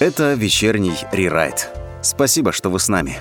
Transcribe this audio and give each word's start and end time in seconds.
Это 0.00 0.34
вечерний 0.34 0.94
рерайт. 1.10 1.70
Спасибо, 2.02 2.52
что 2.52 2.70
вы 2.70 2.78
с 2.78 2.88
нами. 2.88 3.16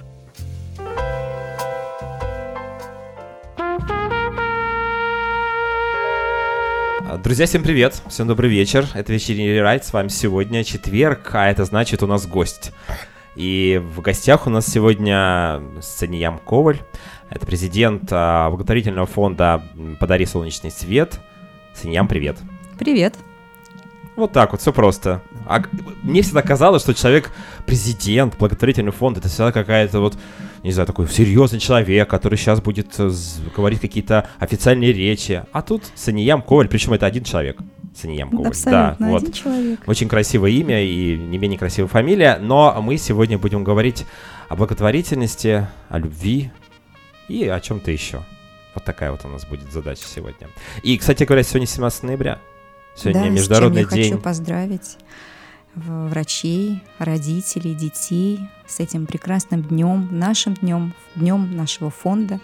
Друзья, 7.24 7.48
всем 7.48 7.64
привет, 7.64 8.00
всем 8.10 8.28
добрый 8.28 8.52
вечер. 8.52 8.86
Это 8.94 9.12
вечерний 9.12 9.48
рерайт, 9.48 9.86
с 9.86 9.92
вами 9.92 10.10
сегодня 10.10 10.64
четверг, 10.64 11.32
а 11.34 11.50
это 11.50 11.66
значит 11.66 12.04
у 12.04 12.08
нас 12.08 12.28
гость. 12.28 12.72
И 13.36 13.82
в 13.84 14.02
гостях 14.02 14.46
у 14.46 14.52
нас 14.52 14.68
сегодня 14.68 15.64
Саниям 15.82 16.38
Коваль. 16.38 16.80
Это 17.32 17.44
президент 17.48 18.04
а, 18.12 18.52
благотворительного 18.52 19.08
фонда 19.08 19.64
«Подари 20.00 20.28
солнечный 20.28 20.70
свет». 20.70 21.20
Саниям, 21.74 22.08
привет. 22.08 22.38
Привет. 22.78 23.16
Вот 24.18 24.32
так 24.32 24.52
вот, 24.52 24.62
все 24.62 24.74
просто. 24.74 25.22
А 25.46 25.62
мне 26.02 26.24
всегда 26.24 26.42
казалось, 26.42 26.82
что 26.82 26.96
человек, 26.96 27.32
президент, 27.68 28.36
благотворительный 28.36 28.92
фонд, 28.92 29.20
это 29.20 29.28
всегда 29.28 29.52
какая-то 29.52 30.00
вот, 30.00 30.18
не 30.64 30.72
знаю, 30.72 30.88
такой 30.88 31.08
серьезный 31.08 31.60
человек, 31.60 32.10
который 32.10 32.36
сейчас 32.36 32.60
будет 32.60 32.96
э, 32.98 33.12
говорить 33.56 33.80
какие-то 33.80 34.28
официальные 34.40 34.92
речи. 34.92 35.46
А 35.52 35.62
тут 35.62 35.84
Саниям 35.94 36.42
Коваль, 36.42 36.68
причем 36.68 36.94
это 36.94 37.06
один 37.06 37.24
человек. 37.24 37.58
Саниям 37.96 38.32
Коваль. 38.32 38.48
Абсолютно, 38.48 38.96
да, 39.00 39.06
один 39.06 39.28
вот. 39.28 39.34
человек. 39.36 39.80
Очень 39.86 40.10
красивое 40.10 40.50
имя 40.50 40.84
и 40.84 41.16
не 41.16 41.38
менее 41.38 41.60
красивая 41.60 41.88
фамилия, 41.88 42.40
но 42.42 42.76
мы 42.82 42.98
сегодня 42.98 43.38
будем 43.38 43.64
говорить 43.64 44.04
о 44.50 44.56
благотворительности, 44.56 45.68
о 45.90 46.00
любви 46.00 46.52
и 47.28 47.48
о 47.48 47.60
чем-то 47.60 47.92
еще. 47.92 48.24
Вот 48.74 48.84
такая 48.84 49.12
вот 49.12 49.24
у 49.26 49.28
нас 49.28 49.46
будет 49.46 49.72
задача 49.72 50.06
сегодня. 50.08 50.48
И, 50.82 50.98
кстати 50.98 51.24
говоря, 51.24 51.44
сегодня 51.44 51.68
17 51.68 52.02
ноября. 52.02 52.40
Сегодня 52.98 53.24
да, 53.24 53.30
Международный 53.30 53.84
с 53.84 53.90
чем 53.90 53.98
я 53.98 54.04
день. 54.04 54.12
хочу 54.14 54.24
поздравить 54.24 54.98
врачей, 55.76 56.82
родителей, 56.98 57.76
детей 57.76 58.40
с 58.66 58.80
этим 58.80 59.06
прекрасным 59.06 59.62
днем, 59.62 60.10
нашим 60.12 60.56
днем, 60.56 60.94
днем 61.16 61.56
нашего 61.56 61.92
фонда, 61.92 62.40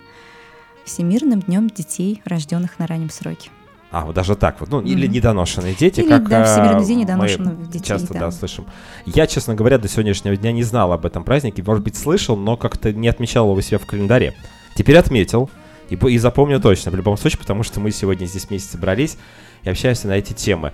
Всемирным 0.86 1.40
днем 1.40 1.70
детей, 1.70 2.22
рожденных 2.26 2.78
на 2.78 2.86
раннем 2.86 3.10
сроке. 3.10 3.50
А, 3.90 4.06
вот 4.06 4.16
даже 4.16 4.36
так 4.36 4.60
вот. 4.60 4.70
Ну, 4.70 4.82
mm-hmm. 4.82 4.88
или 4.88 5.08
недоношенные 5.08 5.74
дети, 5.74 6.02
или, 6.02 6.10
как 6.10 6.28
да, 6.28 6.44
Всемирный 6.44 6.84
а, 6.84 6.86
день 6.86 7.00
недоношенных 7.00 7.70
детей. 7.70 7.88
Часто, 7.88 8.14
да. 8.14 8.20
да, 8.20 8.32
слышим. 8.32 8.66
Я, 9.06 9.26
честно 9.26 9.56
говоря, 9.56 9.78
до 9.78 9.88
сегодняшнего 9.88 10.36
дня 10.36 10.52
не 10.52 10.64
знал 10.64 10.92
об 10.92 11.06
этом 11.06 11.24
празднике. 11.24 11.64
Может 11.64 11.84
быть, 11.84 11.96
слышал, 11.96 12.36
но 12.36 12.58
как-то 12.58 12.92
не 12.92 13.08
отмечал 13.08 13.50
его 13.50 13.62
себя 13.62 13.80
в 13.80 13.86
календаре. 13.86 14.36
Теперь 14.76 14.98
отметил. 14.98 15.50
И, 15.90 15.96
и 15.96 16.18
запомню 16.18 16.60
точно, 16.60 16.92
в 16.92 16.96
любом 16.96 17.18
случае, 17.18 17.40
потому 17.40 17.64
что 17.64 17.80
мы 17.80 17.92
сегодня 17.92 18.26
здесь 18.26 18.48
вместе 18.48 18.72
собрались 18.72 19.18
и 19.64 19.70
общаемся 19.70 20.08
на 20.08 20.14
эти 20.14 20.34
темы. 20.34 20.74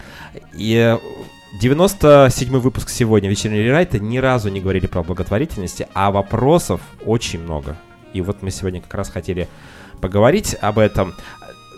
И 0.53 0.97
97 1.59 2.57
выпуск 2.59 2.89
сегодня 2.89 3.29
вечернего 3.29 3.61
рерайта 3.61 3.99
ни 3.99 4.17
разу 4.17 4.49
не 4.49 4.61
говорили 4.61 4.87
про 4.87 5.03
благотворительность, 5.03 5.81
а 5.93 6.11
вопросов 6.11 6.81
очень 7.05 7.39
много. 7.39 7.77
И 8.13 8.21
вот 8.21 8.41
мы 8.41 8.51
сегодня 8.51 8.81
как 8.81 8.93
раз 8.93 9.09
хотели 9.09 9.47
поговорить 10.01 10.55
об 10.61 10.79
этом. 10.79 11.13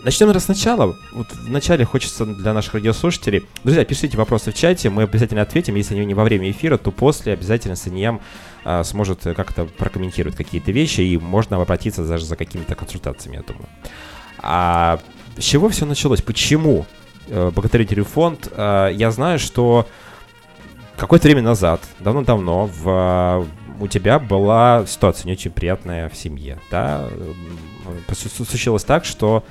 Начнем, 0.04 0.26
наверное, 0.26 0.44
сначала. 0.44 0.96
Вот 1.12 1.28
вначале 1.32 1.84
хочется 1.84 2.26
для 2.26 2.52
наших 2.52 2.74
радиослушателей. 2.74 3.44
Друзья, 3.62 3.84
пишите 3.84 4.16
вопросы 4.16 4.50
в 4.50 4.54
чате, 4.54 4.90
мы 4.90 5.04
обязательно 5.04 5.42
ответим. 5.42 5.76
Если 5.76 5.94
они 5.94 6.06
не 6.06 6.14
во 6.14 6.24
время 6.24 6.50
эфира, 6.50 6.76
то 6.76 6.90
после 6.90 7.34
обязательно 7.34 7.76
Саньям 7.76 8.20
а, 8.64 8.82
сможет 8.82 9.20
как-то 9.22 9.64
прокомментировать 9.64 10.36
какие-то 10.36 10.72
вещи, 10.72 11.02
и 11.02 11.18
можно 11.18 11.56
обратиться 11.60 12.04
даже 12.04 12.24
за 12.24 12.36
какими-то 12.36 12.74
консультациями, 12.74 13.36
я 13.36 13.42
думаю. 13.42 13.68
А 14.38 14.98
с 15.36 15.42
чего 15.44 15.68
все 15.68 15.86
началось? 15.86 16.20
Почему 16.20 16.84
э, 16.84 17.01
благотворительный 17.28 18.04
фонд? 18.04 18.48
Э, 18.50 18.90
я 18.92 19.10
знаю, 19.10 19.38
что 19.38 19.86
какое-то 20.96 21.28
время 21.28 21.42
назад, 21.42 21.80
давно-давно, 22.00 22.66
в, 22.66 23.46
у 23.80 23.88
тебя 23.88 24.18
была 24.18 24.84
ситуация 24.86 25.26
не 25.26 25.32
очень 25.32 25.50
приятная 25.50 26.08
в 26.08 26.16
семье, 26.16 26.58
да? 26.70 27.08
Случилось 28.14 28.84
так, 28.84 29.04
что 29.04 29.44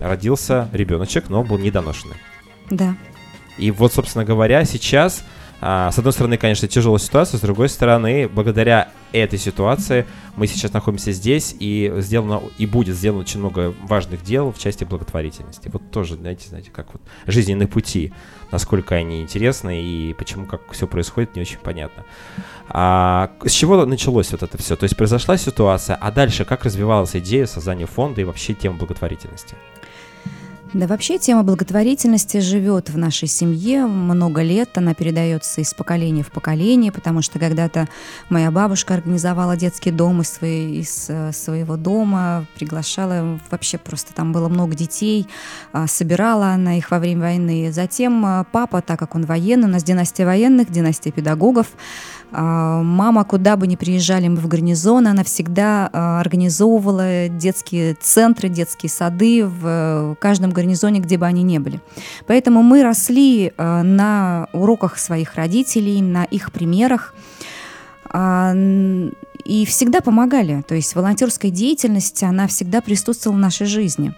родился 0.00 0.68
ребеночек, 0.72 1.28
но 1.28 1.40
он 1.40 1.46
был 1.46 1.58
недоношенный. 1.58 2.16
Да. 2.70 2.96
И 3.58 3.70
вот, 3.70 3.92
собственно 3.92 4.24
говоря, 4.24 4.64
сейчас, 4.64 5.24
с 5.60 5.98
одной 5.98 6.12
стороны, 6.12 6.38
конечно, 6.38 6.66
тяжелая 6.68 6.98
ситуация, 6.98 7.38
с 7.38 7.40
другой 7.42 7.68
стороны, 7.68 8.28
благодаря 8.28 8.88
этой 9.12 9.38
ситуации 9.38 10.06
мы 10.36 10.46
сейчас 10.46 10.72
находимся 10.72 11.12
здесь, 11.12 11.54
и 11.58 11.92
сделано, 11.98 12.42
и 12.56 12.64
будет 12.64 12.96
сделано 12.96 13.20
очень 13.20 13.40
много 13.40 13.74
важных 13.82 14.22
дел 14.22 14.52
в 14.52 14.58
части 14.58 14.84
благотворительности. 14.84 15.68
Вот 15.70 15.90
тоже, 15.90 16.14
знаете, 16.14 16.48
знаете, 16.48 16.70
как 16.70 16.92
вот 16.92 17.02
жизненные 17.26 17.68
пути, 17.68 18.12
насколько 18.50 18.94
они 18.94 19.20
интересны 19.20 19.82
и 19.82 20.14
почему 20.14 20.46
как 20.46 20.62
все 20.72 20.86
происходит, 20.86 21.34
не 21.34 21.42
очень 21.42 21.58
понятно. 21.58 22.04
А 22.68 23.32
с 23.44 23.50
чего 23.50 23.84
началось 23.84 24.30
вот 24.32 24.42
это 24.42 24.56
все? 24.56 24.76
То 24.76 24.84
есть 24.84 24.96
произошла 24.96 25.36
ситуация, 25.36 25.96
а 25.96 26.10
дальше 26.10 26.44
как 26.44 26.64
развивалась 26.64 27.14
идея 27.16 27.46
создания 27.46 27.86
фонда 27.86 28.20
и 28.20 28.24
вообще 28.24 28.54
тема 28.54 28.78
благотворительности? 28.78 29.56
Да 30.72 30.86
вообще 30.86 31.18
тема 31.18 31.42
благотворительности 31.42 32.38
живет 32.38 32.90
в 32.90 32.96
нашей 32.96 33.26
семье 33.26 33.86
много 33.86 34.42
лет, 34.42 34.78
она 34.78 34.94
передается 34.94 35.60
из 35.60 35.74
поколения 35.74 36.22
в 36.22 36.30
поколение, 36.30 36.92
потому 36.92 37.22
что 37.22 37.40
когда-то 37.40 37.88
моя 38.28 38.52
бабушка 38.52 38.94
организовала 38.94 39.56
детский 39.56 39.90
дом 39.90 40.20
из, 40.20 40.28
своей, 40.28 40.80
из 40.80 41.06
э, 41.08 41.32
своего 41.32 41.76
дома, 41.76 42.46
приглашала, 42.54 43.40
вообще 43.50 43.78
просто 43.78 44.14
там 44.14 44.32
было 44.32 44.48
много 44.48 44.76
детей, 44.76 45.26
а, 45.72 45.88
собирала 45.88 46.50
она 46.50 46.78
их 46.78 46.92
во 46.92 47.00
время 47.00 47.22
войны. 47.22 47.72
Затем 47.72 48.24
э, 48.24 48.44
папа, 48.52 48.80
так 48.80 48.96
как 48.96 49.16
он 49.16 49.24
военный, 49.24 49.66
у 49.66 49.72
нас 49.72 49.82
династия 49.82 50.24
военных, 50.24 50.70
династия 50.70 51.10
педагогов, 51.10 51.66
а, 52.32 52.82
мама, 52.82 53.24
куда 53.24 53.56
бы 53.56 53.66
ни 53.66 53.76
приезжали 53.76 54.28
мы 54.28 54.36
в 54.36 54.46
гарнизон, 54.46 55.06
она 55.06 55.24
всегда 55.24 55.90
а, 55.92 56.20
организовывала 56.20 57.28
детские 57.28 57.94
центры, 57.94 58.48
детские 58.48 58.90
сады 58.90 59.44
в 59.44 60.16
каждом 60.20 60.52
гарнизоне, 60.60 61.00
где 61.00 61.16
бы 61.18 61.26
они 61.26 61.42
ни 61.42 61.58
были. 61.58 61.80
Поэтому 62.26 62.62
мы 62.62 62.82
росли 62.82 63.52
а, 63.56 63.82
на 63.82 64.48
уроках 64.52 64.98
своих 64.98 65.34
родителей, 65.34 66.02
на 66.02 66.24
их 66.24 66.52
примерах 66.52 67.14
и 68.12 69.64
всегда 69.66 70.00
помогали. 70.00 70.62
То 70.66 70.74
есть 70.74 70.94
волонтерская 70.94 71.50
деятельность, 71.50 72.22
она 72.24 72.48
всегда 72.48 72.80
присутствовала 72.80 73.36
в 73.36 73.40
нашей 73.40 73.66
жизни. 73.66 74.14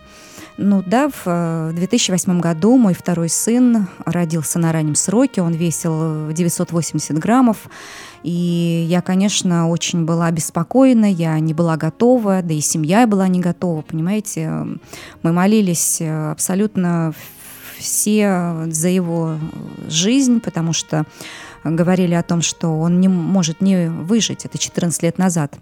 Ну 0.59 0.83
да, 0.85 1.09
в 1.25 1.73
2008 1.75 2.41
году 2.41 2.77
мой 2.77 2.95
второй 2.95 3.29
сын 3.29 3.87
родился 4.05 4.59
на 4.59 4.71
раннем 4.73 4.95
сроке, 4.95 5.41
он 5.43 5.55
весил 5.55 6.31
980 6.31 7.19
граммов, 7.19 7.57
и 8.23 8.87
я, 8.89 9.03
конечно, 9.03 9.69
очень 9.69 10.05
была 10.05 10.27
обеспокоена, 10.27 11.11
я 11.11 11.39
не 11.41 11.55
была 11.55 11.77
готова, 11.77 12.43
да 12.43 12.55
и 12.55 12.61
семья 12.61 13.07
была 13.07 13.29
не 13.29 13.41
готова, 13.41 13.83
понимаете. 13.83 14.67
Мы 15.23 15.33
молились 15.33 16.01
абсолютно 16.01 17.15
все 17.79 18.67
за 18.69 18.89
его 18.89 19.39
жизнь, 19.89 20.41
потому 20.41 20.73
что 20.73 21.05
говорили 21.65 22.15
о 22.15 22.23
том, 22.23 22.43
что 22.43 22.79
он 22.79 23.01
не 23.01 23.09
может 23.09 23.61
не 23.61 23.89
выжить. 23.89 24.45
Это 24.45 24.59
14 24.59 25.03
лет 25.03 25.19
назад 25.19 25.55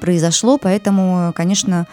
произошло, 0.00 0.58
поэтому, 0.58 1.32
конечно, 1.36 1.86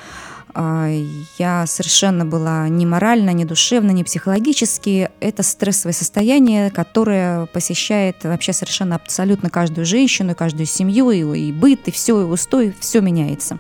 я 0.53 1.65
совершенно 1.67 2.25
была 2.25 2.67
ни 2.69 2.85
морально, 2.85 3.31
ни 3.31 3.43
душевно, 3.43 3.91
ни 3.91 4.03
психологически. 4.03 5.09
Это 5.19 5.43
стрессовое 5.43 5.93
состояние, 5.93 6.71
которое 6.71 7.45
посещает 7.47 8.23
вообще 8.23 8.53
совершенно 8.53 8.95
абсолютно 8.95 9.49
каждую 9.49 9.85
женщину, 9.85 10.35
каждую 10.35 10.65
семью, 10.65 11.11
и, 11.11 11.19
и 11.39 11.51
быт, 11.51 11.87
и 11.87 11.91
все, 11.91 12.21
и 12.21 12.25
устой, 12.25 12.75
все 12.79 13.01
меняется. 13.01 13.59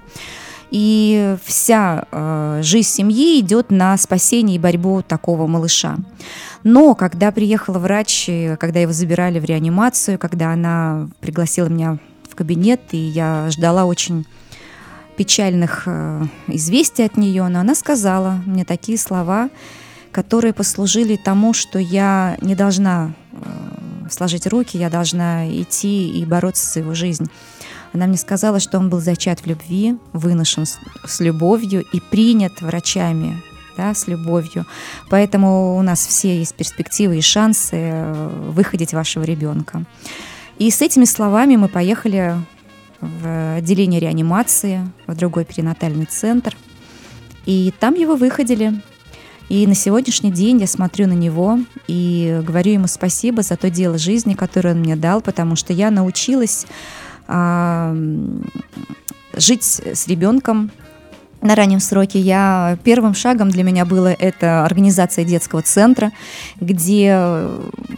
И 0.71 1.35
вся 1.43 2.05
э, 2.11 2.61
жизнь 2.63 2.87
семьи 2.87 3.39
идет 3.41 3.71
на 3.71 3.97
спасение 3.97 4.55
и 4.55 4.59
борьбу 4.59 5.01
такого 5.01 5.45
малыша. 5.45 5.97
Но 6.63 6.95
когда 6.95 7.31
приехала 7.31 7.77
врач, 7.77 8.29
когда 8.57 8.79
его 8.79 8.93
забирали 8.93 9.39
в 9.39 9.45
реанимацию, 9.45 10.17
когда 10.17 10.53
она 10.53 11.09
пригласила 11.19 11.67
меня 11.67 11.97
в 12.29 12.35
кабинет, 12.35 12.81
и 12.91 12.97
я 12.97 13.49
ждала 13.49 13.85
очень 13.85 14.25
печальных 15.17 15.83
э, 15.85 16.23
известий 16.47 17.03
от 17.03 17.17
нее, 17.17 17.47
но 17.47 17.59
она 17.59 17.75
сказала 17.75 18.41
мне 18.45 18.65
такие 18.65 18.97
слова, 18.97 19.49
которые 20.11 20.53
послужили 20.53 21.15
тому, 21.15 21.53
что 21.53 21.79
я 21.79 22.37
не 22.41 22.55
должна 22.55 23.13
э, 23.31 23.37
сложить 24.09 24.47
руки, 24.47 24.77
я 24.77 24.89
должна 24.89 25.47
идти 25.47 26.09
и 26.09 26.25
бороться 26.25 26.71
за 26.71 26.79
его 26.79 26.93
жизнь. 26.93 27.29
Она 27.93 28.07
мне 28.07 28.17
сказала, 28.17 28.59
что 28.59 28.77
он 28.77 28.89
был 28.89 28.99
зачат 28.99 29.41
в 29.41 29.45
любви, 29.45 29.97
выношен 30.13 30.65
с, 30.65 30.79
с 31.05 31.19
любовью 31.19 31.83
и 31.91 31.99
принят 31.99 32.61
врачами 32.61 33.41
да, 33.77 33.93
с 33.93 34.07
любовью. 34.07 34.65
Поэтому 35.09 35.77
у 35.77 35.81
нас 35.81 36.05
все 36.05 36.37
есть 36.37 36.55
перспективы 36.55 37.17
и 37.17 37.21
шансы 37.21 37.75
э, 37.75 38.49
выходить 38.49 38.93
вашего 38.93 39.23
ребенка. 39.23 39.83
И 40.57 40.69
с 40.69 40.81
этими 40.81 41.05
словами 41.05 41.55
мы 41.55 41.67
поехали 41.67 42.35
в 43.01 43.55
отделение 43.57 43.99
реанимации, 43.99 44.87
в 45.07 45.15
другой 45.15 45.45
перинатальный 45.45 46.05
центр. 46.05 46.55
И 47.45 47.73
там 47.79 47.95
его 47.95 48.15
выходили. 48.15 48.81
И 49.49 49.67
на 49.67 49.75
сегодняшний 49.75 50.31
день 50.31 50.59
я 50.59 50.67
смотрю 50.67 51.07
на 51.07 51.13
него 51.13 51.59
и 51.87 52.41
говорю 52.45 52.73
ему 52.73 52.87
спасибо 52.87 53.41
за 53.41 53.57
то 53.57 53.69
дело 53.69 53.97
жизни, 53.97 54.33
которое 54.33 54.73
он 54.73 54.79
мне 54.79 54.95
дал, 54.95 55.21
потому 55.21 55.57
что 55.57 55.73
я 55.73 55.91
научилась 55.91 56.65
а, 57.27 57.93
жить 59.35 59.63
с 59.63 60.07
ребенком 60.07 60.71
на 61.41 61.55
раннем 61.55 61.79
сроке 61.79 62.19
я 62.19 62.77
первым 62.83 63.15
шагом 63.15 63.49
для 63.49 63.63
меня 63.63 63.83
было 63.83 64.09
это 64.09 64.63
организация 64.63 65.25
детского 65.25 65.63
центра, 65.63 66.11
где 66.59 67.47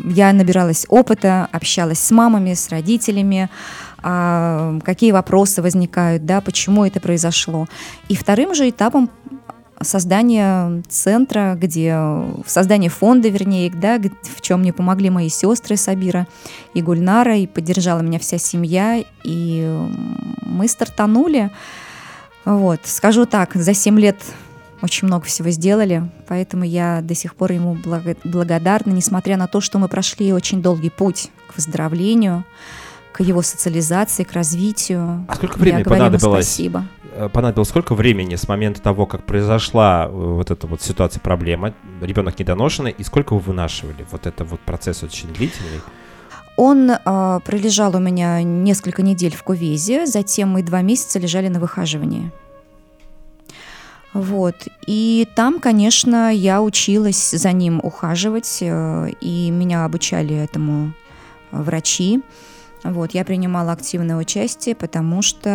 я 0.05 0.33
набиралась 0.33 0.85
опыта, 0.88 1.50
общалась 1.51 2.00
с 2.00 2.11
мамами, 2.11 2.53
с 2.53 2.69
родителями, 2.69 3.50
а, 4.03 4.79
какие 4.83 5.11
вопросы 5.11 5.61
возникают, 5.61 6.25
да, 6.25 6.41
почему 6.41 6.85
это 6.85 7.00
произошло. 7.00 7.67
И 8.09 8.15
вторым 8.15 8.53
же 8.53 8.69
этапом 8.69 9.09
создание 9.81 10.83
центра, 10.88 11.55
где 11.59 11.95
в 11.95 12.45
создании 12.45 12.89
фонда, 12.89 13.29
вернее, 13.29 13.69
да, 13.69 14.00
в 14.00 14.41
чем 14.41 14.61
мне 14.61 14.73
помогли 14.73 15.09
мои 15.09 15.29
сестры 15.29 15.77
Сабира 15.77 16.27
и 16.73 16.81
Гульнара, 16.81 17.38
и 17.38 17.47
поддержала 17.47 18.01
меня 18.01 18.19
вся 18.19 18.38
семья, 18.38 19.03
и 19.23 19.88
мы 20.41 20.67
стартанули. 20.67 21.51
Вот, 22.45 22.81
скажу 22.83 23.25
так, 23.25 23.55
за 23.55 23.73
7 23.73 24.00
лет 24.00 24.17
очень 24.81 25.07
много 25.07 25.25
всего 25.25 25.50
сделали, 25.50 26.03
поэтому 26.27 26.65
я 26.65 27.00
до 27.01 27.15
сих 27.15 27.35
пор 27.35 27.53
ему 27.53 27.77
благодарна, 28.25 28.91
несмотря 28.91 29.38
на 29.38 29.47
то, 29.47 29.61
что 29.61 29.79
мы 29.79 29.88
прошли 29.88 30.33
очень 30.33 30.61
долгий 30.61 30.89
путь 30.89 31.31
к 31.47 31.55
выздоровлению, 31.55 32.44
к 33.13 33.21
его 33.21 33.42
социализации, 33.42 34.24
к 34.24 34.33
развитию. 34.33 35.25
А 35.27 35.36
сколько 35.36 35.57
времени 35.57 35.83
понадобилось? 35.83 36.45
Спасибо. 36.45 36.86
Э, 37.13 37.30
понадобилось 37.31 37.69
сколько 37.69 37.95
времени 37.95 38.36
с 38.36 38.48
момента 38.48 38.81
того, 38.81 39.06
как 39.06 39.24
произошла 39.24 40.07
э, 40.07 40.12
вот 40.12 40.51
эта 40.51 40.68
вот 40.68 40.81
ситуация, 40.81 41.21
проблема, 41.21 41.74
ребенок 42.01 42.39
недоношенный, 42.39 42.92
и 42.92 43.04
сколько 43.04 43.33
вы 43.33 43.39
вынашивали? 43.39 44.06
Вот 44.12 44.25
это 44.25 44.44
вот 44.44 44.60
процесс 44.62 45.04
очень 45.04 45.31
длительный. 45.31 45.81
Он 46.57 46.92
э, 46.92 47.39
пролежал 47.45 47.95
у 47.95 48.00
меня 48.00 48.42
несколько 48.44 49.01
недель 49.01 49.36
в 49.36 49.44
кувезе, 49.44 50.06
затем 50.06 50.50
мы 50.50 50.63
два 50.63 50.81
месяца 50.81 51.19
лежали 51.19 51.48
на 51.48 51.60
выхаживании. 51.60 52.31
Вот. 54.13 54.56
И 54.86 55.27
там, 55.36 55.60
конечно, 55.60 56.31
я 56.31 56.62
училась 56.62 57.31
за 57.31 57.51
ним 57.51 57.80
ухаживать, 57.81 58.60
э, 58.62 59.10
и 59.21 59.50
меня 59.50 59.86
обучали 59.86 60.36
этому 60.36 60.94
врачи. 61.51 62.21
Вот, 62.83 63.12
я 63.12 63.24
принимала 63.24 63.71
активное 63.71 64.18
участие, 64.18 64.75
потому 64.75 65.21
что 65.21 65.50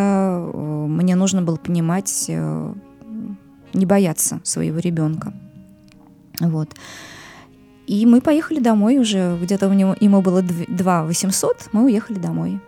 э, 0.52 0.86
мне 0.88 1.14
нужно 1.14 1.42
было 1.42 1.56
понимать, 1.56 2.24
э, 2.28 2.74
не 3.74 3.86
бояться 3.86 4.40
своего 4.44 4.78
ребенка. 4.78 5.34
Вот. 6.40 6.70
И 7.86 8.06
мы 8.06 8.20
поехали 8.20 8.60
домой 8.60 8.98
уже, 8.98 9.38
где-то 9.40 9.68
у 9.68 9.72
него, 9.72 9.94
ему 10.00 10.22
было 10.22 10.42
2 10.42 11.04
800, 11.04 11.68
мы 11.72 11.84
уехали 11.84 12.18
домой. 12.18 12.60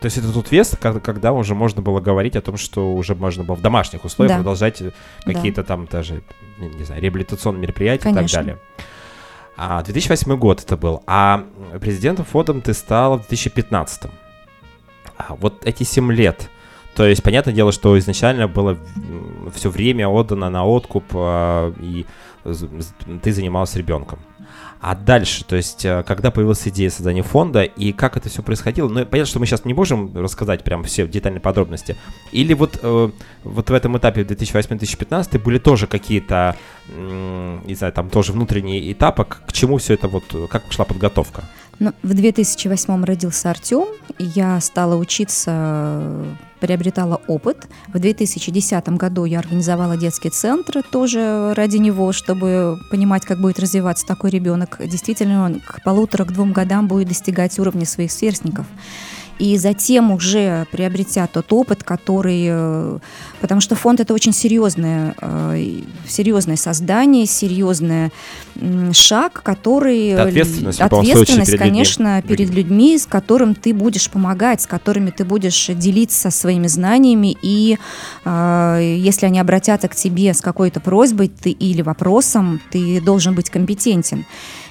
То 0.00 0.06
есть 0.06 0.16
это 0.16 0.32
тот 0.32 0.50
вес, 0.50 0.74
когда, 0.80 0.98
когда 0.98 1.32
уже 1.32 1.54
можно 1.54 1.82
было 1.82 2.00
говорить 2.00 2.34
о 2.34 2.40
том, 2.40 2.56
что 2.56 2.94
уже 2.94 3.14
можно 3.14 3.44
было 3.44 3.56
в 3.56 3.60
домашних 3.60 4.04
условиях 4.04 4.32
да. 4.32 4.38
продолжать 4.38 4.82
какие-то 5.24 5.62
да. 5.62 5.66
там 5.66 5.86
даже, 5.90 6.22
не 6.58 6.84
знаю, 6.84 7.02
реабилитационные 7.02 7.62
мероприятия 7.62 8.04
Конечно. 8.04 8.24
и 8.24 8.28
так 8.28 8.32
далее. 8.32 8.58
А 9.62 9.82
2008 9.82 10.38
год 10.38 10.62
это 10.62 10.78
был. 10.78 11.02
А 11.06 11.44
президентом 11.82 12.24
фондом 12.24 12.62
ты 12.62 12.72
стала 12.72 13.18
в 13.18 13.28
2015. 13.28 14.10
А 15.18 15.34
вот 15.34 15.66
эти 15.66 15.82
7 15.82 16.10
лет. 16.12 16.48
То 16.94 17.04
есть, 17.04 17.22
понятное 17.22 17.52
дело, 17.52 17.70
что 17.70 17.98
изначально 17.98 18.48
было 18.48 18.78
все 19.54 19.68
время 19.68 20.08
отдано 20.08 20.48
на 20.48 20.64
откуп, 20.64 21.04
а, 21.12 21.74
и 21.78 22.06
ты 23.22 23.32
занималась 23.34 23.76
ребенком. 23.76 24.18
А 24.80 24.94
дальше, 24.94 25.44
то 25.44 25.56
есть, 25.56 25.84
э, 25.84 26.02
когда 26.06 26.30
появилась 26.30 26.66
идея 26.66 26.88
создания 26.88 27.22
фонда 27.22 27.64
и 27.64 27.92
как 27.92 28.16
это 28.16 28.30
все 28.30 28.42
происходило, 28.42 28.88
ну, 28.88 29.04
понятно, 29.04 29.26
что 29.26 29.38
мы 29.38 29.44
сейчас 29.44 29.66
не 29.66 29.74
можем 29.74 30.16
рассказать 30.16 30.64
прям 30.64 30.84
все 30.84 31.06
детальные 31.06 31.42
подробности. 31.42 31.96
Или 32.32 32.54
вот, 32.54 32.78
э, 32.82 33.10
вот 33.44 33.70
в 33.70 33.74
этом 33.74 33.98
этапе 33.98 34.22
2008-2015 34.22 35.38
были 35.38 35.58
тоже 35.58 35.86
какие-то, 35.86 36.56
э, 36.88 37.58
не 37.66 37.74
знаю, 37.74 37.92
там 37.92 38.08
тоже 38.08 38.32
внутренние 38.32 38.90
этапы, 38.90 39.24
к 39.24 39.52
чему 39.52 39.76
все 39.76 39.94
это 39.94 40.08
вот, 40.08 40.24
как 40.48 40.62
шла 40.70 40.86
подготовка? 40.86 41.44
Ну, 41.78 41.92
в 42.02 42.14
2008 42.14 43.04
родился 43.04 43.50
Артем, 43.50 43.86
я 44.18 44.60
стала 44.62 44.96
учиться 44.96 46.24
приобретала 46.60 47.20
опыт. 47.26 47.68
В 47.88 47.98
2010 47.98 48.88
году 48.90 49.24
я 49.24 49.38
организовала 49.38 49.96
детский 49.96 50.30
центр 50.30 50.82
тоже 50.82 51.54
ради 51.54 51.78
него, 51.78 52.12
чтобы 52.12 52.78
понимать, 52.90 53.24
как 53.24 53.40
будет 53.40 53.58
развиваться 53.58 54.06
такой 54.06 54.30
ребенок. 54.30 54.78
Действительно, 54.78 55.44
он 55.44 55.60
к 55.60 55.82
полутора, 55.82 56.24
к 56.24 56.32
двум 56.32 56.52
годам 56.52 56.86
будет 56.88 57.08
достигать 57.08 57.58
уровня 57.58 57.86
своих 57.86 58.12
сверстников 58.12 58.66
и 59.40 59.56
затем 59.56 60.10
уже 60.10 60.66
приобретя 60.70 61.26
тот 61.26 61.50
опыт, 61.52 61.82
который... 61.82 62.46
Э, 62.48 62.98
потому 63.40 63.62
что 63.62 63.74
фонд— 63.74 64.00
это 64.00 64.12
очень 64.12 64.34
серьезное, 64.34 65.14
э, 65.18 65.80
серьезное 66.06 66.56
создание, 66.56 67.24
серьезный 67.24 68.10
шаг, 68.92 69.42
который... 69.42 70.08
Это 70.08 70.24
ответственность, 70.24 70.80
ответственность 70.80 71.50
перед 71.52 71.58
конечно, 71.58 72.16
людьми. 72.16 72.36
перед 72.36 72.50
людьми, 72.50 72.98
с 72.98 73.06
которым 73.06 73.54
ты 73.54 73.72
будешь 73.72 74.10
помогать, 74.10 74.60
с 74.60 74.66
которыми 74.66 75.10
ты 75.10 75.24
будешь 75.24 75.68
делиться 75.68 76.30
своими 76.30 76.66
знаниями, 76.66 77.34
и 77.40 77.78
э, 78.26 78.96
если 78.98 79.24
они 79.24 79.40
обратятся 79.40 79.88
к 79.88 79.96
тебе 79.96 80.34
с 80.34 80.42
какой-то 80.42 80.80
просьбой 80.80 81.28
ты, 81.28 81.50
или 81.50 81.80
вопросом, 81.80 82.60
ты 82.70 83.00
должен 83.00 83.34
быть 83.34 83.48
компетентен. 83.48 84.26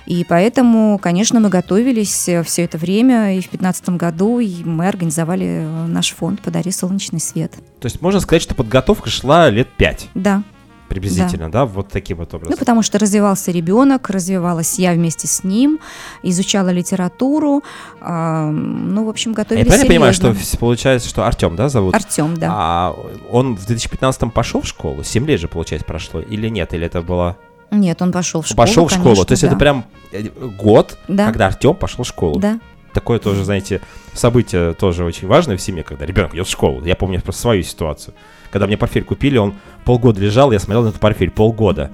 И 0.10 0.26
поэтому, 0.28 0.98
конечно, 0.98 1.40
мы 1.40 1.50
готовились 1.50 2.28
э, 2.28 2.42
все 2.42 2.64
это 2.64 2.80
время, 2.80 3.36
и 3.36 3.42
в 3.42 3.50
2015 3.50 3.90
году 3.90 4.42
мы 4.66 4.88
организовали 4.88 5.46
э, 5.46 5.86
наш 5.86 6.14
фонд 6.14 6.42
«Подари 6.42 6.72
солнечный 6.72 7.20
свет». 7.20 7.54
То 7.80 7.86
есть 7.86 8.02
можно 8.02 8.20
сказать, 8.20 8.42
что 8.42 8.56
подготовка 8.56 9.12
шла 9.12 9.52
лет 9.52 9.68
пять? 9.78 10.10
Да 10.16 10.44
приблизительно, 10.90 11.52
да. 11.52 11.60
да, 11.60 11.66
вот 11.66 11.90
таким 11.90 12.18
вот 12.18 12.34
образом. 12.34 12.50
Ну, 12.50 12.58
потому 12.58 12.82
что 12.82 12.98
развивался 12.98 13.52
ребенок, 13.52 14.10
развивалась 14.10 14.80
я 14.80 14.94
вместе 14.94 15.28
с 15.28 15.44
ним, 15.44 15.80
изучала 16.24 16.70
литературу, 16.70 17.64
э, 18.02 18.50
ну, 18.50 19.06
в 19.06 19.10
общем, 19.10 19.34
готовились 19.34 19.68
Я 19.68 19.70
правильно 19.70 19.88
понимаю, 19.88 20.14
что 20.16 20.36
получается, 20.60 21.08
что 21.08 21.28
Артем, 21.28 21.56
да, 21.56 21.70
зовут? 21.70 21.94
Артем, 21.94 22.36
да. 22.36 22.48
А 22.52 22.96
он 23.30 23.56
в 23.56 23.68
2015 23.68 24.34
пошел 24.34 24.62
в 24.62 24.66
школу? 24.66 25.04
Семь 25.04 25.28
лет 25.28 25.40
же, 25.40 25.48
получается, 25.48 25.86
прошло, 25.86 26.20
или 26.20 26.50
нет? 26.50 26.74
Или 26.74 26.88
это 26.88 27.04
было... 27.04 27.38
Нет, 27.72 28.02
он 28.02 28.12
пошел 28.12 28.42
в 28.42 28.48
школу. 28.48 28.58
Пошел 28.58 28.88
в 28.88 28.92
школу. 28.92 29.06
Конечно, 29.06 29.26
То 29.26 29.32
есть 29.34 29.44
да. 29.44 29.48
это 29.48 29.58
прям 29.58 29.86
э, 30.12 30.24
год, 30.58 30.98
да. 31.08 31.26
когда 31.28 31.48
Артем 31.48 31.76
пошел 31.76 32.04
в 32.04 32.08
школу. 32.08 32.40
Да. 32.40 32.60
Такое 32.94 33.20
тоже, 33.20 33.44
знаете, 33.44 33.82
событие 34.14 34.74
тоже 34.74 35.04
очень 35.04 35.28
важное 35.28 35.58
в 35.58 35.62
семье, 35.62 35.84
когда 35.84 36.06
ребенок 36.06 36.34
идет 36.34 36.48
в 36.48 36.52
школу. 36.52 36.84
Я 36.84 36.96
помню 36.96 37.22
просто 37.22 37.42
свою 37.42 37.64
ситуацию. 37.64 38.16
Когда 38.52 38.66
мне 38.66 38.78
портфель 38.78 39.04
купили, 39.04 39.38
он 39.38 39.56
полгода 39.86 40.20
лежал, 40.20 40.52
я 40.52 40.60
смотрел 40.60 40.84
на 40.84 40.90
этот 40.90 41.00
портфель 41.00 41.30
полгода. 41.30 41.92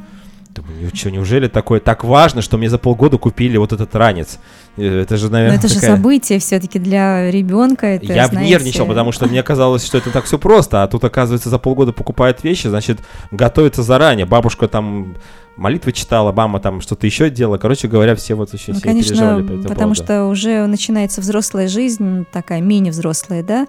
Думаю, 0.56 0.90
что, 0.94 1.12
неужели 1.12 1.50
такое 1.50 1.82
так 1.82 2.06
важно, 2.06 2.42
что 2.42 2.58
мне 2.58 2.70
за 2.70 2.78
полгода 2.78 3.18
купили 3.18 3.58
вот 3.58 3.74
этот 3.74 3.94
ранец? 3.94 4.40
Э, 4.78 5.02
это 5.02 5.18
же, 5.18 5.30
наверное, 5.30 5.58
Но 5.58 5.60
это 5.60 5.68
такая... 5.68 5.92
же 5.92 5.98
событие 5.98 6.40
все-таки 6.40 6.80
для 6.80 7.30
ребенка. 7.30 7.88
Это, 7.88 8.06
я 8.06 8.28
знаете... 8.28 8.52
нервничал, 8.52 8.86
потому 8.86 9.12
что 9.12 9.28
мне 9.28 9.44
казалось, 9.44 9.86
что 9.86 9.98
это 9.98 10.12
так 10.12 10.24
все 10.24 10.40
просто, 10.40 10.84
а 10.84 10.88
тут, 10.88 11.04
оказывается, 11.04 11.50
за 11.50 11.60
полгода 11.60 11.92
покупают 11.92 12.42
вещи, 12.46 12.68
значит, 12.68 13.00
готовится 13.32 13.84
заранее. 13.84 14.26
Бабушка 14.26 14.70
там 14.70 15.18
молитвы 15.58 15.92
читала, 15.92 16.32
мама 16.32 16.60
там 16.60 16.82
что-то 16.82 17.06
еще 17.06 17.30
делала. 17.30 17.58
Короче 17.58 17.88
говоря, 17.88 18.16
все 18.16 18.36
вот 18.36 18.54
очень 18.54 18.74
ну, 18.74 18.80
сильно 18.80 18.92
конечно, 18.92 19.10
переживали 19.10 19.42
по 19.42 19.46
этому 19.46 19.64
потому 19.64 19.94
поводу. 19.94 20.04
что 20.04 20.26
уже 20.26 20.66
начинается 20.68 21.22
взрослая 21.22 21.68
жизнь, 21.68 22.26
такая 22.32 22.62
мини-взрослая, 22.62 23.44
да. 23.44 23.68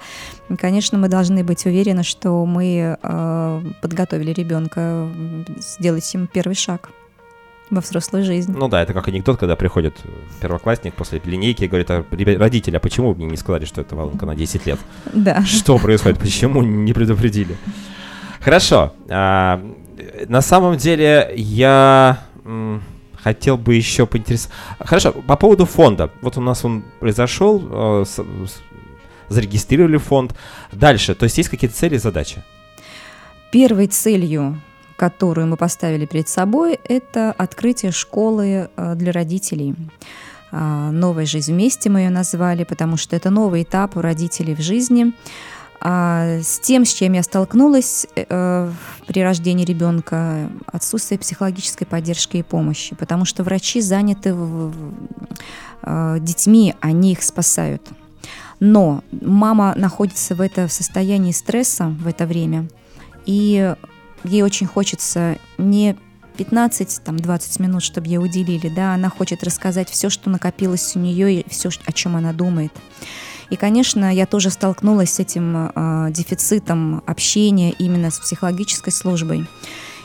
И, 0.49 0.57
конечно, 0.57 0.99
мы 0.99 1.09
должны 1.09 1.45
быть 1.45 1.65
уверены, 1.67 2.03
что 2.03 2.45
мы 2.45 2.99
э, 3.01 3.63
подготовили 3.81 4.33
ребенка 4.33 5.09
сделать 5.59 6.13
ему 6.15 6.27
первый 6.27 6.55
шаг 6.55 6.91
во 7.71 7.81
взрослую 7.81 8.25
жизнь. 8.25 8.55
Ну 8.57 8.69
да, 8.69 8.83
это 8.83 8.93
как 8.93 9.09
анекдот, 9.09 9.39
когда 9.39 9.57
приходит 9.57 9.97
первоклассник 10.41 10.95
после 10.95 11.21
линейки 11.25 11.65
и 11.65 11.69
говорит, 11.69 11.91
а, 11.91 12.05
родители, 12.39 12.77
а 12.77 12.81
почему 12.81 13.15
мне 13.15 13.27
не 13.27 13.37
сказали, 13.37 13.65
что 13.65 13.81
это 13.81 13.97
волынка 13.97 14.25
на 14.25 14.37
10 14.37 14.67
лет? 14.67 14.79
Да. 15.13 15.45
Что 15.45 15.79
происходит? 15.79 16.19
Почему 16.19 16.63
не 16.63 16.93
предупредили? 16.93 17.57
Хорошо. 18.41 18.93
А, 19.09 19.61
на 20.29 20.41
самом 20.41 20.77
деле 20.77 21.33
я 21.37 22.23
хотел 23.23 23.57
бы 23.57 23.75
еще 23.75 24.07
поинтересоваться. 24.07 24.57
Хорошо, 24.79 25.13
по 25.13 25.37
поводу 25.37 25.65
фонда. 25.65 26.11
Вот 26.23 26.37
у 26.37 26.41
нас 26.41 26.65
он 26.65 26.85
произошел, 27.01 27.61
э, 27.69 28.05
зарегистрировали 29.29 29.97
фонд. 29.97 30.35
Дальше, 30.73 31.15
то 31.15 31.25
есть 31.25 31.39
есть 31.39 31.49
какие-то 31.49 31.75
цели 31.75 31.97
и 31.97 31.99
задачи? 31.99 32.45
Первой 33.51 33.89
целью, 33.89 34.61
которую 34.97 35.49
мы 35.49 35.57
поставили 35.57 36.07
перед 36.07 36.29
собой, 36.29 36.79
это 36.89 37.33
открытие 37.33 37.91
школы 37.91 38.69
э, 38.77 38.95
для 38.95 39.11
родителей. 39.13 39.75
А, 40.53 40.93
«Новая 40.93 41.27
жизнь 41.27 41.53
вместе» 41.53 41.91
мы 41.91 42.01
ее 42.03 42.11
назвали, 42.11 42.63
потому 42.63 42.97
что 42.97 43.17
это 43.17 43.31
новый 43.31 43.65
этап 43.65 43.97
у 43.97 44.01
родителей 44.01 44.55
в 44.55 44.61
жизни– 44.61 45.13
А 45.81 46.41
с 46.43 46.59
тем, 46.61 46.85
с 46.85 46.93
чем 46.93 47.13
я 47.13 47.23
столкнулась 47.23 48.07
э, 48.17 48.71
при 49.07 49.21
рождении 49.21 49.65
ребенка, 49.65 50.51
отсутствие 50.67 51.19
психологической 51.19 51.87
поддержки 51.87 52.39
и 52.39 52.43
помощи, 52.43 52.95
потому 52.97 53.25
что 53.25 53.45
врачи 53.45 53.81
заняты 53.81 54.35
в, 54.35 54.73
э, 55.83 56.19
детьми, 56.21 56.75
они 56.81 57.13
их 57.13 57.23
спасают. 57.23 57.83
Но 58.59 59.05
мама 59.13 59.75
находится 59.77 60.35
в 60.35 60.41
это 60.41 60.67
в 60.67 60.73
состоянии 60.73 61.33
стресса 61.33 61.89
в 61.89 62.07
это 62.07 62.27
время, 62.27 62.69
и 63.27 63.75
ей 64.25 64.43
очень 64.43 64.67
хочется 64.67 65.37
не 65.59 65.97
15-20 66.37 67.63
минут, 67.63 67.83
чтобы 67.83 68.09
ей 68.09 68.19
уделили, 68.19 68.69
да, 68.69 68.95
она 68.95 69.09
хочет 69.09 69.43
рассказать 69.45 69.89
все, 69.91 70.11
что 70.11 70.31
накопилось 70.31 70.97
у 70.97 70.99
нее 70.99 71.41
и 71.41 71.49
все, 71.49 71.71
о 71.85 71.93
чем 71.93 72.17
она 72.17 72.33
думает. 72.33 72.73
И, 73.51 73.57
конечно, 73.57 74.13
я 74.13 74.27
тоже 74.27 74.51
столкнулась 74.51 75.15
с 75.15 75.21
этим 75.21 75.71
э, 75.75 76.09
дефицитом 76.11 77.03
общения 77.07 77.73
именно 77.73 78.11
с 78.11 78.19
психологической 78.19 78.93
службой. 78.93 79.47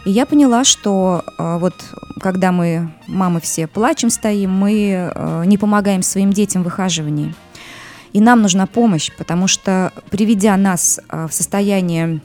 И 0.05 0.11
я 0.11 0.25
поняла, 0.25 0.63
что 0.63 1.23
э, 1.37 1.57
вот 1.59 1.75
когда 2.19 2.51
мы, 2.51 2.93
мамы 3.07 3.39
все, 3.41 3.67
плачем, 3.67 4.09
стоим, 4.09 4.51
мы 4.51 5.11
э, 5.13 5.43
не 5.45 5.57
помогаем 5.57 6.03
своим 6.03 6.31
детям 6.31 6.61
в 6.61 6.65
выхаживании. 6.65 7.33
И 8.13 8.19
нам 8.19 8.41
нужна 8.41 8.67
помощь, 8.67 9.09
потому 9.17 9.47
что 9.47 9.91
приведя 10.09 10.57
нас 10.57 10.99
э, 11.09 11.27
в 11.27 11.33
состояние 11.33 12.21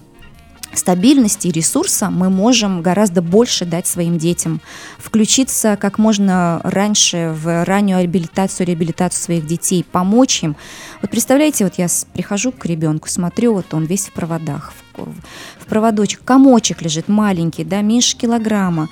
стабильности 0.72 1.48
и 1.48 1.52
ресурса 1.52 2.10
мы 2.10 2.30
можем 2.30 2.82
гораздо 2.82 3.22
больше 3.22 3.64
дать 3.64 3.86
своим 3.86 4.18
детям, 4.18 4.60
включиться 4.98 5.76
как 5.80 5.98
можно 5.98 6.60
раньше 6.64 7.34
в 7.40 7.64
раннюю 7.64 8.00
реабилитацию, 8.00 8.66
реабилитацию 8.66 9.22
своих 9.22 9.46
детей, 9.46 9.84
помочь 9.90 10.42
им. 10.42 10.56
Вот 11.02 11.10
представляете, 11.10 11.64
вот 11.64 11.74
я 11.78 11.86
прихожу 12.12 12.52
к 12.52 12.66
ребенку, 12.66 13.08
смотрю, 13.08 13.54
вот 13.54 13.72
он 13.74 13.84
весь 13.84 14.06
в 14.06 14.12
проводах, 14.12 14.72
в, 14.72 14.85
в 14.96 15.66
проводочек, 15.66 16.22
комочек 16.24 16.82
лежит 16.82 17.08
маленький, 17.08 17.64
да, 17.64 17.82
меньше 17.82 18.16
килограмма, 18.16 18.88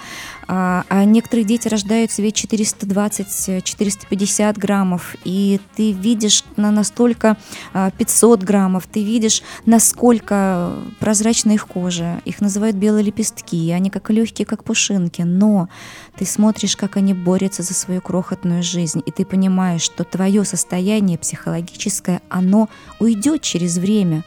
а, 0.47 0.85
а 0.89 1.05
некоторые 1.05 1.45
дети 1.45 1.69
рождаются 1.69 2.23
ведь 2.23 2.45
420-450 2.45 4.59
граммов, 4.59 5.15
и 5.25 5.61
ты 5.77 5.93
видишь 5.93 6.45
на 6.57 6.71
настолько 6.71 7.37
500 7.73 8.43
а, 8.43 8.45
граммов, 8.45 8.87
ты 8.87 9.03
видишь, 9.03 9.43
насколько 9.65 10.75
прозрачна 11.01 11.53
их 11.53 11.67
кожа, 11.67 12.21
их 12.25 12.41
называют 12.41 12.77
белые 12.77 13.05
лепестки, 13.05 13.71
они 13.71 13.91
как 13.91 14.11
легкие, 14.11 14.47
как 14.47 14.65
пушинки, 14.65 15.23
но 15.23 15.69
ты 16.17 16.27
смотришь, 16.27 16.77
как 16.77 16.97
они 16.97 17.15
борются 17.15 17.63
за 17.63 17.75
свою 17.75 18.01
крохотную 18.01 18.63
жизнь, 18.63 19.03
и 19.05 19.11
ты 19.11 19.25
понимаешь, 19.25 19.83
что 19.83 20.05
твое 20.05 20.45
состояние 20.45 21.19
психологическое, 21.19 22.21
оно 22.29 22.69
уйдет 22.99 23.43
через 23.43 23.79
время, 23.79 24.25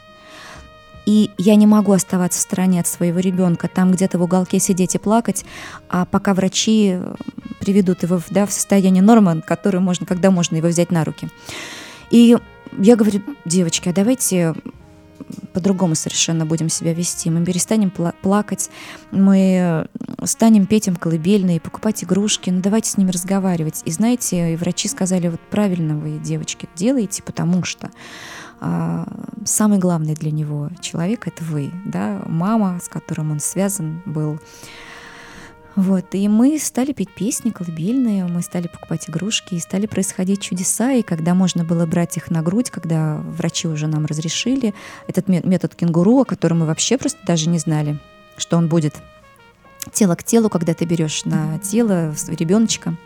и 1.08 1.30
я 1.38 1.54
не 1.54 1.66
могу 1.66 1.92
оставаться 1.92 2.38
в 2.38 2.42
стороне 2.42 2.80
от 2.80 2.86
своего 2.86 3.18
ребенка, 3.18 3.66
там 3.66 3.92
где-то 3.92 4.18
в 4.18 4.22
уголке 4.22 4.58
сидеть 4.58 4.94
и 4.94 4.98
плакать, 4.98 5.46
а 5.88 6.04
пока 6.04 6.34
врачи 6.34 6.90
э, 6.92 7.14
приведут 7.60 8.02
его 8.02 8.20
да, 8.28 8.44
в 8.44 8.52
состояние 8.52 9.02
нормы, 9.02 9.40
которое 9.40 9.78
можно, 9.78 10.04
когда 10.04 10.30
можно 10.30 10.56
его 10.56 10.68
взять 10.68 10.90
на 10.90 11.06
руки. 11.06 11.30
И 12.10 12.36
я 12.76 12.94
говорю, 12.94 13.22
девочки, 13.46 13.88
а 13.88 13.94
давайте 13.94 14.54
по-другому 15.54 15.94
совершенно 15.94 16.44
будем 16.44 16.68
себя 16.68 16.92
вести. 16.92 17.30
Мы 17.30 17.42
перестанем 17.42 17.88
пла- 17.88 18.14
плакать, 18.20 18.68
мы 19.10 19.88
станем 20.24 20.66
петь 20.66 20.88
им 20.88 20.96
колыбельные, 20.96 21.58
покупать 21.58 22.04
игрушки, 22.04 22.50
ну 22.50 22.60
давайте 22.60 22.90
с 22.90 22.98
ними 22.98 23.12
разговаривать. 23.12 23.80
И 23.86 23.90
знаете, 23.90 24.52
и 24.52 24.56
врачи 24.56 24.88
сказали, 24.88 25.28
вот 25.28 25.40
правильно 25.40 25.96
вы, 25.96 26.18
девочки, 26.18 26.68
делаете, 26.76 27.22
потому 27.22 27.64
что 27.64 27.90
самый 29.44 29.78
главный 29.78 30.14
для 30.14 30.30
него 30.30 30.70
человек 30.80 31.26
это 31.26 31.44
вы, 31.44 31.70
да, 31.86 32.22
мама, 32.26 32.80
с 32.82 32.88
которым 32.88 33.30
он 33.30 33.40
связан 33.40 34.02
был. 34.04 34.38
Вот, 35.76 36.06
и 36.12 36.26
мы 36.26 36.58
стали 36.58 36.92
петь 36.92 37.14
песни 37.14 37.50
колыбельные, 37.50 38.24
мы 38.24 38.42
стали 38.42 38.66
покупать 38.66 39.08
игрушки, 39.08 39.54
и 39.54 39.60
стали 39.60 39.86
происходить 39.86 40.40
чудеса, 40.40 40.90
и 40.90 41.02
когда 41.02 41.34
можно 41.34 41.64
было 41.64 41.86
брать 41.86 42.16
их 42.16 42.32
на 42.32 42.42
грудь, 42.42 42.68
когда 42.68 43.18
врачи 43.18 43.68
уже 43.68 43.86
нам 43.86 44.04
разрешили, 44.04 44.74
этот 45.06 45.28
метод 45.28 45.76
кенгуру, 45.76 46.18
о 46.18 46.24
котором 46.24 46.60
мы 46.60 46.66
вообще 46.66 46.98
просто 46.98 47.20
даже 47.24 47.48
не 47.48 47.60
знали, 47.60 48.00
что 48.36 48.56
он 48.56 48.68
будет 48.68 48.96
тело 49.92 50.16
к 50.16 50.24
телу, 50.24 50.50
когда 50.50 50.74
ты 50.74 50.84
берешь 50.84 51.24
на 51.24 51.60
тело 51.60 52.12
ребеночка, 52.26 52.96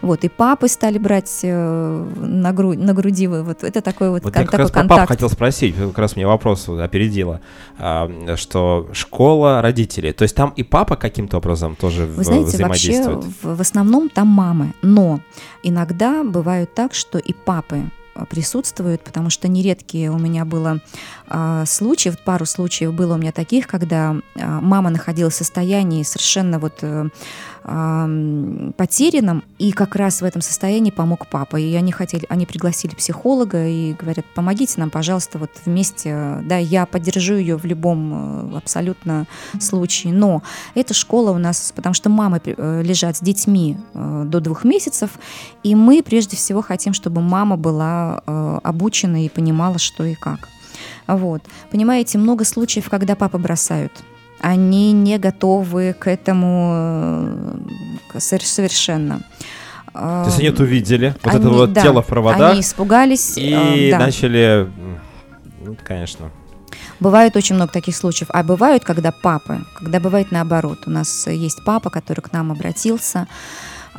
вот, 0.00 0.24
и 0.24 0.28
папы 0.28 0.68
стали 0.68 0.98
брать 0.98 1.40
э, 1.42 2.06
на, 2.16 2.52
грудь, 2.52 2.78
на 2.78 2.94
груди. 2.94 3.26
Вот 3.26 3.64
это 3.64 3.80
такой 3.80 4.10
вот, 4.10 4.24
вот 4.24 4.32
кон- 4.32 4.42
я 4.42 4.46
как 4.46 4.60
раз 4.60 4.70
контакт. 4.70 5.00
папа 5.00 5.06
хотел 5.06 5.28
спросить, 5.28 5.74
как 5.76 5.98
раз 5.98 6.16
мне 6.16 6.26
вопрос 6.26 6.68
опередила, 6.68 7.40
а, 7.78 8.10
что 8.36 8.88
школа 8.92 9.60
родителей. 9.62 10.12
То 10.12 10.22
есть 10.22 10.34
там 10.34 10.52
и 10.56 10.62
папа 10.62 10.96
каким-то 10.96 11.38
образом 11.38 11.76
тоже 11.76 12.06
Вы 12.06 12.24
знаете, 12.24 12.56
взаимодействует? 12.56 13.16
вообще 13.16 13.32
в, 13.42 13.56
в 13.56 13.60
основном 13.60 14.08
там 14.08 14.28
мамы. 14.28 14.74
Но 14.82 15.20
иногда 15.62 16.22
бывают 16.22 16.74
так, 16.74 16.94
что 16.94 17.18
и 17.18 17.32
папы 17.32 17.82
присутствуют, 18.26 19.02
потому 19.02 19.30
что 19.30 19.48
нередкие 19.48 20.10
у 20.10 20.18
меня 20.18 20.44
было 20.44 20.80
э, 21.28 21.64
случаи, 21.66 22.12
пару 22.24 22.46
случаев 22.46 22.92
было 22.94 23.14
у 23.14 23.16
меня 23.16 23.32
таких, 23.32 23.66
когда 23.66 24.16
э, 24.34 24.46
мама 24.46 24.90
находилась 24.90 25.34
в 25.34 25.38
состоянии 25.38 26.02
совершенно 26.02 26.58
вот 26.58 26.78
э, 26.82 27.08
э, 27.68 28.72
потерянном, 28.76 29.44
и 29.58 29.72
как 29.72 29.96
раз 29.96 30.22
в 30.22 30.24
этом 30.24 30.42
состоянии 30.42 30.90
помог 30.90 31.26
папа. 31.28 31.56
И 31.56 31.74
они 31.74 31.92
хотели, 31.92 32.24
они 32.28 32.46
пригласили 32.46 32.94
психолога 32.94 33.66
и 33.66 33.92
говорят, 33.92 34.24
помогите 34.34 34.80
нам, 34.80 34.90
пожалуйста, 34.90 35.38
вот 35.38 35.50
вместе, 35.64 36.40
да, 36.44 36.56
я 36.56 36.86
поддержу 36.86 37.34
ее 37.34 37.56
в 37.56 37.64
любом 37.64 38.56
абсолютно 38.56 39.26
случае. 39.60 40.12
Но 40.12 40.42
эта 40.74 40.94
школа 40.94 41.32
у 41.32 41.38
нас, 41.38 41.72
потому 41.74 41.94
что 41.94 42.08
мамы 42.08 42.40
лежат 42.44 43.16
с 43.16 43.20
детьми 43.20 43.76
до 43.94 44.40
двух 44.40 44.64
месяцев, 44.64 45.18
и 45.62 45.74
мы 45.74 46.02
прежде 46.02 46.36
всего 46.36 46.62
хотим, 46.62 46.94
чтобы 46.94 47.20
мама 47.20 47.56
была 47.56 48.22
э, 48.26 48.58
обучена 48.62 49.24
и 49.24 49.28
понимала, 49.28 49.78
что 49.78 50.04
и 50.04 50.14
как. 50.14 50.48
Вот. 51.06 51.42
Понимаете, 51.70 52.18
много 52.18 52.44
случаев, 52.44 52.88
когда 52.88 53.14
папа 53.14 53.38
бросают. 53.38 53.92
Они 54.40 54.92
не 54.92 55.18
готовы 55.18 55.94
к 55.98 56.06
этому 56.08 57.58
э, 58.14 58.18
совершенно. 58.20 59.20
То 59.92 60.24
есть 60.26 60.38
они 60.38 60.48
это 60.48 60.62
увидели, 60.62 61.14
вот 61.24 61.34
они, 61.34 61.40
это 61.40 61.48
вот 61.48 61.72
да, 61.72 61.82
тело 61.82 62.02
в 62.02 62.06
проводах. 62.06 62.52
Они 62.52 62.60
испугались. 62.60 63.36
И 63.36 63.88
э, 63.88 63.90
да. 63.90 63.98
начали, 63.98 64.70
ну, 65.64 65.76
конечно. 65.82 66.30
Бывает 67.00 67.36
очень 67.36 67.56
много 67.56 67.72
таких 67.72 67.96
случаев. 67.96 68.28
А 68.32 68.42
бывают, 68.42 68.84
когда 68.84 69.12
папы, 69.12 69.64
когда 69.76 70.00
бывает 70.00 70.30
наоборот. 70.30 70.78
У 70.86 70.90
нас 70.90 71.26
есть 71.26 71.64
папа, 71.64 71.90
который 71.90 72.20
к 72.20 72.32
нам 72.32 72.52
обратился, 72.52 73.26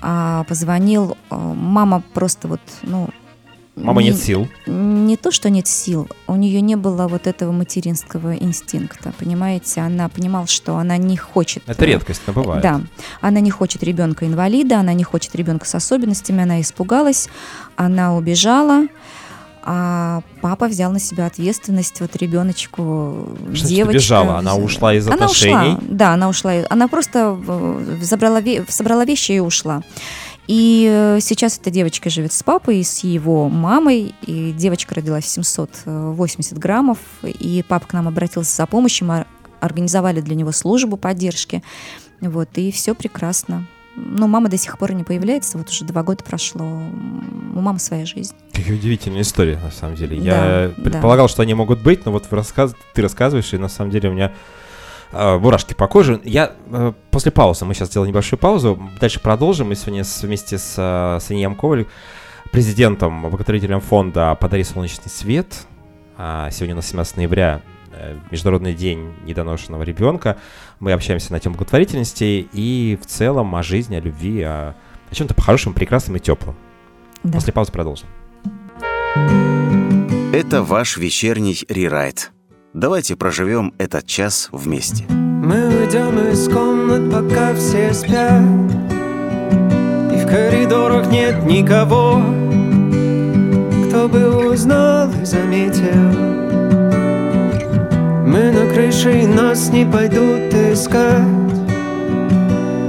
а, 0.01 0.43
позвонил. 0.46 1.17
Э, 1.31 1.36
мама 1.36 2.01
просто 2.13 2.48
вот, 2.48 2.62
ну, 2.84 3.10
Мама 3.79 4.01
не, 4.01 4.09
нет 4.09 4.19
сил. 4.19 4.48
Не 4.65 5.17
то, 5.17 5.31
что 5.31 5.50
нет 5.50 5.67
сил, 5.67 6.07
у 6.27 6.36
нее 6.36 6.62
не 6.62 6.75
было 6.75 7.07
вот 7.07 7.27
этого 7.27 7.51
материнского 7.51 8.36
инстинкта, 8.36 9.13
понимаете? 9.17 9.81
Она 9.81 10.09
понимала, 10.09 10.48
что 10.48 10.77
она 10.77 10.98
не 10.98 11.17
хочет. 11.17 11.63
Это 11.67 11.86
редкость, 11.86 12.21
но 12.27 12.33
бывает. 12.33 12.62
Да, 12.62 12.81
она 13.21 13.39
не 13.39 13.51
хочет 13.51 13.83
ребенка 13.83 14.25
инвалида, 14.25 14.79
она 14.79 14.93
не 14.93 15.03
хочет 15.03 15.36
ребенка 15.36 15.65
с 15.65 15.75
особенностями, 15.75 16.43
она 16.43 16.62
испугалась, 16.62 17.29
она 17.75 18.15
убежала. 18.15 18.88
А 19.62 20.21
папа 20.41 20.67
взял 20.67 20.91
на 20.91 21.00
себя 21.00 21.25
ответственность 21.25 22.00
вот 22.00 22.15
ребеночку, 22.15 23.27
Что 23.53 23.67
девочка. 23.67 23.93
бежала? 23.98 24.38
Она 24.38 24.55
ушла 24.55 24.93
из 24.93 25.07
отношений? 25.07 25.53
Она 25.53 25.67
ушла, 25.74 25.79
да, 25.89 26.13
она 26.13 26.29
ушла. 26.29 26.53
Она 26.69 26.88
просто 26.88 27.38
э, 27.45 27.98
забрала, 28.01 28.41
собрала 28.69 29.05
вещи 29.05 29.33
и 29.33 29.39
ушла. 29.39 29.83
И 30.50 30.89
э, 30.91 31.20
сейчас 31.22 31.60
эта 31.60 31.70
девочка 31.70 32.10
живет 32.10 32.34
с 32.34 32.41
папой, 32.41 32.84
с 32.84 33.03
его 33.03 33.50
мамой, 33.50 34.15
и 34.25 34.51
девочка 34.51 34.96
родилась 34.96 35.27
780 35.27 36.58
граммов, 36.58 36.98
и 37.22 37.63
папа 37.68 37.86
к 37.86 37.94
нам 37.94 38.08
обратился 38.08 38.56
за 38.56 38.65
помощью, 38.65 39.08
мы 39.08 39.27
организовали 39.60 40.22
для 40.22 40.34
него 40.34 40.51
службу 40.51 40.98
поддержки, 40.98 41.62
вот, 42.20 42.50
и 42.56 42.72
все 42.72 42.96
прекрасно. 42.96 43.68
Но 43.96 44.27
мама 44.27 44.50
до 44.50 44.58
сих 44.58 44.79
пор 44.79 44.94
не 44.94 45.03
появляется, 45.03 45.60
вот 45.60 45.70
уже 45.70 45.86
два 45.86 46.01
года 46.01 46.24
прошло, 46.24 46.65
у 46.65 47.62
мамы 47.62 47.77
своя 47.77 48.08
жизнь. 48.08 48.34
Какая 48.51 48.74
удивительная 48.74 49.22
история, 49.22 49.60
на 49.63 49.70
самом 49.70 49.98
деле. 49.98 50.20
Да, 50.20 50.63
Я 50.63 50.70
предполагал, 50.70 51.27
да. 51.27 51.32
что 51.32 51.44
они 51.44 51.53
могут 51.53 51.84
быть, 51.84 52.06
но 52.06 52.12
вот 52.12 52.25
рассказ... 52.32 52.74
ты 52.96 53.03
рассказываешь, 53.03 53.53
и 53.53 53.60
на 53.60 53.70
самом 53.70 53.91
деле 53.91 54.10
у 54.10 54.13
меня 54.13 54.34
мурашки 55.11 55.73
по 55.73 55.87
коже. 55.87 56.21
Я 56.23 56.53
э, 56.67 56.93
после 57.11 57.31
паузы, 57.31 57.65
мы 57.65 57.73
сейчас 57.73 57.89
сделаем 57.89 58.11
небольшую 58.11 58.39
паузу, 58.39 58.79
дальше 58.99 59.19
продолжим. 59.19 59.69
Мы 59.69 59.75
сегодня 59.75 60.03
с, 60.03 60.21
вместе 60.21 60.57
с 60.57 60.75
э, 60.77 61.19
Санием 61.19 61.55
Коваль, 61.55 61.87
президентом, 62.51 63.23
благотворителем 63.23 63.81
фонда 63.81 64.35
«Подари 64.35 64.63
солнечный 64.63 65.09
свет». 65.09 65.65
А 66.17 66.51
сегодня 66.51 66.75
у 66.75 66.77
нас 66.77 66.87
17 66.87 67.17
ноября, 67.17 67.61
э, 67.91 68.17
Международный 68.29 68.73
день 68.73 69.13
недоношенного 69.23 69.83
ребенка. 69.83 70.37
Мы 70.79 70.91
общаемся 70.91 71.31
на 71.31 71.39
тему 71.39 71.55
благотворительности 71.55 72.47
и 72.53 72.99
в 73.01 73.05
целом 73.07 73.55
о 73.55 73.63
жизни, 73.63 73.95
о 73.95 74.01
любви, 74.01 74.41
о, 74.41 74.75
о 75.09 75.15
чем-то 75.15 75.33
по-хорошему, 75.33 75.73
прекрасном 75.73 76.17
и 76.17 76.19
теплом. 76.19 76.55
Да. 77.23 77.33
После 77.33 77.53
паузы 77.53 77.71
продолжим. 77.71 78.07
Это 80.33 80.61
ваш 80.61 80.97
вечерний 80.97 81.57
рерайт. 81.67 82.31
Давайте 82.79 83.17
проживем 83.17 83.74
этот 83.77 84.05
час 84.05 84.48
вместе. 84.53 85.03
Мы 85.09 85.67
уйдем 85.67 86.17
из 86.29 86.48
комнат, 86.48 87.12
пока 87.12 87.53
все 87.53 87.93
спят. 87.93 88.41
И 90.13 90.17
в 90.17 90.25
коридорах 90.25 91.12
нет 91.12 91.43
никого. 91.43 92.21
Кто 93.86 94.07
бы 94.07 94.50
узнал 94.50 95.09
и 95.21 95.25
заметил. 95.25 96.09
Мы 98.25 98.50
на 98.50 98.74
крыше 98.74 99.24
и 99.24 99.27
нас 99.27 99.71
не 99.71 99.83
пойдут 99.83 100.53
искать. 100.53 101.27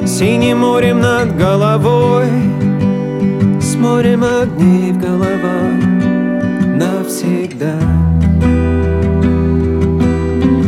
Синим 0.07 0.59
морем 0.59 1.01
над 1.01 1.37
головой. 1.37 2.29
С 3.61 3.75
морем 3.75 4.23
огней 4.23 4.93
в 4.93 5.01
головах. 5.01 5.83
Навсегда 6.77 7.75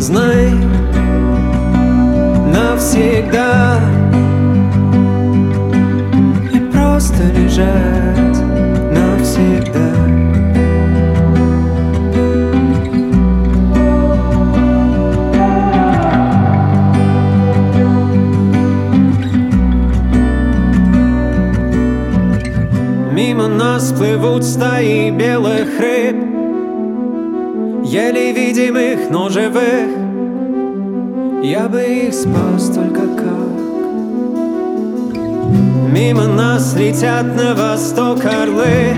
Знай, 0.02 0.50
навсегда. 2.52 3.78
И 6.52 6.58
просто 6.72 7.22
лежать 7.38 8.36
навсегда. 8.90 9.92
Мимо 23.12 23.46
нас 23.46 23.92
плывут 23.92 24.42
стаи 24.42 25.10
белых 25.10 25.78
рыб 25.78 26.31
Еле 27.92 28.32
видимых, 28.32 29.10
но 29.10 29.28
живых. 29.28 29.90
Я 31.42 31.68
бы 31.68 31.82
их 31.82 32.14
спас 32.14 32.70
только 32.74 33.02
как. 33.02 33.52
Мимо 35.92 36.24
нас 36.24 36.74
летят 36.74 37.36
на 37.36 37.54
восток 37.54 38.24
орлы. 38.24 38.94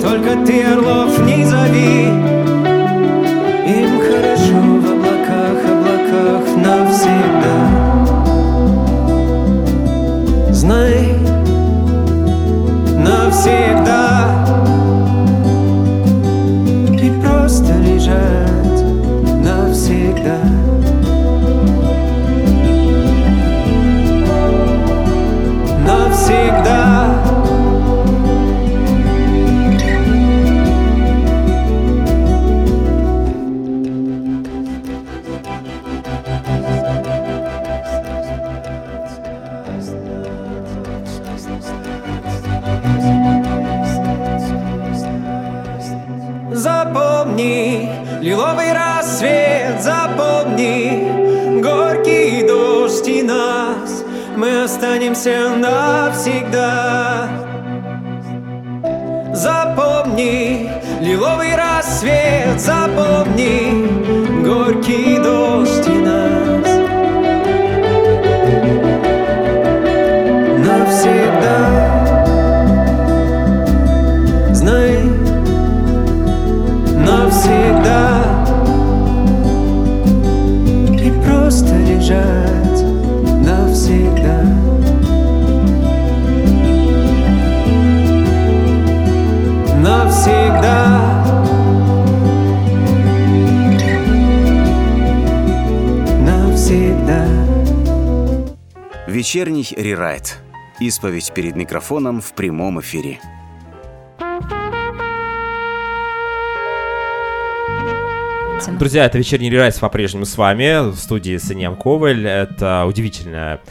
Только 0.00 0.44
ты 0.44 0.64
орлов 0.64 1.16
не 1.24 1.44
зови. 1.44 2.08
Им 3.68 4.00
хорошо 4.00 4.60
в 4.80 4.86
облаках, 4.90 5.58
облаках 5.70 6.44
навсегда. 6.56 7.56
Знай, 10.50 11.14
навсегда 12.98 14.12
останемся 55.22 55.56
навсегда. 55.56 56.81
Вечерний 99.32 99.66
рерайт. 99.78 100.40
Исповедь 100.78 101.32
перед 101.32 101.56
микрофоном 101.56 102.20
в 102.20 102.34
прямом 102.34 102.82
эфире. 102.82 103.18
Друзья, 108.78 109.06
это 109.06 109.16
вечерний 109.16 109.48
рерайс 109.48 109.78
по-прежнему 109.78 110.26
с 110.26 110.36
вами. 110.36 110.90
В 110.90 110.96
студии 110.96 111.38
Саньям 111.38 111.76
Коваль. 111.76 112.26
Это 112.26 112.84
удивительная 112.84 113.62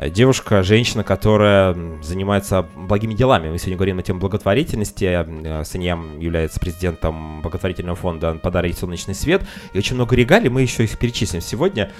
девушка, 0.00 0.64
женщина, 0.64 1.04
которая 1.04 1.76
занимается 2.02 2.66
благими 2.74 3.14
делами. 3.14 3.50
Мы 3.50 3.58
сегодня 3.58 3.76
говорим 3.76 3.98
на 3.98 4.02
тему 4.02 4.18
благотворительности. 4.18 5.62
Саньям 5.62 6.18
является 6.18 6.58
президентом 6.58 7.40
благотворительного 7.40 7.94
фонда 7.94 8.34
«Подарить 8.34 8.78
солнечный 8.78 9.14
свет». 9.14 9.42
И 9.74 9.78
очень 9.78 9.94
много 9.94 10.16
регалий, 10.16 10.48
мы 10.48 10.62
еще 10.62 10.82
их 10.82 10.98
перечислим 10.98 11.40
сегодня. 11.40 11.92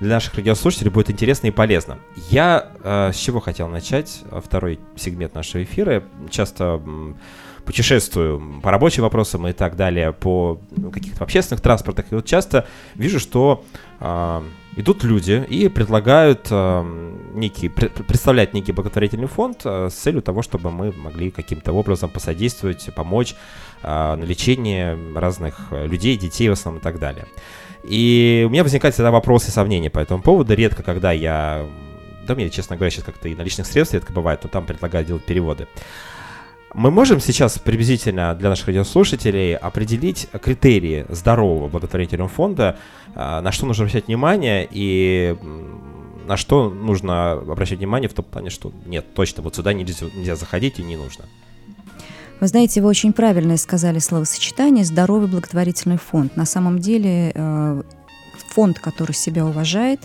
Для 0.00 0.14
наших 0.14 0.34
радиослушателей 0.34 0.90
будет 0.90 1.10
интересно 1.10 1.46
и 1.46 1.50
полезно. 1.50 1.98
Я 2.30 2.72
э, 2.82 3.12
с 3.12 3.16
чего 3.16 3.40
хотел 3.40 3.68
начать? 3.68 4.22
Второй 4.44 4.78
сегмент 4.96 5.34
нашего 5.34 5.62
эфира. 5.62 6.02
Часто 6.30 6.80
путешествую 7.66 8.60
по 8.62 8.70
рабочим 8.70 9.02
вопросам 9.02 9.46
и 9.48 9.52
так 9.52 9.76
далее, 9.76 10.12
по 10.12 10.60
каких-то 10.92 11.24
общественных 11.24 11.60
транспортах. 11.60 12.06
И 12.10 12.14
вот 12.14 12.24
часто 12.24 12.66
вижу, 12.94 13.18
что 13.18 13.64
э, 14.00 14.42
идут 14.76 15.02
люди 15.02 15.44
и 15.48 15.68
предлагают 15.68 16.46
э, 16.50 17.12
некий, 17.34 17.66
пре- 17.66 17.90
представляют 18.04 18.54
некий 18.54 18.72
благотворительный 18.72 19.26
фонд 19.26 19.62
э, 19.64 19.88
с 19.90 19.94
целью 19.94 20.22
того, 20.22 20.42
чтобы 20.42 20.70
мы 20.70 20.92
могли 20.92 21.30
каким-то 21.30 21.72
образом 21.72 22.08
посодействовать, 22.08 22.88
помочь 22.94 23.34
э, 23.82 24.14
на 24.14 24.22
лечение 24.22 24.96
разных 25.14 25.72
людей, 25.72 26.16
детей 26.16 26.48
в 26.48 26.52
основном 26.52 26.80
и 26.80 26.84
так 26.84 27.00
далее. 27.00 27.26
И 27.82 28.44
у 28.46 28.50
меня 28.50 28.62
возникают 28.62 28.94
всегда 28.94 29.10
вопросы 29.10 29.48
и 29.48 29.52
сомнения 29.52 29.90
по 29.90 29.98
этому 29.98 30.22
поводу. 30.22 30.54
Редко, 30.54 30.82
когда 30.82 31.12
я... 31.12 31.66
Да 32.26 32.34
мне, 32.34 32.48
честно 32.50 32.76
говоря, 32.76 32.90
сейчас 32.90 33.04
как-то 33.04 33.28
и 33.28 33.34
наличных 33.34 33.66
средств 33.66 33.94
редко 33.94 34.12
бывает, 34.12 34.40
но 34.42 34.48
там 34.48 34.66
предлагают 34.66 35.06
делать 35.06 35.24
переводы. 35.24 35.68
Мы 36.76 36.90
можем 36.90 37.20
сейчас 37.20 37.58
приблизительно 37.58 38.34
для 38.34 38.50
наших 38.50 38.66
радиослушателей 38.66 39.56
определить 39.56 40.28
критерии 40.42 41.06
здорового 41.08 41.68
благотворительного 41.68 42.28
фонда, 42.28 42.76
а, 43.14 43.40
на 43.40 43.50
что 43.50 43.64
нужно 43.64 43.84
обращать 43.84 44.08
внимание 44.08 44.68
и 44.70 45.34
на 46.26 46.36
что 46.36 46.68
нужно 46.68 47.32
обращать 47.32 47.78
внимание 47.78 48.10
в 48.10 48.12
том 48.12 48.26
плане, 48.26 48.50
что 48.50 48.72
нет, 48.84 49.06
точно, 49.14 49.42
вот 49.42 49.56
сюда 49.56 49.72
нельзя, 49.72 50.04
нельзя 50.14 50.36
заходить 50.36 50.78
и 50.78 50.82
не 50.82 50.98
нужно. 50.98 51.24
Вы 52.40 52.46
знаете, 52.46 52.82
вы 52.82 52.88
очень 52.88 53.14
правильно 53.14 53.56
сказали 53.56 53.98
словосочетание 53.98 54.84
«здоровый 54.84 55.28
благотворительный 55.28 55.96
фонд». 55.96 56.36
На 56.36 56.44
самом 56.44 56.78
деле 56.78 57.32
э, 57.34 57.82
фонд, 58.50 58.80
который 58.80 59.12
себя 59.12 59.46
уважает, 59.46 60.00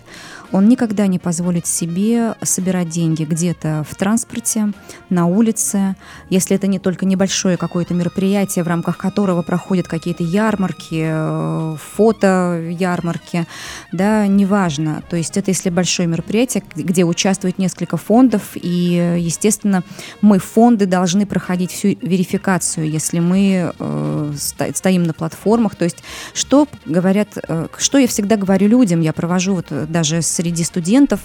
он 0.52 0.68
никогда 0.68 1.06
не 1.06 1.18
позволит 1.18 1.66
себе 1.66 2.34
собирать 2.42 2.88
деньги 2.88 3.24
где-то 3.24 3.84
в 3.88 3.94
транспорте, 3.96 4.72
на 5.08 5.26
улице, 5.26 5.96
если 6.30 6.56
это 6.56 6.66
не 6.66 6.78
только 6.78 7.06
небольшое 7.06 7.56
какое-то 7.56 7.94
мероприятие, 7.94 8.64
в 8.64 8.68
рамках 8.68 8.98
которого 8.98 9.42
проходят 9.42 9.88
какие-то 9.88 10.22
ярмарки, 10.22 11.04
э, 11.06 11.76
фото-ярмарки, 11.96 13.46
да, 13.92 14.26
неважно. 14.26 15.02
То 15.08 15.16
есть 15.16 15.36
это 15.36 15.50
если 15.50 15.70
большое 15.70 16.08
мероприятие, 16.08 16.62
где 16.74 17.04
участвует 17.04 17.58
несколько 17.58 17.96
фондов, 17.96 18.42
и, 18.54 19.16
естественно, 19.18 19.82
мы, 20.20 20.38
фонды, 20.38 20.86
должны 20.86 21.26
проходить 21.26 21.70
всю 21.72 21.88
верификацию, 21.88 22.88
если 22.88 23.18
мы 23.18 23.72
э, 23.78 24.32
сто- 24.38 24.74
стоим 24.74 25.04
на 25.04 25.12
платформах. 25.12 25.76
То 25.76 25.84
есть 25.84 26.02
что 26.34 26.68
говорят, 26.84 27.28
э, 27.36 27.68
что 27.78 27.98
я 27.98 28.06
всегда 28.06 28.36
говорю 28.36 28.68
людям, 28.68 29.00
я 29.00 29.12
провожу 29.12 29.54
вот 29.54 29.66
э, 29.70 29.86
даже 29.88 30.22
с 30.22 30.41
среди 30.42 30.64
студентов. 30.64 31.20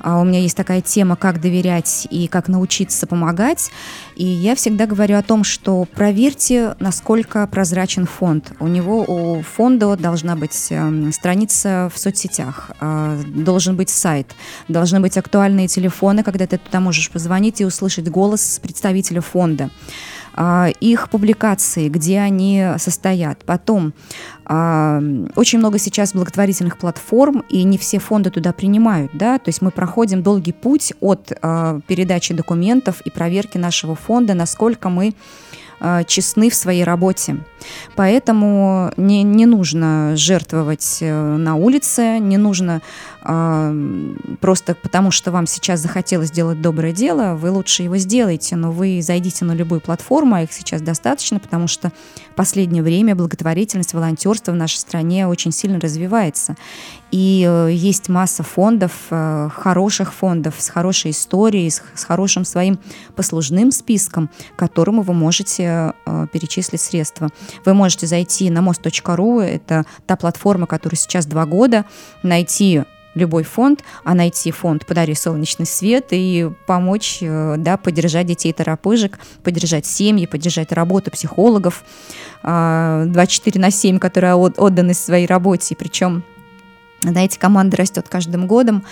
А, 0.00 0.20
у 0.20 0.24
меня 0.24 0.38
есть 0.38 0.56
такая 0.56 0.80
тема, 0.80 1.16
как 1.16 1.40
доверять 1.40 2.06
и 2.08 2.28
как 2.28 2.48
научиться 2.48 3.06
помогать. 3.06 3.70
И 4.14 4.24
я 4.24 4.54
всегда 4.54 4.86
говорю 4.86 5.16
о 5.16 5.22
том, 5.22 5.42
что 5.42 5.84
проверьте, 5.92 6.76
насколько 6.78 7.46
прозрачен 7.48 8.06
фонд. 8.06 8.52
У 8.60 8.68
него, 8.68 9.02
у 9.02 9.42
фонда 9.42 9.96
должна 9.96 10.36
быть 10.36 10.68
эм, 10.70 11.12
страница 11.12 11.90
в 11.92 11.98
соцсетях, 11.98 12.70
а, 12.80 13.18
должен 13.26 13.76
быть 13.76 13.90
сайт, 13.90 14.28
должны 14.68 15.00
быть 15.00 15.18
актуальные 15.18 15.66
телефоны, 15.66 16.22
когда 16.22 16.46
ты 16.46 16.58
туда 16.58 16.78
можешь 16.78 17.10
позвонить 17.10 17.60
и 17.60 17.64
услышать 17.64 18.08
голос 18.08 18.60
представителя 18.62 19.20
фонда. 19.20 19.70
А, 20.36 20.68
их 20.80 21.10
публикации, 21.10 21.88
где 21.88 22.18
они 22.18 22.72
состоят. 22.78 23.44
Потом 23.44 23.94
а, 24.44 25.00
очень 25.36 25.60
много 25.60 25.78
сейчас 25.78 26.12
благотворительных 26.12 26.76
платформ, 26.78 27.44
и 27.48 27.62
не 27.62 27.78
все 27.78 27.98
фонды 28.00 28.30
туда 28.30 28.52
принимают, 28.52 29.12
да, 29.14 29.38
то 29.38 29.48
есть 29.48 29.62
мы 29.62 29.70
проходим 29.70 30.22
долгий 30.22 30.52
путь 30.52 30.92
от 31.00 31.32
а, 31.40 31.80
передачи 31.86 32.34
документов 32.34 33.00
и 33.02 33.10
проверки 33.10 33.58
нашего 33.58 33.94
фонда, 33.94 34.34
насколько 34.34 34.88
мы 34.88 35.14
честны 36.06 36.50
в 36.50 36.54
своей 36.54 36.84
работе. 36.84 37.36
Поэтому 37.94 38.92
не, 38.96 39.22
не 39.22 39.44
нужно 39.44 40.12
жертвовать 40.16 40.98
э, 41.00 41.36
на 41.36 41.56
улице, 41.56 42.20
не 42.20 42.38
нужно 42.38 42.80
просто 43.24 44.74
потому, 44.74 45.10
что 45.10 45.32
вам 45.32 45.46
сейчас 45.46 45.80
захотелось 45.80 46.28
сделать 46.28 46.60
доброе 46.60 46.92
дело, 46.92 47.34
вы 47.34 47.50
лучше 47.50 47.82
его 47.82 47.96
сделаете, 47.96 48.54
но 48.56 48.70
вы 48.70 49.00
зайдите 49.02 49.46
на 49.46 49.52
любую 49.52 49.80
платформу, 49.80 50.34
а 50.34 50.42
их 50.42 50.52
сейчас 50.52 50.82
достаточно, 50.82 51.38
потому 51.38 51.66
что 51.66 51.90
в 52.32 52.34
последнее 52.34 52.82
время 52.82 53.14
благотворительность, 53.14 53.94
волонтерство 53.94 54.52
в 54.52 54.56
нашей 54.56 54.76
стране 54.76 55.26
очень 55.26 55.52
сильно 55.52 55.80
развивается. 55.80 56.56
И 57.10 57.46
э, 57.48 57.70
есть 57.72 58.08
масса 58.08 58.42
фондов, 58.42 58.92
э, 59.10 59.48
хороших 59.54 60.12
фондов, 60.12 60.56
с 60.58 60.68
хорошей 60.68 61.12
историей, 61.12 61.70
с, 61.70 61.80
хорошим 62.04 62.44
своим 62.44 62.78
послужным 63.14 63.70
списком, 63.70 64.28
которому 64.56 65.02
вы 65.02 65.14
можете 65.14 65.94
э, 66.04 66.26
перечислить 66.32 66.80
средства. 66.80 67.28
Вы 67.64 67.72
можете 67.72 68.06
зайти 68.06 68.50
на 68.50 68.62
мост.ру, 68.62 69.40
это 69.40 69.86
та 70.06 70.16
платформа, 70.16 70.66
которая 70.66 70.98
сейчас 70.98 71.24
два 71.26 71.46
года, 71.46 71.84
найти 72.22 72.82
любой 73.14 73.44
фонд, 73.44 73.82
а 74.04 74.14
найти 74.14 74.50
фонд 74.50 74.86
«Подари 74.86 75.14
солнечный 75.14 75.66
свет» 75.66 76.08
и 76.10 76.50
помочь, 76.66 77.18
э, 77.20 77.56
да, 77.58 77.76
поддержать 77.76 78.26
детей 78.26 78.52
торопыжек, 78.52 79.18
поддержать 79.42 79.86
семьи, 79.86 80.26
поддержать 80.26 80.72
работу 80.72 81.10
психологов 81.10 81.84
24 82.42 82.42
а, 82.44 83.60
на 83.60 83.70
7, 83.70 83.98
которые 83.98 84.34
отданы 84.34 84.94
своей 84.94 85.26
работе. 85.26 85.76
Причем, 85.76 86.22
знаете, 87.02 87.38
команда 87.38 87.76
растет 87.76 88.08
каждым 88.08 88.46
годом, 88.46 88.84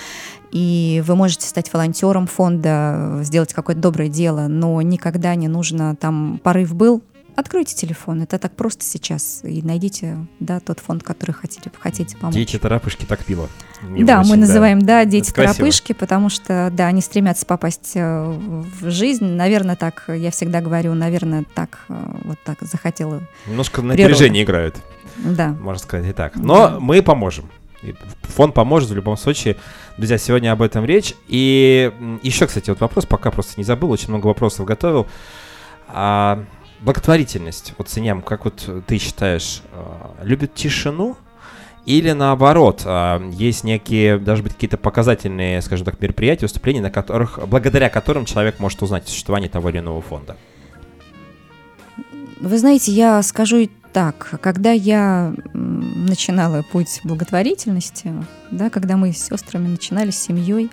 и 0.51 1.03
вы 1.07 1.17
можете 1.17 1.47
стать 1.47 1.73
волонтером 1.73 2.27
фонда, 2.27 3.21
сделать 3.23 3.53
какое-то 3.53 3.81
доброе 3.81 4.09
дело, 4.09 4.49
но 4.49 4.81
никогда 4.83 5.35
не 5.35 5.49
нужно, 5.49 5.97
там 5.97 6.41
порыв 6.43 6.75
был, 6.75 7.03
Откройте 7.35 7.75
телефон, 7.75 8.23
это 8.23 8.39
так 8.39 8.55
просто 8.55 8.85
сейчас, 8.85 9.41
и 9.43 9.63
найдите, 9.63 10.19
да, 10.39 10.61
тот 10.61 10.81
фонд, 10.81 11.03
который 11.03 11.33
хотите, 11.33 11.71
хотите 11.79 12.17
помочь. 12.17 12.35
Дети 12.35 12.59
тарапышки 12.59 13.07
так 13.07 13.25
пило. 13.25 13.49
да, 13.83 14.21
очень, 14.21 14.31
мы 14.31 14.37
называем, 14.37 14.83
да, 14.83 15.05
дети 15.07 15.33
тарапышки, 15.33 15.95
потому 15.95 16.29
что, 16.29 16.71
да, 16.73 16.87
они 16.89 17.01
стремятся 17.01 17.47
попасть 17.47 17.93
э, 17.95 18.39
в 18.81 18.91
жизнь. 18.91 19.25
Наверное, 19.25 19.77
так, 19.77 20.05
я 20.09 20.31
всегда 20.31 20.61
говорю, 20.61 20.93
наверное, 20.95 21.45
так, 21.55 21.81
э, 21.89 21.95
вот 22.25 22.39
так 22.45 22.59
захотела. 22.61 23.23
Немножко 23.47 23.81
напряжение 23.81 24.45
играют. 24.45 24.77
Да. 25.17 25.49
Можно 25.61 25.83
сказать 25.83 26.07
и 26.07 26.13
так. 26.13 26.37
Но 26.37 26.69
да. 26.69 26.81
мы 26.81 27.03
поможем. 27.03 27.49
Фонд 28.23 28.55
поможет 28.55 28.91
в 28.91 28.95
любом 28.95 29.17
случае. 29.17 29.57
Друзья, 29.97 30.19
сегодня 30.19 30.53
об 30.53 30.63
этом 30.63 30.85
речь. 30.85 31.15
И 31.29 31.91
еще, 32.23 32.47
кстати, 32.47 32.71
вот 32.71 32.81
вопрос, 32.81 33.07
пока 33.07 33.31
просто 33.31 33.55
не 33.57 33.65
забыл, 33.65 33.91
очень 33.91 34.11
много 34.11 34.27
вопросов 34.27 34.65
готовил. 34.67 35.07
А, 35.89 36.45
благотворительность, 36.83 37.75
вот 37.79 37.89
Синям, 37.89 38.23
как 38.23 38.45
вот 38.45 38.69
ты 38.87 38.99
считаешь, 38.99 39.63
э, 39.73 40.25
любит 40.25 40.55
тишину 40.55 41.17
или 41.87 42.13
наоборот, 42.13 42.83
э, 42.85 43.31
есть 43.33 43.65
некие, 43.65 44.19
даже 44.19 44.43
быть 44.43 44.55
какие-то 44.55 44.77
показательные, 44.77 45.63
скажем 45.63 45.85
так, 45.85 46.01
мероприятия, 46.01 46.47
выступления, 46.47 46.81
на 46.81 46.91
которых, 46.91 47.39
благодаря 47.47 47.89
которым 47.89 48.25
человек 48.25 48.59
может 48.59 48.83
узнать 48.83 49.05
о 49.05 49.09
существовании 49.09 49.49
того 49.49 49.71
или 49.71 49.79
иного 49.79 50.01
фонда? 50.01 50.37
Вы 52.41 52.59
знаете, 52.59 52.93
я 52.93 53.23
скажу 53.23 53.69
так, 53.93 54.41
когда 54.41 54.73
я 54.73 55.35
начинала 55.53 56.63
путь 56.63 57.01
благотворительности, 57.05 58.13
да, 58.51 58.71
когда 58.71 58.97
мы 58.97 59.13
с 59.13 59.19
сестрами 59.19 59.69
начинали 59.69 60.11
с 60.11 60.19
семьей, 60.19 60.71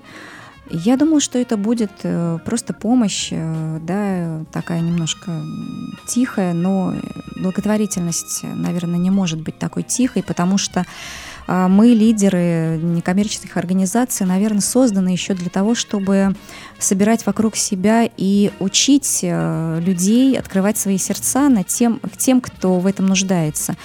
я 0.70 0.98
думаю, 0.98 1.20
что 1.20 1.40
это 1.40 1.58
будет 1.58 1.92
э, 2.04 2.40
просто 2.46 2.74
помощь, 2.74 3.30
э, 3.32 3.80
да, 3.82 4.46
такая 4.52 4.82
немножко 4.82 5.32
тихая, 6.08 6.54
но 6.54 6.94
благотворительность, 7.36 8.44
наверное, 8.44 9.00
не 9.00 9.10
может 9.10 9.42
быть 9.42 9.58
такой 9.58 9.84
тихой, 9.84 10.24
потому 10.24 10.58
что 10.58 10.86
а, 11.52 11.68
мы, 11.68 11.88
лидеры 11.88 12.78
некоммерческих 12.80 13.58
организаций, 13.58 14.24
наверное, 14.24 14.62
созданы 14.62 15.10
еще 15.10 15.34
для 15.34 15.50
того, 15.50 15.74
чтобы 15.74 16.36
собирать 16.78 17.26
вокруг 17.26 17.56
себя 17.56 18.08
и 18.18 18.52
учить 18.60 19.22
э, 19.24 19.82
людей 19.84 20.38
открывать 20.38 20.78
свои 20.78 21.00
сердца 21.00 21.50
на 21.50 21.64
тем, 21.64 22.00
к 22.02 22.18
тем, 22.18 22.40
кто 22.40 22.80
в 22.80 22.86
этом 22.86 23.08
нуждается. 23.08 23.76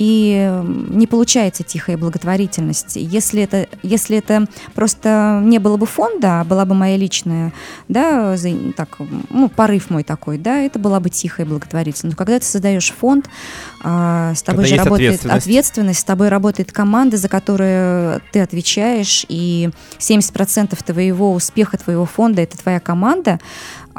И 0.00 0.50
не 0.88 1.06
получается 1.06 1.62
тихая 1.62 1.98
благотворительность. 1.98 2.96
Если 2.96 3.42
это, 3.42 3.68
если 3.82 4.16
это 4.16 4.46
просто 4.74 5.42
не 5.44 5.58
было 5.58 5.76
бы 5.76 5.84
фонда, 5.84 6.40
а 6.40 6.44
была 6.44 6.64
бы 6.64 6.74
моя 6.74 6.96
личная, 6.96 7.52
да, 7.88 8.34
так, 8.78 8.96
ну, 9.28 9.50
порыв 9.50 9.90
мой 9.90 10.02
такой, 10.02 10.38
да, 10.38 10.56
это 10.60 10.78
была 10.78 11.00
бы 11.00 11.10
тихая 11.10 11.44
благотворительность. 11.44 12.16
Но 12.16 12.24
когда 12.24 12.38
ты 12.38 12.46
создаешь 12.46 12.94
фонд, 12.98 13.28
а, 13.82 14.32
с 14.34 14.42
тобой 14.42 14.64
когда 14.64 14.76
же 14.76 14.82
работает 14.82 15.08
ответственность. 15.10 15.46
ответственность, 15.46 16.00
с 16.00 16.04
тобой 16.04 16.28
работает 16.30 16.72
команда, 16.72 17.18
за 17.18 17.28
которую 17.28 18.22
ты 18.32 18.40
отвечаешь, 18.40 19.26
и 19.28 19.68
70% 19.98 20.82
твоего 20.82 21.34
успеха 21.34 21.76
твоего 21.76 22.06
фонда 22.06 22.40
это 22.40 22.56
твоя 22.56 22.80
команда, 22.80 23.38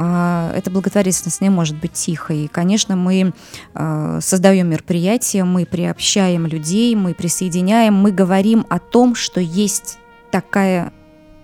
эта 0.02 0.70
благотворительность 0.72 1.42
не 1.42 1.50
может 1.50 1.78
быть 1.78 1.94
тихой. 1.94 2.50
Конечно, 2.52 2.96
мы 2.96 3.34
а, 3.74 4.20
создаем 4.22 4.70
мероприятия, 4.70 5.44
мы 5.44 5.66
приобщаем 5.66 6.48
людей, 6.48 6.96
мы 6.96 7.14
присоединяем, 7.14 7.94
мы 7.94 8.12
говорим 8.12 8.66
о 8.70 8.80
том, 8.80 9.16
что 9.16 9.40
есть 9.40 9.98
такая 10.32 10.94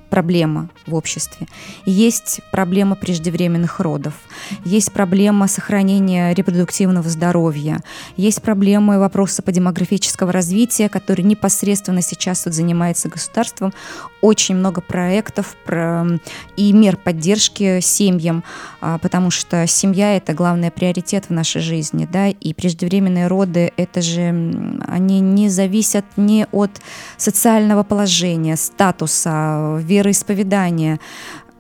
проблема 0.10 0.70
в 0.86 0.96
обществе. 0.96 1.48
Есть 1.86 2.42
проблема 2.52 2.96
преждевременных 2.96 3.80
родов, 3.80 4.14
есть 4.66 4.92
проблема 4.92 5.48
сохранения 5.48 6.34
репродуктивного 6.34 7.10
здоровья, 7.10 7.82
есть 8.16 8.42
проблемы 8.42 9.00
вопроса 9.00 9.42
по 9.42 9.52
демографического 9.52 10.32
развития, 10.32 10.90
который 10.90 11.24
непосредственно 11.24 12.02
сейчас 12.02 12.46
вот 12.46 12.54
занимается 12.54 13.10
государством. 13.10 13.74
Очень 14.22 14.56
много 14.56 14.82
проектов 14.82 15.56
и 16.56 16.74
мер 16.74 16.98
поддержки 16.98 17.80
семьям, 17.82 18.44
а, 18.82 18.98
потому 18.98 19.32
что 19.32 19.68
семья— 19.68 20.16
это 20.18 20.34
главный 20.34 20.72
приоритет 20.72 21.26
в 21.30 21.34
нашей 21.34 21.62
жизни, 21.62 22.08
да, 22.12 22.28
и 22.28 22.54
преждевременные 22.54 23.28
роды— 23.28 23.72
это 23.78 24.02
же, 24.02 24.30
они 24.88 25.20
не 25.20 25.50
зависят 25.50 26.06
ни 26.16 26.48
от 26.52 26.72
социального 27.18 27.84
положения, 27.84 28.56
статуса, 28.56 29.82
вероисповедания, 29.98 31.00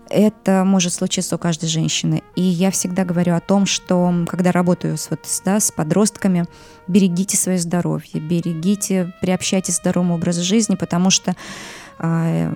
это 0.09 0.63
может 0.63 0.93
случиться 0.93 1.35
у 1.35 1.39
каждой 1.39 1.67
женщины. 1.67 2.23
И 2.35 2.41
я 2.41 2.71
всегда 2.71 3.03
говорю 3.03 3.35
о 3.35 3.41
том, 3.41 3.65
что 3.65 4.25
когда 4.27 4.51
работаю 4.51 4.97
с, 4.97 5.09
вот, 5.09 5.19
да, 5.43 5.59
с 5.59 5.71
подростками, 5.71 6.45
берегите 6.87 7.35
свое 7.35 7.57
здоровье, 7.57 8.21
берегите, 8.21 9.13
приобщайтесь 9.21 9.75
к 9.75 9.81
здоровому 9.81 10.15
образу 10.15 10.43
жизни, 10.43 10.75
потому 10.75 11.09
что 11.09 11.35
а, 11.99 12.53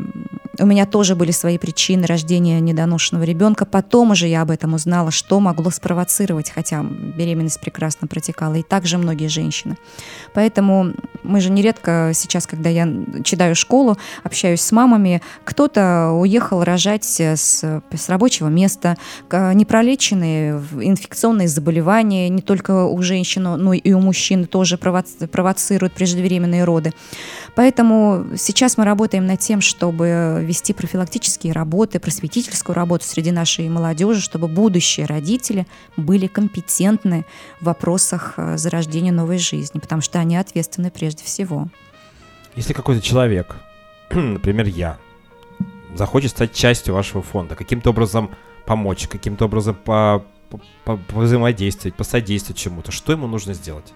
у 0.59 0.65
меня 0.65 0.85
тоже 0.85 1.15
были 1.15 1.31
свои 1.31 1.57
причины 1.57 2.05
рождения 2.05 2.59
недоношенного 2.59 3.23
ребенка. 3.23 3.65
Потом 3.65 4.11
уже 4.11 4.27
я 4.27 4.41
об 4.41 4.51
этом 4.51 4.73
узнала, 4.73 5.11
что 5.11 5.39
могло 5.39 5.69
спровоцировать, 5.71 6.49
хотя 6.49 6.83
беременность 6.83 7.61
прекрасно 7.61 8.07
протекала, 8.07 8.55
и 8.55 8.63
также 8.63 8.97
многие 8.97 9.27
женщины. 9.27 9.77
Поэтому 10.33 10.93
мы 11.23 11.39
же 11.39 11.51
нередко 11.51 12.11
сейчас, 12.13 12.47
когда 12.47 12.69
я 12.69 12.87
читаю 13.23 13.55
школу, 13.55 13.97
общаюсь 14.23 14.61
с 14.61 14.71
мамами, 14.71 15.21
кто-то 15.45 16.11
уехал 16.11 16.63
рожать 16.63 17.05
с, 17.05 17.35
с 17.35 18.09
рабочего 18.09 18.47
места, 18.49 18.97
непролеченные 19.31 20.61
инфекционные 20.81 21.47
заболевания, 21.47 22.27
не 22.29 22.41
только 22.41 22.85
у 22.85 23.01
женщин, 23.01 23.43
но 23.43 23.73
и 23.73 23.93
у 23.93 23.99
мужчин 23.99 24.45
тоже 24.45 24.77
провоцируют 24.77 25.93
преждевременные 25.93 26.65
роды. 26.65 26.93
Поэтому 27.55 28.25
сейчас 28.37 28.77
мы 28.77 28.85
работаем 28.85 29.25
над 29.25 29.39
тем, 29.39 29.61
чтобы 29.61 30.40
вести 30.43 30.73
профилактические 30.73 31.53
работы, 31.53 31.99
просветительскую 31.99 32.75
работу 32.75 33.05
среди 33.05 33.31
нашей 33.31 33.69
молодежи, 33.69 34.21
чтобы 34.21 34.47
будущие 34.47 35.05
родители 35.05 35.67
были 35.97 36.27
компетентны 36.27 37.25
в 37.59 37.65
вопросах 37.65 38.33
э, 38.37 38.57
зарождения 38.57 39.11
новой 39.11 39.37
жизни, 39.37 39.79
потому 39.79 40.01
что 40.01 40.19
они 40.19 40.37
ответственны 40.37 40.91
прежде 40.91 41.23
всего. 41.23 41.67
Если 42.55 42.73
какой-то 42.73 43.01
человек 43.01 43.55
например, 44.13 44.67
я, 44.67 44.97
захочет 45.95 46.31
стать 46.31 46.53
частью 46.53 46.93
вашего 46.93 47.21
фонда, 47.21 47.55
каким-то 47.55 47.91
образом 47.91 48.31
помочь, 48.65 49.07
каким-то 49.07 49.45
образом 49.45 49.75
по, 49.75 50.25
по, 50.49 50.97
по 50.97 51.19
взаимодействовать, 51.19 51.95
посодействовать 51.95 52.57
чему-то, 52.59 52.91
что 52.91 53.13
ему 53.13 53.27
нужно 53.27 53.53
сделать? 53.53 53.93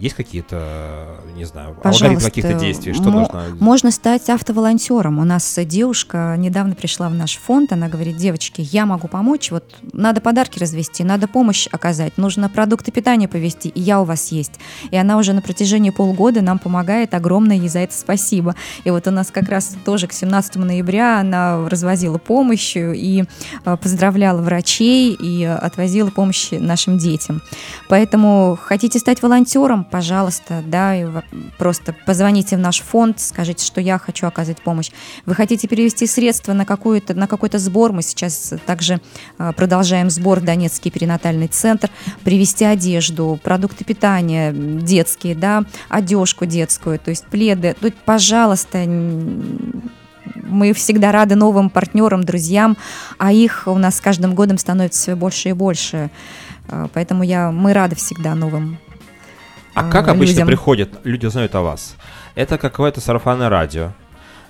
Есть 0.00 0.16
какие-то, 0.16 1.08
не 1.36 1.44
знаю, 1.44 1.76
алгоритмы 1.84 2.20
каких-то 2.20 2.54
действий, 2.54 2.94
что 2.94 3.10
нужно? 3.10 3.44
Можно 3.60 3.90
стать 3.90 4.30
автоволонтером. 4.30 5.18
У 5.18 5.24
нас 5.24 5.58
девушка 5.66 6.36
недавно 6.38 6.74
пришла 6.74 7.10
в 7.10 7.14
наш 7.14 7.36
фонд, 7.36 7.72
она 7.72 7.88
говорит, 7.88 8.16
девочки, 8.16 8.66
я 8.72 8.86
могу 8.86 9.08
помочь, 9.08 9.50
вот 9.50 9.76
надо 9.92 10.22
подарки 10.22 10.58
развести, 10.58 11.04
надо 11.04 11.28
помощь 11.28 11.68
оказать, 11.70 12.16
нужно 12.16 12.48
продукты 12.48 12.92
питания 12.92 13.28
повезти, 13.28 13.68
и 13.68 13.80
я 13.80 14.00
у 14.00 14.04
вас 14.04 14.32
есть. 14.32 14.52
И 14.90 14.96
она 14.96 15.18
уже 15.18 15.34
на 15.34 15.42
протяжении 15.42 15.90
полгода 15.90 16.40
нам 16.40 16.58
помогает, 16.58 17.12
огромное 17.12 17.56
ей 17.56 17.68
за 17.68 17.80
это 17.80 17.94
спасибо. 17.94 18.54
И 18.84 18.90
вот 18.90 19.06
у 19.06 19.10
нас 19.10 19.30
как 19.30 19.50
раз 19.50 19.76
тоже 19.84 20.06
к 20.06 20.14
17 20.14 20.56
ноября 20.56 21.20
она 21.20 21.68
развозила 21.68 22.16
помощь 22.16 22.74
и 22.74 23.24
э, 23.66 23.76
поздравляла 23.76 24.40
врачей 24.40 25.12
и 25.12 25.44
отвозила 25.44 26.08
помощь 26.08 26.52
нашим 26.52 26.96
детям. 26.96 27.42
Поэтому 27.90 28.58
хотите 28.60 28.98
стать 28.98 29.20
волонтером, 29.20 29.84
пожалуйста, 29.90 30.62
да, 30.66 31.22
просто 31.58 31.94
позвоните 32.06 32.56
в 32.56 32.60
наш 32.60 32.80
фонд, 32.80 33.20
скажите, 33.20 33.64
что 33.64 33.80
я 33.80 33.98
хочу 33.98 34.26
оказать 34.26 34.62
помощь. 34.62 34.90
Вы 35.26 35.34
хотите 35.34 35.68
перевести 35.68 36.06
средства 36.06 36.52
на, 36.52 36.64
какую-то, 36.64 37.14
на 37.14 37.26
какой-то 37.26 37.58
сбор, 37.58 37.92
мы 37.92 38.02
сейчас 38.02 38.54
также 38.66 39.00
а, 39.38 39.52
продолжаем 39.52 40.10
сбор 40.10 40.40
в 40.40 40.44
Донецкий 40.44 40.90
перинатальный 40.90 41.48
центр, 41.48 41.90
привезти 42.24 42.64
одежду, 42.64 43.38
продукты 43.42 43.84
питания 43.84 44.52
детские, 44.52 45.34
да, 45.34 45.64
одежку 45.88 46.46
детскую, 46.46 46.98
то 46.98 47.10
есть 47.10 47.26
пледы. 47.26 47.76
Тут, 47.80 47.94
пожалуйста, 48.04 48.84
мы 50.50 50.72
всегда 50.72 51.12
рады 51.12 51.34
новым 51.34 51.70
партнерам, 51.70 52.24
друзьям, 52.24 52.76
а 53.18 53.32
их 53.32 53.64
у 53.66 53.78
нас 53.78 53.96
с 53.96 54.00
каждым 54.00 54.34
годом 54.34 54.58
становится 54.58 55.00
все 55.00 55.14
больше 55.14 55.50
и 55.50 55.52
больше. 55.52 56.10
А, 56.68 56.88
поэтому 56.92 57.22
я, 57.22 57.50
мы 57.50 57.72
рады 57.72 57.96
всегда 57.96 58.34
новым 58.34 58.78
а 59.74 59.90
как 59.90 60.08
обычно 60.08 60.32
людям. 60.32 60.46
приходят, 60.48 60.90
люди 61.04 61.26
знают 61.26 61.54
о 61.54 61.62
вас? 61.62 61.96
Это 62.34 62.58
какое-то 62.58 63.00
сарафанное 63.00 63.48
радио, 63.48 63.92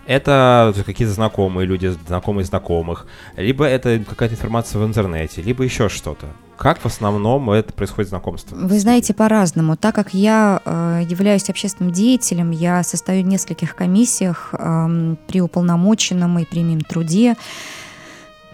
это 0.07 0.75
какие-то 0.85 1.15
знакомые 1.15 1.67
люди, 1.67 1.95
знакомые 2.07 2.45
знакомых, 2.45 3.07
либо 3.37 3.65
это 3.65 4.01
какая-то 4.01 4.35
информация 4.35 4.81
в 4.81 4.87
интернете, 4.87 5.43
либо 5.43 5.63
еще 5.63 5.89
что-то. 5.89 6.27
Как 6.57 6.79
в 6.79 6.85
основном 6.85 7.51
это 7.51 7.73
происходит 7.73 8.11
знакомство? 8.11 8.55
Вы 8.55 8.79
знаете, 8.81 9.15
по-разному. 9.15 9.77
Так 9.77 9.95
как 9.95 10.13
я 10.13 10.61
э, 10.63 11.03
являюсь 11.09 11.49
общественным 11.49 11.91
деятелем, 11.91 12.51
я 12.51 12.83
состою 12.83 13.23
в 13.25 13.27
нескольких 13.27 13.75
комиссиях 13.75 14.51
э, 14.53 15.17
при 15.27 15.41
уполномоченном 15.41 16.39
и 16.39 16.45
при 16.45 16.79
труде. 16.81 17.37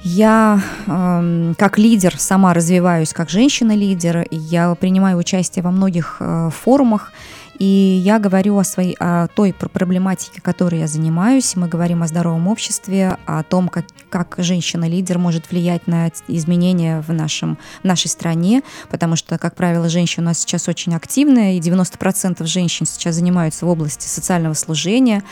Я 0.09 0.63
э, 0.87 1.55
как 1.59 1.79
лидер 1.79 2.17
сама 2.17 2.55
развиваюсь 2.55 3.13
как 3.13 3.29
женщина-лидер, 3.29 4.29
я 4.31 4.73
принимаю 4.77 5.19
участие 5.19 5.65
во 5.65 5.73
многих 5.73 6.19
э, 6.21 6.51
форумах, 6.51 7.13
и 7.59 7.65
я 8.05 8.21
говорю 8.21 8.57
о, 8.57 8.63
своей, 8.63 8.95
о 9.01 9.27
той 9.27 9.53
проблематике, 9.53 10.41
которой 10.41 10.79
я 10.79 10.87
занимаюсь. 10.87 11.57
Мы 11.57 11.67
говорим 11.67 12.05
о 12.05 12.07
здоровом 12.07 12.47
обществе, 12.47 13.17
о 13.27 13.43
том, 13.43 13.69
как, 13.69 13.87
как 14.09 14.37
женщина-лидер 14.39 15.19
может 15.19 15.51
влиять 15.51 15.89
на 15.89 16.09
изменения 16.29 17.01
в, 17.01 17.13
нашем, 17.13 17.59
в 17.83 17.85
нашей 17.85 18.07
стране, 18.07 18.63
потому 18.89 19.17
что, 19.17 19.39
как 19.39 19.57
правило, 19.57 19.89
женщины 19.89 20.23
у 20.23 20.27
нас 20.27 20.39
сейчас 20.39 20.69
очень 20.69 20.95
активные, 20.95 21.59
и 21.59 21.61
90% 21.61 22.47
женщин 22.47 22.87
сейчас 22.87 23.17
занимаются 23.17 23.67
в 23.67 23.69
области 23.69 24.07
социального 24.07 24.55
служения. 24.55 25.25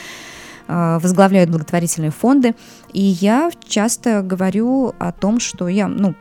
Э, 0.66 0.98
возглавляют 1.00 1.50
благотворительные 1.50 2.10
фонды. 2.10 2.54
И 2.92 3.00
я 3.00 3.50
часто 3.66 4.22
говорю 4.22 4.94
о 4.98 5.12
том, 5.12 5.38
что 5.38 5.68
я, 5.68 5.88
ну, 5.88 6.14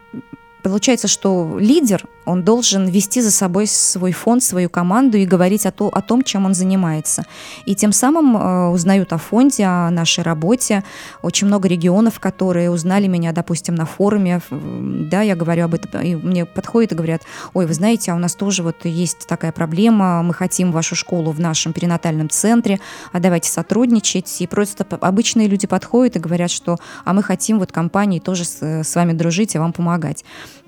получается, 0.64 1.08
что 1.08 1.58
лидер 1.60 2.06
он 2.26 2.44
должен 2.44 2.88
вести 2.88 3.22
за 3.22 3.32
собой 3.32 3.68
свой 3.68 4.12
фонд, 4.12 4.44
свою 4.44 4.70
команду 4.70 5.18
и 5.18 5.26
говорить 5.26 5.66
о, 5.66 5.72
то, 5.72 5.90
о 5.90 6.02
том, 6.02 6.24
чем 6.24 6.46
он 6.46 6.54
занимается. 6.54 7.26
И 7.66 7.76
тем 7.76 7.92
самым 7.92 8.38
э, 8.38 8.70
узнают 8.70 9.14
о 9.14 9.18
фонде, 9.18 9.66
о 9.66 9.90
нашей 9.90 10.24
работе. 10.24 10.84
Очень 11.22 11.48
много 11.48 11.68
регионов, 11.68 12.20
которые 12.20 12.70
узнали 12.70 13.08
меня, 13.08 13.32
допустим, 13.32 13.76
на 13.76 13.86
форуме. 13.86 14.42
Да, 14.50 15.22
я 15.22 15.36
говорю 15.36 15.66
об 15.66 15.74
этом, 15.74 16.02
и 16.02 16.16
мне 16.16 16.46
подходят 16.46 16.92
и 16.92 16.96
говорят, 16.96 17.22
ой, 17.54 17.66
вы 17.66 17.74
знаете, 17.74 18.12
а 18.12 18.16
у 18.16 18.20
нас 18.20 18.36
тоже 18.36 18.64
вот 18.64 18.86
есть 18.86 19.28
такая 19.28 19.52
проблема, 19.52 20.24
мы 20.24 20.34
хотим 20.34 20.72
вашу 20.72 20.96
школу 20.96 21.32
в 21.32 21.40
нашем 21.40 21.74
перинатальном 21.74 22.30
центре, 22.30 22.80
а 23.12 23.20
давайте 23.20 23.50
сотрудничать. 23.50 24.42
И 24.42 24.48
просто 24.48 24.86
обычные 25.02 25.48
люди 25.48 25.68
подходят 25.68 26.16
и 26.16 26.20
говорят, 26.20 26.52
что 26.52 26.78
а 27.06 27.14
мы 27.14 27.24
хотим 27.24 27.60
вот 27.60 27.72
компании 27.72 28.20
тоже 28.20 28.46
с, 28.46 28.62
с 28.62 28.96
вами 28.96 29.14
дружить 29.14 29.56
и 29.56 29.58
вам 29.58 29.74
помогать. 29.74 30.24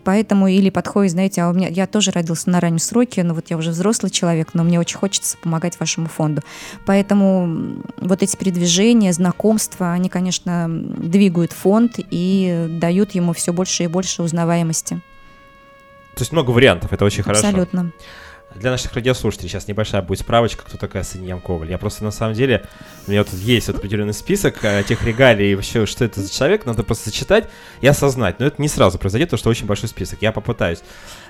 Поэтому 0.05 0.47
или 0.47 0.69
подходит, 0.69 1.13
знаете, 1.13 1.41
а 1.41 1.49
у 1.49 1.53
меня 1.53 1.67
я 1.67 1.87
тоже 1.87 2.11
родился 2.11 2.49
на 2.51 2.59
раннем 2.61 2.79
сроке, 2.79 3.23
но 3.23 3.33
вот 3.33 3.49
я 3.49 3.57
уже 3.57 3.71
взрослый 3.71 4.11
человек, 4.11 4.49
но 4.53 4.63
мне 4.63 4.79
очень 4.79 4.97
хочется 4.97 5.35
помогать 5.37 5.79
вашему 5.79 6.07
фонду. 6.07 6.43
Поэтому 6.85 7.83
вот 7.97 8.21
эти 8.21 8.37
передвижения, 8.37 9.11
знакомства, 9.11 9.91
они, 9.91 10.07
конечно, 10.09 10.67
двигают 10.69 11.51
фонд 11.51 11.95
и 11.97 12.67
дают 12.69 13.15
ему 13.15 13.33
все 13.33 13.51
больше 13.51 13.83
и 13.83 13.87
больше 13.87 14.21
узнаваемости. 14.21 15.01
То 16.15 16.21
есть 16.21 16.31
много 16.31 16.51
вариантов, 16.51 16.93
это 16.93 17.03
очень 17.03 17.23
хорошо. 17.23 17.47
Абсолютно. 17.47 17.91
Для 18.55 18.71
наших 18.71 18.93
радиослушателей 18.93 19.49
сейчас 19.49 19.67
небольшая 19.67 20.01
будет 20.01 20.19
справочка, 20.19 20.63
кто 20.63 20.77
такая 20.77 21.03
Саньям 21.03 21.41
Коваль. 21.41 21.69
Я 21.69 21.77
просто 21.77 22.05
на 22.05 22.11
самом 22.11 22.35
деле, 22.35 22.65
у 23.05 23.11
меня 23.11 23.25
тут 23.25 23.33
есть 23.33 23.67
вот 23.67 23.77
определенный 23.77 24.13
список 24.13 24.63
э, 24.63 24.81
тех 24.87 25.03
регалий 25.03 25.51
и 25.51 25.55
вообще, 25.55 25.85
что 25.85 26.05
это 26.05 26.21
за 26.21 26.33
человек, 26.33 26.65
надо 26.65 26.83
просто 26.83 27.09
зачитать 27.09 27.49
и 27.81 27.87
осознать. 27.87 28.39
Но 28.39 28.45
это 28.45 28.61
не 28.61 28.69
сразу 28.69 28.97
произойдет, 28.97 29.27
потому 29.27 29.39
что 29.39 29.49
очень 29.49 29.65
большой 29.65 29.89
список. 29.89 30.21
Я 30.21 30.31
попытаюсь. 30.31 30.79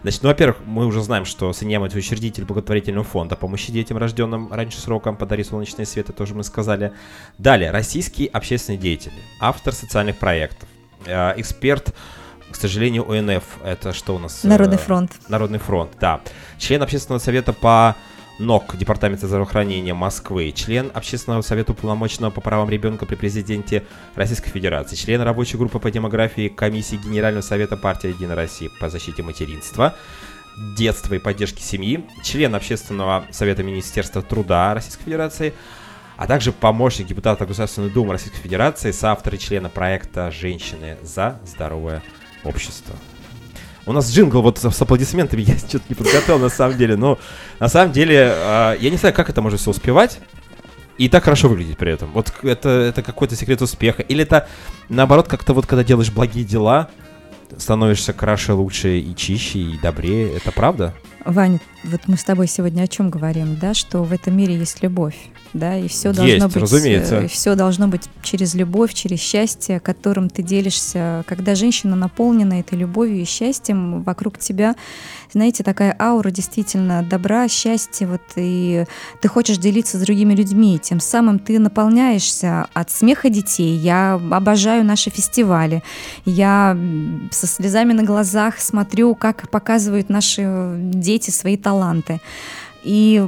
Значит, 0.04 0.22
ну, 0.22 0.30
во-первых, 0.30 0.58
мы 0.66 0.86
уже 0.86 1.02
знаем, 1.02 1.26
что 1.26 1.52
Саньям 1.52 1.84
это 1.84 1.98
учредитель 1.98 2.46
благотворительного 2.46 3.04
фонда 3.04 3.36
помощи 3.36 3.72
детям, 3.72 3.98
рожденным 3.98 4.54
раньше 4.54 4.80
сроком, 4.80 5.18
подари 5.18 5.44
солнечный 5.44 5.88
свет, 5.88 6.10
это 6.10 6.18
тоже 6.18 6.36
мы 6.36 6.44
сказали. 6.44 6.94
Далее, 7.40 7.72
российский 7.72 8.28
общественный 8.28 8.78
деятель, 8.78 9.14
автор 9.40 9.74
социальных 9.74 10.18
проектов, 10.18 10.70
э, 11.08 11.34
эксперт 11.38 11.92
к 12.52 12.56
сожалению, 12.56 13.10
ОНФ 13.10 13.44
это 13.64 13.94
что 13.94 14.16
у 14.16 14.20
нас? 14.20 14.44
Народный 14.44 14.78
фронт. 14.78 15.12
Народный 15.28 15.60
фронт, 15.60 15.92
да. 16.00 16.22
Член 16.58 16.82
общественного 16.84 17.20
совета 17.20 17.54
по 17.54 17.96
НОК, 18.40 18.76
Департамента 18.76 19.28
здравоохранения 19.28 19.94
Москвы, 19.94 20.52
член 20.52 20.92
Общественного 20.94 21.42
совета 21.42 21.72
уполномоченного 21.72 22.32
по 22.32 22.42
правам 22.42 22.70
ребенка 22.70 23.06
при 23.06 23.16
президенте 23.16 23.86
Российской 24.16 24.50
Федерации, 24.50 24.96
член 24.96 25.22
рабочей 25.22 25.58
группы 25.58 25.80
по 25.80 25.90
демографии 25.90 26.50
Комиссии 26.50 26.98
Генерального 26.98 27.42
совета 27.42 27.78
партии 27.78 28.10
Единая 28.10 28.36
Россия 28.36 28.70
по 28.80 28.90
защите 28.90 29.24
материнства, 29.24 29.96
детства 30.78 31.14
и 31.16 31.20
поддержки 31.20 31.62
семьи, 31.62 32.06
член 32.24 32.54
Общественного 32.56 33.26
совета 33.32 33.64
Министерства 33.64 34.22
труда 34.22 34.74
Российской 34.74 35.04
Федерации, 35.06 35.54
а 36.18 36.28
также 36.28 36.52
помощник 36.52 37.08
депутата 37.08 37.46
Государственной 37.46 37.90
Думы 37.90 38.14
Российской 38.14 38.40
Федерации, 38.40 38.92
соавтор 38.92 39.36
и 39.36 39.40
члена 39.40 39.70
проекта 39.70 40.30
«Женщины 40.32 40.98
за 41.02 41.40
здоровое 41.46 42.04
общество. 42.46 42.96
У 43.86 43.92
нас 43.92 44.12
джингл 44.12 44.42
вот 44.42 44.58
с 44.58 44.82
аплодисментами, 44.82 45.42
я 45.48 45.58
что-то 45.58 45.86
не 45.90 45.96
подготовил 45.96 46.40
на 46.40 46.50
самом 46.50 46.78
деле, 46.78 46.96
но 46.96 47.20
на 47.60 47.68
самом 47.68 47.92
деле 47.92 48.32
а, 48.34 48.74
я 48.74 48.90
не 48.90 48.98
знаю, 48.98 49.14
как 49.14 49.30
это 49.30 49.42
можно 49.42 49.58
все 49.58 49.72
успевать 49.72 50.20
и 50.98 51.10
так 51.10 51.24
хорошо 51.24 51.50
выглядеть 51.50 51.78
при 51.78 51.92
этом. 51.92 52.12
Вот 52.14 52.32
это, 52.42 52.70
это 52.70 53.04
какой-то 53.04 53.36
секрет 53.36 53.62
успеха. 53.62 54.02
Или 54.02 54.24
это 54.24 54.48
наоборот, 54.90 55.28
как-то 55.28 55.54
вот 55.54 55.66
когда 55.66 55.84
делаешь 55.84 56.12
благие 56.12 56.46
дела, 56.46 56.90
становишься 57.58 58.14
краше, 58.14 58.54
лучше 58.54 59.00
и 59.00 59.16
чище, 59.16 59.60
и 59.60 59.78
добрее. 59.78 60.36
Это 60.36 60.52
правда? 60.52 60.94
Ваня, 61.26 61.60
вот 61.84 62.02
мы 62.08 62.18
с 62.18 62.24
тобой 62.24 62.48
сегодня 62.48 62.84
о 62.84 62.88
чем 62.88 63.10
говорим, 63.10 63.58
да, 63.58 63.74
что 63.74 64.04
в 64.04 64.14
этом 64.14 64.38
мире 64.38 64.56
есть 64.56 64.82
любовь, 64.84 65.18
да, 65.56 65.78
и 65.78 65.88
все 65.88 66.12
должно 66.12 66.26
есть, 66.26 66.46
быть, 66.46 66.56
разумеется. 66.58 67.16
Э, 67.22 67.28
все 67.28 67.56
должно 67.56 67.88
быть 67.88 68.10
через 68.22 68.54
любовь, 68.56 68.94
через 68.94 69.20
счастье, 69.20 69.80
которым 69.80 70.30
ты 70.30 70.44
делишься. 70.44 71.24
Когда 71.28 71.56
женщина 71.56 71.96
наполнена 71.96 72.60
этой 72.60 72.78
любовью 72.78 73.22
и 73.22 73.26
счастьем 73.26 74.04
вокруг 74.04 74.38
тебя, 74.38 74.76
знаете, 75.32 75.64
такая 75.64 75.96
аура 75.98 76.30
действительно 76.30 77.04
добра, 77.04 77.48
счастья, 77.48 78.06
вот 78.06 78.22
и 78.36 78.86
ты 79.22 79.28
хочешь 79.30 79.58
делиться 79.58 79.98
с 79.98 80.02
другими 80.02 80.34
людьми, 80.34 80.78
тем 80.78 81.00
самым 81.00 81.40
ты 81.40 81.58
наполняешься 81.58 82.68
от 82.74 82.92
смеха 82.92 83.30
детей. 83.30 83.78
Я 83.78 84.16
обожаю 84.16 84.84
наши 84.84 85.10
фестивали, 85.10 85.84
я 86.26 86.78
со 87.32 87.48
слезами 87.48 87.94
на 87.94 88.04
глазах 88.04 88.60
смотрю, 88.60 89.16
как 89.16 89.50
показывают 89.50 90.10
наши 90.10 90.76
дети 90.78 91.32
свои 91.32 91.56
таланты. 91.56 92.20
И 92.84 93.28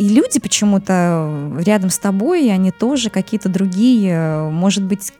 и 0.00 0.08
люди 0.08 0.40
почему-то 0.40 1.52
рядом 1.58 1.90
с 1.90 1.98
тобой, 1.98 2.50
они 2.50 2.70
тоже 2.70 3.10
какие-то 3.10 3.50
другие, 3.50 4.48
может 4.50 4.82
быть, 4.82 5.12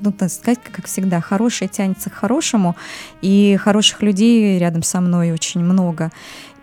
ну, 0.00 0.12
так 0.12 0.30
сказать, 0.30 0.58
как 0.62 0.84
всегда, 0.84 1.22
хорошее 1.22 1.70
тянется 1.70 2.10
к 2.10 2.12
хорошему, 2.12 2.76
и 3.22 3.56
хороших 3.58 4.02
людей 4.02 4.58
рядом 4.58 4.82
со 4.82 5.00
мной 5.00 5.32
очень 5.32 5.62
много. 5.62 6.12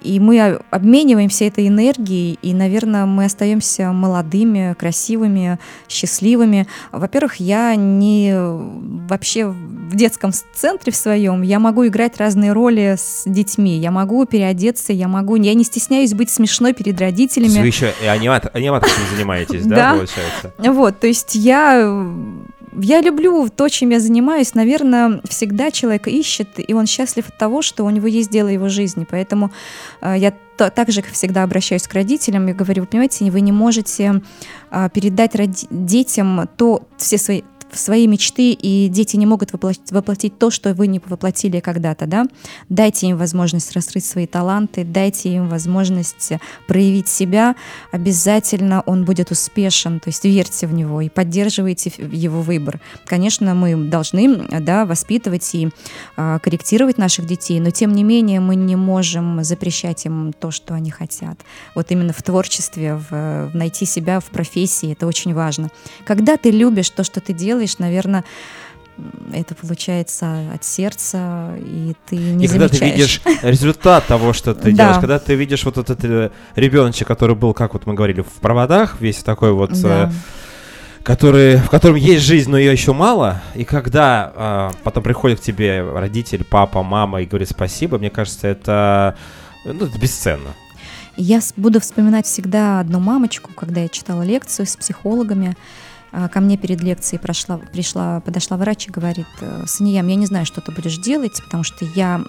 И 0.06 0.20
мы 0.20 0.60
обмениваемся 0.70 1.46
этой 1.46 1.68
энергией, 1.68 2.38
и, 2.42 2.54
наверное, 2.54 3.06
мы 3.06 3.26
остаемся 3.26 3.92
молодыми, 3.92 4.76
красивыми, 4.78 5.60
счастливыми. 5.90 6.68
Во-первых, 6.92 7.38
я 7.38 7.76
не 7.76 8.34
вообще 8.36 9.48
в 9.48 9.96
детском 9.96 10.32
центре 10.54 10.92
в 10.92 10.96
своем, 10.96 11.42
я 11.42 11.60
могу 11.60 11.88
играть 11.88 12.18
разные 12.18 12.54
роли 12.54 12.96
с 12.98 13.24
детьми, 13.26 13.78
я 13.78 13.92
могу 13.92 14.26
переодеться, 14.26 14.94
я 14.94 15.08
могу, 15.08 15.36
я 15.36 15.54
не 15.54 15.64
стесняюсь 15.64 16.14
быть 16.14 16.30
смешной 16.30 16.74
перед 16.74 17.00
родителями. 17.00 17.60
Вы 17.60 17.68
еще 17.68 17.94
и 18.02 18.06
анимат, 18.06 18.56
аниматорством 18.56 19.04
занимаетесь, 19.16 19.66
да, 19.66 19.94
получается? 19.94 20.54
Вот, 20.58 21.00
то 21.00 21.08
есть 21.08 21.36
я 21.36 22.06
я 22.82 23.02
люблю 23.02 23.50
то, 23.50 23.70
чем 23.70 23.90
я 23.90 24.00
занимаюсь. 24.00 24.54
Наверное, 24.54 25.22
всегда 25.28 25.72
человек 25.72 26.08
ищет, 26.08 26.50
и 26.58 26.74
он 26.74 26.86
счастлив 26.86 27.28
от 27.30 27.38
того, 27.38 27.62
что 27.62 27.84
у 27.84 27.90
него 27.90 28.08
есть 28.08 28.30
дело 28.30 28.48
его 28.48 28.70
жизни. 28.70 29.06
Поэтому 29.10 29.52
э, 30.02 30.16
я 30.18 30.34
также 30.58 31.02
всегда 31.02 31.44
обращаюсь 31.44 31.88
к 31.88 31.94
родителям 31.94 32.48
и 32.48 32.54
говорю, 32.54 32.84
вы 32.84 32.88
понимаете, 32.88 33.30
вы 33.30 33.42
не 33.42 33.52
можете 33.52 34.22
э, 34.72 34.90
передать 34.94 35.66
детям 35.70 36.48
то, 36.58 36.84
все 36.98 37.18
свои 37.18 37.42
свои 37.78 38.08
мечты, 38.08 38.52
и 38.52 38.88
дети 38.90 39.16
не 39.18 39.26
могут 39.26 39.54
воплотить, 39.54 39.92
воплотить 39.92 40.38
то, 40.38 40.52
что 40.52 40.74
вы 40.74 40.88
не 40.88 41.02
воплотили 41.06 41.60
когда-то, 41.60 42.06
да, 42.06 42.26
дайте 42.70 43.08
им 43.08 43.18
возможность 43.18 43.74
раскрыть 43.74 44.06
свои 44.06 44.28
таланты, 44.28 44.84
дайте 44.84 45.30
им 45.30 45.50
возможность 45.50 46.34
проявить 46.68 47.08
себя, 47.08 47.56
обязательно 47.92 48.82
он 48.86 49.06
будет 49.06 49.32
успешен, 49.32 50.00
то 50.00 50.10
есть 50.10 50.24
верьте 50.24 50.68
в 50.68 50.74
него 50.74 51.02
и 51.02 51.10
поддерживайте 51.10 51.92
его 51.98 52.42
выбор. 52.42 52.80
Конечно, 53.06 53.54
мы 53.56 53.76
должны, 53.76 54.48
да, 54.62 54.86
воспитывать 54.86 55.54
и 55.56 55.70
э, 56.18 56.40
корректировать 56.42 56.98
наших 56.98 57.26
детей, 57.26 57.60
но 57.60 57.72
тем 57.72 57.94
не 57.94 58.04
менее 58.04 58.40
мы 58.40 58.56
не 58.56 58.76
можем 58.76 59.44
запрещать 59.44 60.06
им 60.06 60.34
то, 60.34 60.52
что 60.52 60.74
они 60.74 60.92
хотят. 60.92 61.40
Вот 61.76 61.92
именно 61.92 62.14
в 62.14 62.22
творчестве, 62.22 62.96
в, 62.96 63.50
в 63.52 63.56
найти 63.56 63.86
себя 63.86 64.20
в 64.20 64.26
профессии, 64.26 64.92
это 64.92 65.08
очень 65.08 65.34
важно. 65.34 65.70
Когда 66.06 66.38
ты 66.38 66.52
любишь 66.52 66.90
то, 66.90 67.04
что 67.04 67.20
ты 67.20 67.34
делаешь, 67.34 67.65
делаешь, 67.66 67.80
наверное, 67.80 68.24
это 69.34 69.56
получается 69.56 70.54
от 70.54 70.64
сердца, 70.64 71.54
и 71.58 71.96
ты 72.06 72.16
не 72.16 72.46
И 72.46 72.48
замечаешь. 72.48 72.52
когда 72.52 72.68
ты 72.70 72.86
видишь 72.86 73.22
результат 73.44 74.06
того, 74.06 74.32
что 74.34 74.54
ты 74.54 74.72
делаешь, 74.72 75.00
когда 75.02 75.20
ты 75.20 75.36
видишь 75.36 75.66
вот 75.66 75.78
этот 75.78 76.04
э, 76.06 76.32
ребеночек, 76.56 77.08
который 77.08 77.36
был, 77.36 77.54
как 77.54 77.74
вот 77.74 77.86
мы 77.86 77.94
говорили, 77.94 78.22
в 78.22 78.40
проводах, 78.42 79.02
весь 79.02 79.18
такой 79.18 79.52
вот, 79.52 79.72
э, 79.84 80.10
который, 81.04 81.58
в 81.58 81.70
котором 81.70 81.96
есть 81.96 82.24
жизнь, 82.24 82.50
но 82.50 82.58
ее 82.58 82.72
еще 82.72 82.94
мало, 82.94 83.42
и 83.54 83.66
когда 83.66 84.32
э, 84.34 84.72
потом 84.84 85.04
приходит 85.04 85.42
к 85.42 85.44
тебе 85.44 85.84
родитель, 85.84 86.46
папа, 86.46 86.82
мама 86.82 87.22
и 87.22 87.26
говорит 87.26 87.50
спасибо, 87.50 87.98
мне 87.98 88.10
кажется, 88.10 88.48
это, 88.48 89.18
ну, 89.66 89.88
это 89.88 90.00
бесценно. 90.00 90.52
Я 91.18 91.40
буду 91.58 91.82
вспоминать 91.82 92.26
всегда 92.26 92.80
одну 92.80 93.00
мамочку, 93.00 93.52
когда 93.54 93.82
я 93.82 93.90
читала 93.90 94.22
лекцию 94.22 94.66
с 94.66 94.76
психологами, 94.76 95.56
ко 96.32 96.40
мне 96.40 96.58
перед 96.58 96.82
лекцией 96.82 97.20
прошла, 97.20 97.58
пришла, 97.58 98.22
подошла 98.22 98.58
врач 98.58 98.88
и 98.88 98.92
говорит, 98.92 99.28
«Э, 99.42 99.64
Саниям, 99.68 100.08
я 100.08 100.16
не 100.16 100.26
знаю, 100.26 100.46
что 100.46 100.62
ты 100.62 100.72
будешь 100.72 100.98
делать, 100.98 101.42
потому 101.44 101.64
что 101.64 101.86
я 101.96 102.24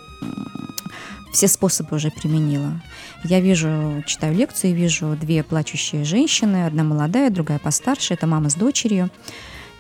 все 1.33 1.49
способы 1.49 1.96
уже 1.96 2.11
применила. 2.11 2.81
Я 3.22 3.40
вижу, 3.40 4.03
читаю 4.07 4.35
лекцию, 4.35 4.75
вижу 4.75 5.16
две 5.20 5.42
плачущие 5.42 6.05
женщины, 6.05 6.66
одна 6.66 6.83
молодая, 6.83 7.31
другая 7.31 7.59
постарше, 7.59 8.14
это 8.14 8.27
мама 8.27 8.49
с 8.49 8.55
дочерью. 8.55 9.11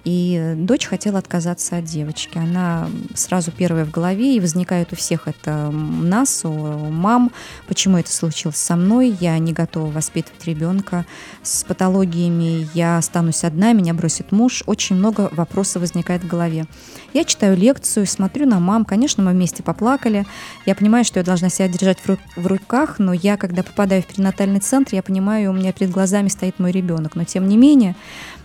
И 0.06 0.54
дочь 0.56 0.86
хотела 0.86 1.18
отказаться 1.18 1.78
от 1.78 1.84
девочки. 1.84 2.38
Она 2.38 2.88
сразу 3.16 3.50
первая 3.50 3.84
в 3.84 3.90
голове, 3.90 4.36
и 4.36 4.40
возникает 4.40 4.92
у 4.92 4.96
всех 4.96 5.26
это 5.26 5.70
нас, 5.72 6.44
у 6.44 6.52
мам, 6.52 7.32
почему 7.66 7.98
это 7.98 8.12
случилось 8.12 8.56
со 8.56 8.76
мной, 8.76 9.16
я 9.20 9.36
не 9.38 9.52
готова 9.52 9.90
воспитывать 9.90 10.44
ребенка 10.44 11.06
с 11.42 11.64
патологиями, 11.64 12.68
я 12.72 12.98
останусь 12.98 13.42
одна, 13.42 13.72
меня 13.72 13.94
бросит 13.94 14.30
муж. 14.30 14.62
Очень 14.66 14.94
много 14.94 15.28
вопросов 15.32 15.82
возникает 15.82 16.22
в 16.22 16.28
голове. 16.28 16.66
Я 17.12 17.24
читаю 17.24 17.56
лекцию, 17.56 18.06
смотрю 18.06 18.46
на 18.46 18.60
мам, 18.60 18.84
конечно, 18.84 19.24
мы 19.24 19.32
вместе 19.32 19.64
поплакали. 19.64 20.24
Я 20.66 20.76
понимаю, 20.76 21.04
что 21.04 21.18
я 21.18 21.24
должна 21.24 21.48
себя 21.48 21.66
держать 21.66 21.98
в, 21.98 22.06
ру- 22.06 22.18
в 22.36 22.46
руках, 22.46 23.00
но 23.00 23.12
я, 23.12 23.36
когда 23.36 23.64
попадаю 23.64 24.02
в 24.02 24.06
перинатальный 24.06 24.60
центр, 24.60 24.94
я 24.94 25.02
понимаю, 25.02 25.50
у 25.50 25.54
меня 25.54 25.72
перед 25.72 25.90
глазами 25.90 26.28
стоит 26.28 26.60
мой 26.60 26.70
ребенок. 26.70 27.16
Но 27.16 27.24
тем 27.24 27.48
не 27.48 27.56
менее, 27.56 27.96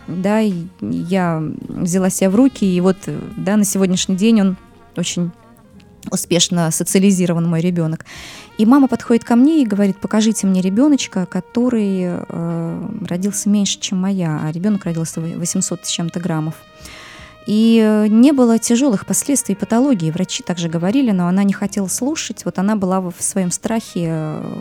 да, 0.07 0.39
я 0.81 1.43
взяла 1.61 2.09
себя 2.09 2.29
в 2.29 2.35
руки, 2.35 2.65
и 2.65 2.79
вот, 2.81 2.97
да, 3.37 3.57
на 3.57 3.63
сегодняшний 3.63 4.15
день 4.15 4.41
он 4.41 4.57
очень 4.95 5.31
успешно 6.09 6.71
социализирован 6.71 7.47
мой 7.47 7.61
ребенок. 7.61 8.05
И 8.57 8.65
мама 8.65 8.87
подходит 8.87 9.23
ко 9.23 9.35
мне 9.35 9.61
и 9.61 9.65
говорит, 9.65 9.97
покажите 9.97 10.47
мне 10.47 10.61
ребеночка, 10.61 11.25
который 11.25 12.01
э, 12.03 12.89
родился 13.07 13.49
меньше, 13.49 13.79
чем 13.79 13.99
моя, 13.99 14.41
а 14.43 14.51
ребенок 14.51 14.85
родился 14.85 15.21
800 15.21 15.85
с 15.85 15.89
чем-то 15.89 16.19
граммов. 16.19 16.55
И 17.47 18.07
не 18.09 18.33
было 18.33 18.59
тяжелых 18.59 19.05
последствий 19.05 19.55
патологии. 19.55 20.11
Врачи 20.11 20.43
также 20.43 20.69
говорили, 20.69 21.11
но 21.11 21.27
она 21.27 21.43
не 21.43 21.53
хотела 21.53 21.87
слушать. 21.87 22.45
Вот 22.45 22.59
она 22.59 22.75
была 22.75 23.01
в 23.01 23.15
своем 23.19 23.51
страхе 23.51 24.07
э, 24.09 24.57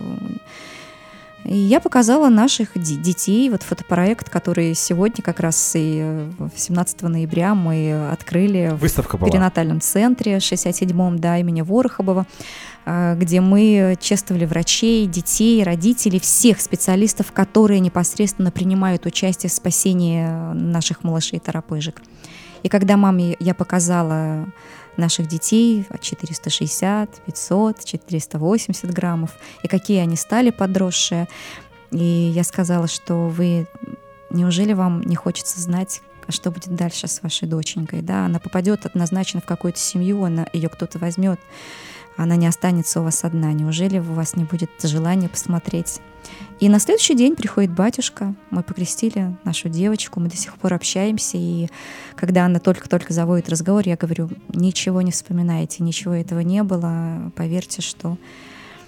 и 1.43 1.55
я 1.55 1.79
показала 1.79 2.29
наших 2.29 2.69
детей, 2.75 3.49
вот 3.49 3.63
фотопроект, 3.63 4.29
который 4.29 4.75
сегодня 4.75 5.23
как 5.23 5.39
раз 5.39 5.73
и 5.75 6.29
17 6.55 7.01
ноября 7.03 7.55
мы 7.55 8.09
открыли 8.11 8.71
Выставка 8.73 9.17
в 9.17 9.25
перинатальном 9.25 9.81
центре 9.81 10.37
67-м, 10.37 11.19
да, 11.19 11.37
имени 11.39 11.61
Ворохобова, 11.61 12.27
а, 12.85 13.15
где 13.15 13.41
мы 13.41 13.97
чествовали 13.99 14.45
врачей, 14.45 15.07
детей, 15.07 15.63
родителей, 15.63 16.19
всех 16.19 16.61
специалистов, 16.61 17.31
которые 17.31 17.79
непосредственно 17.79 18.51
принимают 18.51 19.05
участие 19.05 19.49
в 19.49 19.53
спасении 19.53 20.25
наших 20.53 21.03
малышей 21.03 21.37
и 21.37 21.41
торопыжек. 21.41 22.01
И 22.63 22.69
когда 22.69 22.97
маме 22.97 23.35
я 23.39 23.55
показала 23.55 24.45
наших 25.01 25.27
детей 25.27 25.85
460, 25.99 27.09
500, 27.25 27.83
480 27.83 28.91
граммов, 28.93 29.31
и 29.63 29.67
какие 29.67 29.99
они 29.99 30.15
стали 30.15 30.51
подросшие. 30.51 31.27
И 31.91 31.97
я 31.97 32.43
сказала, 32.43 32.87
что 32.87 33.27
вы, 33.27 33.67
неужели 34.29 34.71
вам 34.73 35.01
не 35.01 35.15
хочется 35.15 35.59
знать, 35.59 36.01
что 36.29 36.51
будет 36.51 36.75
дальше 36.75 37.07
с 37.07 37.21
вашей 37.21 37.47
доченькой, 37.47 38.01
да, 38.01 38.25
она 38.25 38.39
попадет 38.39 38.85
однозначно 38.85 39.41
в 39.41 39.45
какую-то 39.45 39.79
семью, 39.79 40.23
она, 40.23 40.47
ее 40.53 40.69
кто-то 40.69 40.99
возьмет, 40.99 41.39
она 42.17 42.35
не 42.35 42.47
останется 42.47 43.01
у 43.01 43.03
вас 43.03 43.23
одна, 43.23 43.51
неужели 43.53 43.99
у 43.99 44.13
вас 44.13 44.35
не 44.35 44.43
будет 44.43 44.69
желания 44.83 45.29
посмотреть 45.29 46.01
и 46.59 46.69
на 46.69 46.79
следующий 46.79 47.15
день 47.15 47.35
приходит 47.35 47.71
батюшка, 47.71 48.35
мы 48.51 48.61
покрестили 48.61 49.35
нашу 49.43 49.67
девочку, 49.67 50.19
мы 50.19 50.29
до 50.29 50.37
сих 50.37 50.55
пор 50.57 50.75
общаемся, 50.75 51.37
и 51.37 51.69
когда 52.15 52.45
она 52.45 52.59
только-только 52.59 53.13
заводит 53.13 53.49
разговор, 53.49 53.83
я 53.87 53.97
говорю, 53.97 54.29
ничего 54.49 55.01
не 55.01 55.11
вспоминайте, 55.11 55.83
ничего 55.83 56.13
этого 56.13 56.41
не 56.41 56.61
было, 56.61 57.31
поверьте, 57.35 57.81
что... 57.81 58.17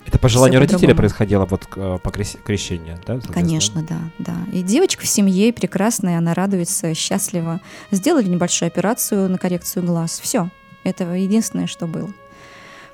Это 0.05 0.19
по 0.19 0.29
желанию 0.29 0.59
родителей 0.59 0.93
происходило 0.93 1.45
вот 1.45 1.65
э, 1.77 1.97
по 2.03 2.11
крещению, 2.11 2.99
да? 3.07 3.19
Конечно, 3.21 3.83
да, 3.83 3.99
да. 4.19 4.35
И 4.51 4.61
девочка 4.61 5.03
в 5.03 5.07
семье 5.07 5.53
прекрасная, 5.53 6.17
она 6.17 6.33
радуется, 6.33 6.93
счастлива. 6.93 7.61
Сделали 7.89 8.27
небольшую 8.27 8.67
операцию 8.67 9.29
на 9.29 9.37
коррекцию 9.37 9.85
глаз. 9.85 10.19
Все. 10.21 10.49
Это 10.83 11.05
единственное, 11.13 11.67
что 11.67 11.87
было. 11.87 12.09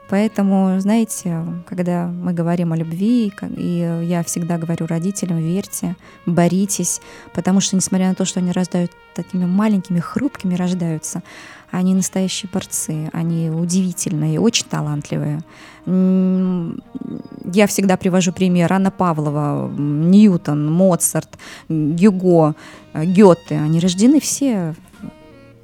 Поэтому, 0.10 0.80
знаете, 0.80 1.46
когда 1.68 2.08
мы 2.08 2.34
говорим 2.34 2.74
о 2.74 2.76
любви, 2.76 3.32
и 3.56 4.04
я 4.04 4.24
всегда 4.24 4.58
говорю 4.58 4.88
родителям, 4.88 5.38
верьте, 5.38 5.96
боритесь, 6.26 7.00
потому 7.34 7.62
что, 7.62 7.76
несмотря 7.76 8.10
на 8.10 8.16
то, 8.16 8.26
что 8.26 8.40
они 8.40 8.52
рождают 8.52 8.92
такими 9.14 9.46
маленькими, 9.46 10.00
хрупкими 10.00 10.56
рождаются, 10.56 11.22
они 11.70 11.94
настоящие 11.94 12.50
борцы, 12.52 13.10
они 13.14 13.52
удивительные, 13.52 14.40
очень 14.40 14.66
талантливые. 14.66 15.42
Я 15.86 17.68
всегда 17.68 17.96
привожу 17.96 18.34
пример 18.34 18.74
Анна 18.74 18.90
Павлова, 18.90 19.70
Ньютон, 19.78 20.72
Моцарт, 20.72 21.38
Гюго, 21.70 22.56
Гёте. 22.96 23.60
Они 23.60 23.80
рождены 23.80 24.20
все 24.20 24.74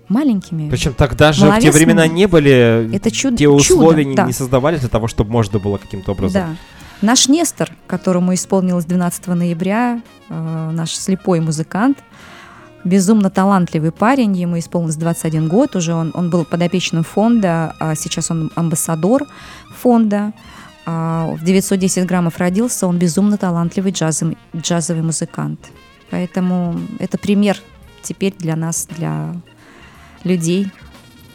маленькими. 0.08 0.70
Причем 0.70 0.94
тогда 0.94 1.34
же 1.34 1.50
в 1.50 1.60
те 1.60 1.72
времена 1.72 2.08
не 2.08 2.28
были 2.28 2.94
это 2.96 3.12
чудо, 3.12 3.38
те 3.38 3.48
условия 3.48 4.04
чудо, 4.04 4.10
не, 4.10 4.15
да. 4.15 4.26
не 4.26 4.34
создавались 4.34 4.82
для 4.82 4.89
того, 4.89 5.08
чтобы 5.08 5.32
можно 5.32 5.60
было 5.60 5.78
каким-то 5.78 6.12
образом. 6.12 6.41
Да. 6.41 6.56
Наш 7.02 7.28
Нестор, 7.28 7.72
которому 7.88 8.34
исполнилось 8.34 8.86
12 8.86 9.28
ноября, 9.28 10.02
э, 10.30 10.70
наш 10.72 10.91
слепой 10.96 11.39
музыкант, 11.39 11.98
безумно 12.84 13.30
талантливый 13.30 13.91
парень, 13.91 14.36
ему 14.38 14.58
исполнилось 14.58 14.96
21 14.96 15.48
год 15.50 15.76
уже, 15.76 15.94
он, 15.94 16.12
он 16.13 16.29
был 16.29 16.46
подопечным 16.46 17.04
фонда, 17.04 17.75
а 17.79 17.96
сейчас 17.96 18.32
он 18.32 18.52
амбассадор 18.56 19.25
фонда. 19.75 20.34
А 20.88 21.32
в 21.34 21.44
910 21.44 22.06
граммов 22.06 22.38
родился, 22.38 22.86
он 22.86 23.00
безумно 23.00 23.38
талантливый 23.38 23.92
джазовый, 23.92 24.38
джазовый 24.56 25.02
музыкант. 25.02 25.60
Поэтому 26.12 26.79
это 27.00 27.17
пример 27.17 27.58
теперь 28.04 28.36
для 28.38 28.56
нас, 28.56 28.88
для 28.98 29.34
людей, 30.26 30.67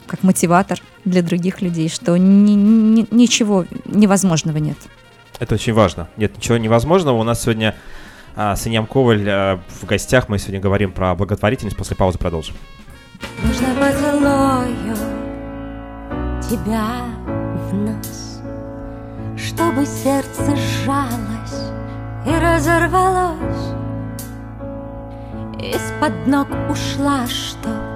как 0.07 0.23
мотиватор 0.23 0.81
для 1.05 1.23
других 1.23 1.63
людей, 1.63 1.89
что 1.89 2.17
ни, 2.17 2.53
ни, 2.53 3.07
ничего 3.11 3.65
невозможного 3.85 4.59
нет. 4.59 4.77
Это 5.39 5.55
очень 5.55 5.73
важно. 5.73 6.09
Нет 6.17 6.37
ничего 6.37 6.59
невозможного. 6.59 7.17
У 7.17 7.23
нас 7.23 7.43
сегодня 7.43 7.75
а, 8.37 8.57
с 8.57 8.67
Иньям 8.67 8.87
Коваль 8.87 9.27
а, 9.29 9.61
в 9.69 9.87
гостях. 9.87 10.29
Мы 10.29 10.39
сегодня 10.39 10.61
говорим 10.61 10.93
про 10.93 11.15
благотворительность. 11.15 11.77
После 11.77 11.97
паузы 11.97 12.19
продолжим. 12.19 12.57
Нужно 13.43 13.69
поцелую 13.75 14.97
тебя 16.49 17.05
в 17.71 17.75
нос, 17.75 18.41
чтобы 19.37 19.87
сердце 19.87 20.57
сжалось 20.57 21.71
и 22.27 22.31
разорвалось. 22.31 23.75
Из-под 25.59 26.27
ног 26.27 26.49
ушла, 26.71 27.27
чтоб 27.27 27.90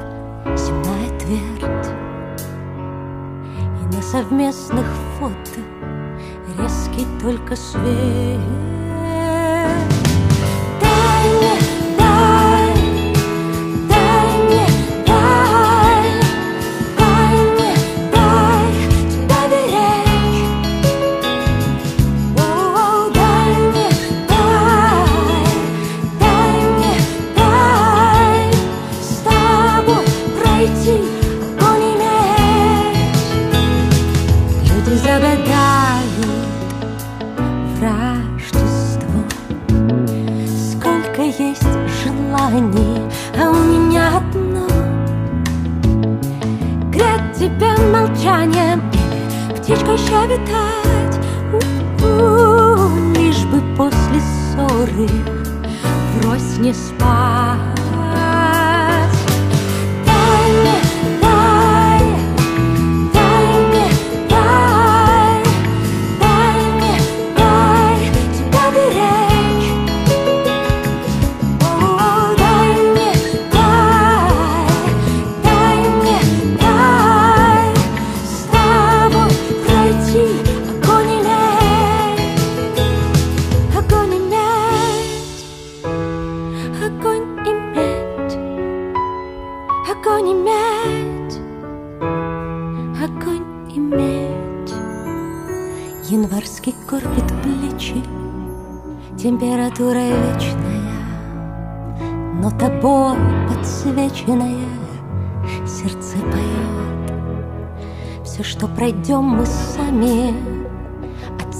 твердь 1.25 1.89
И 3.81 3.97
на 3.97 4.03
совместных 4.03 4.87
фото 5.19 5.61
резкий 6.59 7.07
только 7.21 7.57
свет 7.57 8.74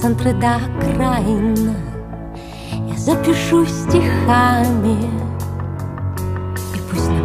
центра 0.05 0.33
до 0.33 0.57
окраин 0.57 1.75
Я 2.87 2.95
запишу 2.95 3.65
стихами 3.65 5.09
И 6.75 6.79
пусть 6.91 7.09
нам 7.09 7.24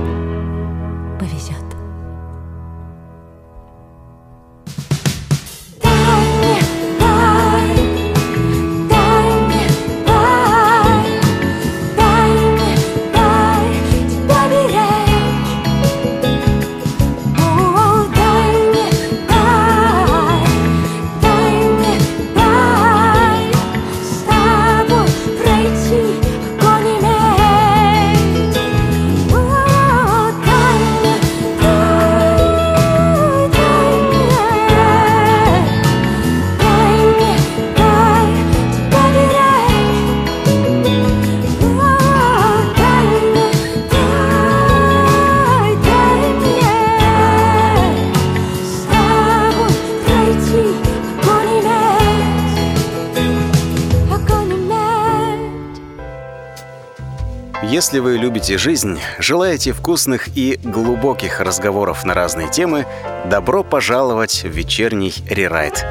Если 57.80 57.98
вы 57.98 58.18
любите 58.18 58.58
жизнь, 58.58 59.00
желаете 59.18 59.72
вкусных 59.72 60.28
и 60.36 60.60
глубоких 60.62 61.40
разговоров 61.40 62.04
на 62.04 62.12
разные 62.12 62.50
темы, 62.50 62.84
добро 63.24 63.64
пожаловать 63.64 64.42
в 64.42 64.48
вечерний 64.48 65.14
рерайт. 65.30 65.82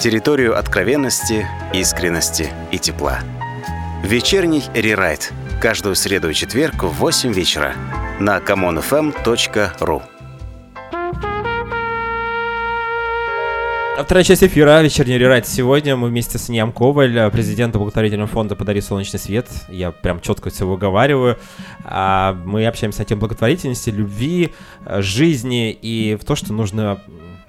Территорию 0.00 0.56
откровенности, 0.56 1.48
искренности 1.74 2.48
и 2.70 2.78
тепла. 2.78 3.18
Вечерний 4.04 4.62
рерайт. 4.72 5.32
Каждую 5.60 5.96
среду 5.96 6.30
и 6.30 6.34
четверг 6.34 6.84
в 6.84 6.92
8 6.92 7.32
вечера 7.32 7.74
на 8.20 8.38
commonfm.ru. 8.38 10.11
Вторая 14.04 14.24
часть 14.24 14.42
эфира 14.42 14.82
«Вечерний 14.82 15.16
рерайт». 15.16 15.46
Сегодня 15.46 15.94
мы 15.94 16.08
вместе 16.08 16.36
с 16.36 16.48
Ньям 16.48 16.72
Коваль, 16.72 17.16
э, 17.16 17.30
президентом 17.30 17.80
благотворительного 17.80 18.28
фонда 18.28 18.56
«Подари 18.56 18.80
солнечный 18.80 19.20
свет». 19.20 19.48
Я 19.68 19.92
прям 19.92 20.20
четко 20.20 20.50
все 20.50 20.66
выговариваю. 20.66 21.38
А, 21.84 22.36
Мы 22.44 22.66
общаемся 22.66 23.00
на 23.00 23.04
тему 23.04 23.20
благотворительности, 23.20 23.90
любви, 23.90 24.52
э, 24.84 25.02
жизни 25.02 25.70
и 25.70 26.16
в 26.20 26.24
то, 26.24 26.34
что 26.34 26.52
нужно... 26.52 27.00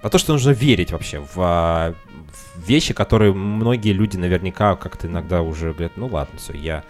Во 0.03 0.09
то, 0.09 0.19
что 0.19 0.33
нужно 0.33 0.51
верить 0.51 0.91
вообще 0.91 1.19
в, 1.19 1.37
а, 1.37 1.95
в 2.55 2.67
вещи, 2.67 2.93
которые 2.93 3.33
многие 3.33 3.91
люди 3.91 4.17
наверняка 4.17 4.75
как-то 4.75 5.07
иногда 5.07 5.41
уже 5.41 5.73
говорят, 5.73 5.93
ну 5.95 6.07
ладно, 6.07 6.37
все, 6.37 6.53
я 6.53 6.83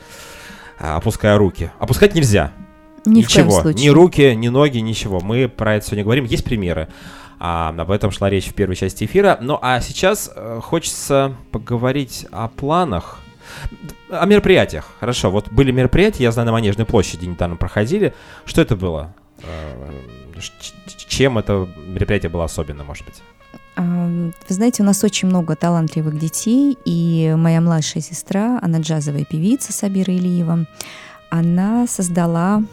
а, 0.77 0.97
опускаю 0.97 1.37
руки. 1.37 1.71
Опускать 1.79 2.15
нельзя. 2.15 2.51
Ни 3.05 3.21
в 3.21 3.27
коем 3.27 3.47
ничего, 3.47 3.61
случае. 3.61 3.83
ни 3.83 3.89
руки, 3.89 4.35
ни 4.35 4.47
ноги, 4.47 4.77
ничего. 4.79 5.19
Мы 5.19 5.47
про 5.49 5.75
это 5.75 5.85
сегодня 5.85 6.03
говорим. 6.03 6.25
Есть 6.25 6.43
примеры. 6.43 6.89
А, 7.45 7.75
об 7.77 7.91
этом 7.91 8.09
шла 8.11 8.29
речь 8.29 8.47
в 8.47 8.53
первой 8.53 8.77
части 8.77 9.03
эфира. 9.03 9.37
Ну 9.41 9.59
а 9.61 9.81
сейчас 9.81 10.31
э, 10.33 10.61
хочется 10.63 11.35
поговорить 11.51 12.25
о 12.31 12.47
планах. 12.47 13.19
О 14.09 14.25
мероприятиях. 14.25 14.87
Хорошо, 15.01 15.29
вот 15.29 15.51
были 15.51 15.73
мероприятия, 15.73 16.23
я 16.23 16.31
знаю, 16.31 16.45
на 16.45 16.53
Манежной 16.53 16.85
площади 16.85 17.25
недавно 17.25 17.57
проходили. 17.57 18.13
Что 18.45 18.61
это 18.61 18.77
было? 18.77 19.13
Э, 19.41 19.91
Чем 21.09 21.37
это 21.37 21.67
мероприятие 21.85 22.29
было 22.29 22.45
особенно, 22.45 22.85
может 22.85 23.03
быть? 23.03 23.21
Вы 23.75 24.31
знаете, 24.47 24.81
у 24.81 24.85
нас 24.85 25.03
очень 25.03 25.27
много 25.27 25.57
талантливых 25.57 26.17
детей, 26.17 26.77
и 26.85 27.33
моя 27.35 27.59
младшая 27.59 28.01
сестра, 28.01 28.57
она 28.61 28.79
джазовая 28.79 29.25
певица 29.25 29.73
Сабира 29.73 30.13
Илиева, 30.13 30.65
она 31.29 31.87
создала 31.87 32.63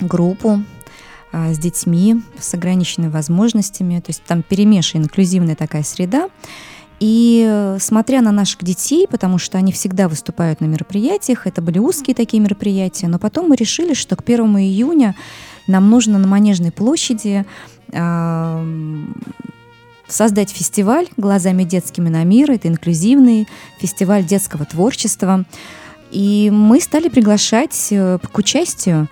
группу 0.00 0.62
с 1.32 1.58
детьми 1.58 2.22
с 2.38 2.54
ограниченными 2.54 3.10
возможностями, 3.10 4.00
то 4.00 4.10
есть 4.10 4.22
там 4.24 4.42
перемешана 4.42 5.02
инклюзивная 5.02 5.56
такая 5.56 5.82
среда. 5.82 6.28
И 7.00 7.46
э, 7.48 7.78
смотря 7.80 8.20
на 8.20 8.30
наших 8.30 8.62
детей, 8.62 9.06
потому 9.10 9.38
что 9.38 9.56
они 9.56 9.72
всегда 9.72 10.06
выступают 10.06 10.60
на 10.60 10.66
мероприятиях, 10.66 11.46
это 11.46 11.62
были 11.62 11.78
узкие 11.78 12.14
такие 12.14 12.42
мероприятия, 12.42 13.08
но 13.08 13.18
потом 13.18 13.48
мы 13.48 13.56
решили, 13.56 13.94
что 13.94 14.16
к 14.16 14.22
1 14.22 14.44
июня 14.58 15.16
нам 15.66 15.88
нужно 15.88 16.18
на 16.18 16.26
Манежной 16.26 16.72
площади 16.72 17.46
а, 17.94 18.62
создать 20.08 20.50
фестиваль 20.50 21.06
«Глазами 21.16 21.64
детскими 21.64 22.10
на 22.10 22.22
мир». 22.24 22.50
Это 22.50 22.68
инклюзивный 22.68 23.48
фестиваль 23.78 24.24
детского 24.24 24.66
творчества. 24.66 25.44
И 26.10 26.50
мы 26.52 26.80
стали 26.80 27.08
приглашать 27.08 27.88
э, 27.92 28.18
к 28.18 28.36
участию. 28.36 29.08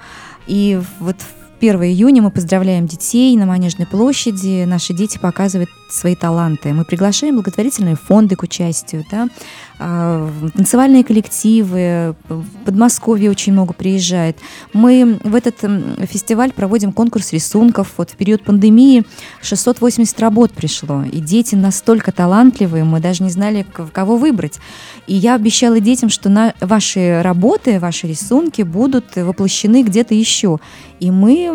И 0.46 0.80
вот 0.98 1.16
1 1.61 1.82
июня 1.82 2.22
мы 2.22 2.30
поздравляем 2.30 2.86
детей 2.86 3.36
на 3.36 3.44
Манежной 3.44 3.86
площади. 3.86 4.64
Наши 4.64 4.94
дети 4.94 5.18
показывают 5.18 5.70
свои 5.89 6.14
таланты. 6.14 6.72
Мы 6.72 6.84
приглашаем 6.84 7.36
благотворительные 7.36 7.97
фонды 7.97 8.36
к 8.36 8.43
участию, 8.43 9.05
да, 9.11 9.28
а, 9.80 10.28
танцевальные 10.55 11.05
коллективы, 11.05 12.16
в 12.28 12.45
Подмосковье 12.64 13.30
очень 13.30 13.53
много 13.53 13.72
приезжает. 13.72 14.36
Мы 14.72 15.18
в 15.22 15.34
этот 15.34 15.57
фестиваль 16.11 16.53
проводим 16.53 16.93
конкурс 16.93 17.32
рисунков. 17.32 17.93
Вот 17.97 18.11
в 18.11 18.16
период 18.16 18.45
пандемии 18.45 19.05
680 19.43 20.18
работ 20.20 20.53
пришло, 20.53 21.05
и 21.05 21.20
дети 21.20 21.55
настолько 21.55 22.11
талантливые, 22.11 22.84
мы 22.84 23.01
даже 23.01 23.22
не 23.22 23.30
знали, 23.30 23.64
кого 23.93 24.16
выбрать. 24.16 24.59
И 25.07 25.14
я 25.14 25.36
обещала 25.36 25.78
детям, 25.80 26.11
что 26.11 26.28
на 26.28 26.55
ваши 26.61 27.22
работы, 27.22 27.78
ваши 27.78 28.09
рисунки 28.09 28.62
будут 28.62 29.16
воплощены 29.16 29.82
где-то 29.82 30.14
еще. 30.14 30.59
И 31.01 31.12
мы, 31.12 31.49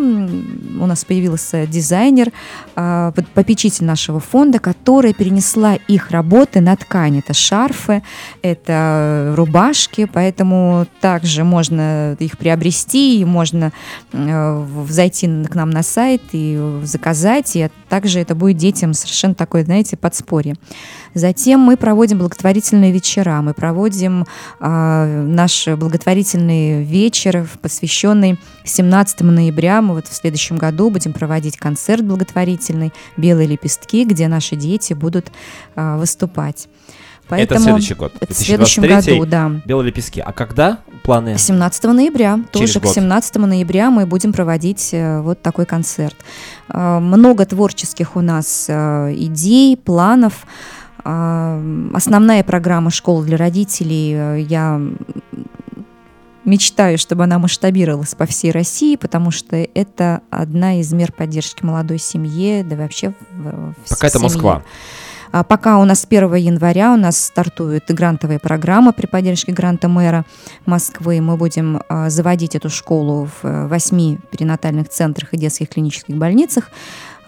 у 0.79 0.85
нас 0.85 1.03
появился 1.03 1.67
дизайнер, 1.67 2.31
а, 2.75 3.11
попечитель 3.33 3.85
нашего 3.85 4.19
фонда, 4.23 4.59
которая 4.59 5.13
перенесла 5.13 5.75
их 5.75 6.11
работы 6.11 6.61
на 6.61 6.75
ткань. 6.75 7.19
Это 7.19 7.33
шарфы, 7.33 8.03
это 8.41 9.33
рубашки, 9.35 10.05
поэтому 10.11 10.87
также 11.01 11.43
можно 11.43 12.13
их 12.19 12.37
приобрести, 12.37 13.19
и 13.19 13.25
можно 13.25 13.71
э, 14.11 14.65
зайти 14.89 15.27
к 15.45 15.55
нам 15.55 15.69
на 15.69 15.83
сайт 15.83 16.21
и 16.31 16.79
заказать, 16.83 17.55
и 17.55 17.69
также 17.89 18.19
это 18.19 18.35
будет 18.35 18.57
детям 18.57 18.93
совершенно 18.93 19.35
такое, 19.35 19.63
знаете, 19.63 19.97
подспорье. 19.97 20.55
Затем 21.13 21.59
мы 21.59 21.77
проводим 21.77 22.19
благотворительные 22.19 22.91
вечера, 22.91 23.41
мы 23.41 23.53
проводим 23.53 24.25
э, 24.59 25.25
наш 25.27 25.67
благотворительный 25.67 26.83
вечер, 26.83 27.47
посвященный 27.61 28.39
17 28.63 29.21
ноября. 29.21 29.81
Мы 29.81 29.95
вот 29.95 30.07
в 30.07 30.13
следующем 30.13 30.57
году 30.57 30.89
будем 30.89 31.13
проводить 31.13 31.57
концерт 31.57 32.03
благотворительный 32.03 32.93
«Белые 33.17 33.47
лепестки», 33.47 34.05
где 34.05 34.27
наши 34.27 34.55
дети 34.55 34.93
будут 34.93 35.31
э, 35.75 35.97
выступать. 35.97 36.67
Поэтому 37.27 37.59
это 37.59 37.63
следующий 37.63 37.93
год. 37.93 38.13
Это 38.19 38.33
в 38.33 38.37
следующем 38.37 38.83
году, 38.83 39.25
да. 39.25 39.51
Белые 39.65 39.87
лепестки. 39.87 40.19
А 40.19 40.33
когда 40.33 40.79
планы? 41.03 41.37
17 41.37 41.83
ноября. 41.85 42.39
Через 42.51 42.73
тоже 42.73 42.79
год. 42.79 42.91
к 42.91 42.93
17 42.93 43.35
ноября 43.37 43.89
мы 43.89 44.05
будем 44.05 44.33
проводить 44.33 44.89
э, 44.93 45.21
вот 45.21 45.41
такой 45.41 45.65
концерт. 45.65 46.15
Э, 46.69 46.99
много 46.99 47.45
творческих 47.45 48.15
у 48.15 48.21
нас 48.21 48.65
э, 48.67 49.13
идей, 49.15 49.77
планов. 49.77 50.45
Основная 51.05 52.45
программа 52.45 52.89
школ 52.89 53.23
для 53.23 53.35
родителей 53.35 54.43
я 54.43 54.81
мечтаю, 56.45 56.97
чтобы 56.97 57.23
она 57.23 57.39
масштабировалась 57.39 58.15
по 58.15 58.25
всей 58.25 58.51
России, 58.51 58.95
потому 58.95 59.31
что 59.31 59.55
это 59.55 60.21
одна 60.29 60.79
из 60.79 60.91
мер 60.93 61.11
поддержки 61.11 61.63
молодой 61.63 61.99
семье, 61.99 62.63
да 62.63 62.75
вообще 62.75 63.13
в, 63.31 63.73
в 63.85 63.89
Пока 63.89 64.09
семье. 64.09 64.09
это 64.09 64.19
Москва. 64.19 64.63
А 65.33 65.43
пока 65.43 65.79
у 65.79 65.83
нас 65.85 66.01
с 66.01 66.05
1 66.05 66.35
января 66.35 66.93
у 66.93 66.95
нас 66.95 67.17
стартует 67.17 67.85
грантовая 67.87 68.37
программа 68.37 68.93
при 68.93 69.07
поддержке 69.07 69.51
гранта 69.51 69.87
мэра 69.87 70.25
Москвы. 70.67 71.21
Мы 71.21 71.37
будем 71.37 71.81
а, 71.89 72.11
заводить 72.11 72.53
эту 72.53 72.69
школу 72.69 73.27
в 73.41 73.43
э, 73.43 73.65
восьми 73.65 74.19
перинатальных 74.29 74.89
центрах 74.89 75.33
и 75.33 75.37
детских 75.37 75.69
клинических 75.69 76.15
больницах 76.15 76.69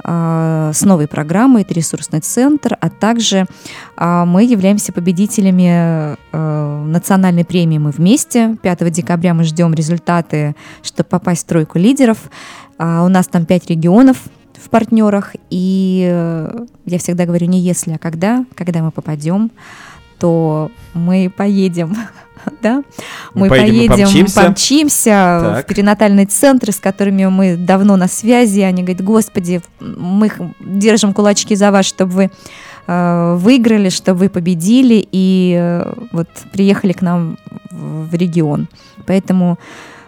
с 0.03 0.81
новой 0.83 1.07
программой, 1.07 1.63
это 1.63 1.73
ресурсный 1.73 2.19
центр, 2.19 2.77
а 2.79 2.89
также 2.89 3.45
а, 3.97 4.25
мы 4.25 4.43
являемся 4.43 4.91
победителями 4.91 6.15
национальной 6.31 7.45
премии 7.45 7.77
«Мы 7.77 7.91
вместе». 7.91 8.57
5 8.61 8.91
декабря 8.91 9.33
мы 9.33 9.43
ждем 9.43 9.73
результаты, 9.73 10.55
чтобы 10.83 11.09
попасть 11.09 11.43
в 11.43 11.47
тройку 11.47 11.79
лидеров. 11.79 12.17
У 12.77 13.07
нас 13.07 13.27
там 13.27 13.45
пять 13.45 13.69
регионов, 13.69 14.17
в 14.65 14.69
партнерах. 14.69 15.35
И 15.49 16.07
э, 16.09 16.65
я 16.85 16.97
всегда 16.97 17.25
говорю 17.25 17.47
не 17.47 17.59
если, 17.59 17.93
а 17.93 17.97
когда. 17.97 18.45
Когда 18.55 18.81
мы 18.81 18.91
попадем, 18.91 19.51
то 20.19 20.71
мы 20.93 21.31
поедем 21.35 21.95
да? 22.61 22.83
Мы, 23.33 23.49
поедем, 23.49 23.87
поедем 23.87 24.05
помчимся, 24.05 24.41
помчимся 24.41 25.63
в 25.63 25.67
перинатальный 25.67 26.25
центр, 26.25 26.71
с 26.71 26.77
которыми 26.77 27.25
мы 27.25 27.55
давно 27.55 27.95
на 27.95 28.07
связи. 28.07 28.61
Они 28.61 28.83
говорят, 28.83 29.03
господи, 29.03 29.61
мы 29.79 30.31
держим 30.59 31.13
кулачки 31.13 31.55
за 31.55 31.71
вас, 31.71 31.85
чтобы 31.85 32.11
вы 32.11 32.31
э, 32.87 33.35
выиграли, 33.37 33.89
чтобы 33.89 34.19
вы 34.19 34.29
победили 34.29 35.07
и 35.11 35.55
э, 35.57 35.93
вот 36.11 36.29
приехали 36.51 36.93
к 36.93 37.01
нам 37.01 37.37
в, 37.71 38.13
регион. 38.13 38.67
Поэтому 39.05 39.59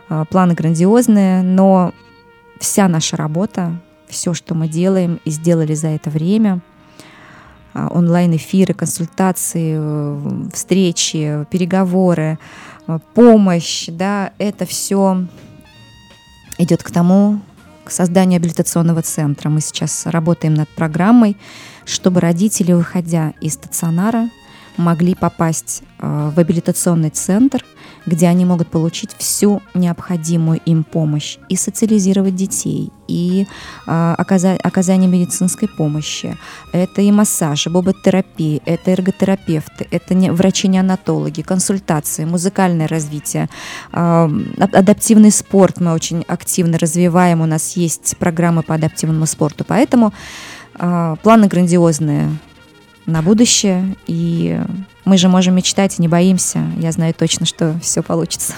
э, 0.09 0.25
планы 0.29 0.53
грандиозные, 0.53 1.41
но 1.41 1.93
вся 2.59 2.87
наша 2.87 3.17
работа 3.17 3.71
все, 4.07 4.33
что 4.33 4.55
мы 4.55 4.67
делаем 4.67 5.19
и 5.25 5.31
сделали 5.31 5.73
за 5.73 5.89
это 5.89 6.09
время, 6.09 6.61
онлайн-эфиры, 7.91 8.73
консультации, 8.73 9.75
э, 9.77 10.49
встречи, 10.53 11.45
переговоры, 11.51 12.39
э, 12.87 12.99
помощь, 13.13 13.87
да, 13.87 14.31
это 14.37 14.65
все 14.65 15.25
идет 16.57 16.83
к 16.83 16.91
тому, 16.91 17.39
к 17.83 17.91
созданию 17.91 18.37
абилитационного 18.37 19.01
центра. 19.01 19.49
Мы 19.49 19.61
сейчас 19.61 20.05
работаем 20.05 20.53
над 20.53 20.67
программой, 20.69 21.37
чтобы 21.85 22.19
родители, 22.19 22.73
выходя 22.73 23.33
из 23.39 23.53
стационара, 23.53 24.29
могли 24.77 25.15
попасть 25.15 25.83
э, 25.99 26.31
в 26.33 26.39
абилитационный 26.39 27.09
центр– 27.09 27.65
где 28.07 28.27
они 28.27 28.45
могут 28.45 28.69
получить 28.69 29.11
всю 29.17 29.61
необходимую 29.73 30.59
им 30.65 30.83
помощь 30.83 31.37
и 31.49 31.55
социализировать 31.57 32.35
детей, 32.35 32.91
и 33.07 33.45
э, 33.85 34.15
оказание 34.17 35.09
медицинской 35.09 35.67
помощи. 35.67 36.37
Это 36.71 37.01
и 37.01 37.11
массаж, 37.11 37.67
и 37.67 37.69
боботерапия, 37.69 38.61
это 38.65 38.91
эрготерапевты, 38.91 39.87
это 39.91 40.13
не, 40.13 40.31
врачи-неонатологи, 40.31 41.41
консультации, 41.41 42.23
музыкальное 42.23 42.87
развитие, 42.87 43.49
э, 43.91 44.29
адаптивный 44.57 45.31
спорт 45.31 45.81
мы 45.81 45.93
очень 45.93 46.23
активно 46.27 46.79
развиваем, 46.79 47.41
у 47.41 47.45
нас 47.45 47.75
есть 47.75 48.15
программы 48.17 48.63
по 48.63 48.75
адаптивному 48.75 49.25
спорту, 49.25 49.65
поэтому 49.67 50.13
планы 50.79 51.47
грандиозные 51.47 52.29
на 53.07 53.21
будущее, 53.21 53.95
и 54.05 54.59
мы 55.05 55.17
же 55.17 55.29
можем 55.29 55.55
мечтать 55.55 55.97
и 55.97 56.01
не 56.01 56.07
боимся. 56.07 56.59
Я 56.77 56.91
знаю 56.91 57.13
точно, 57.13 57.45
что 57.45 57.79
все 57.81 58.03
получится. 58.03 58.53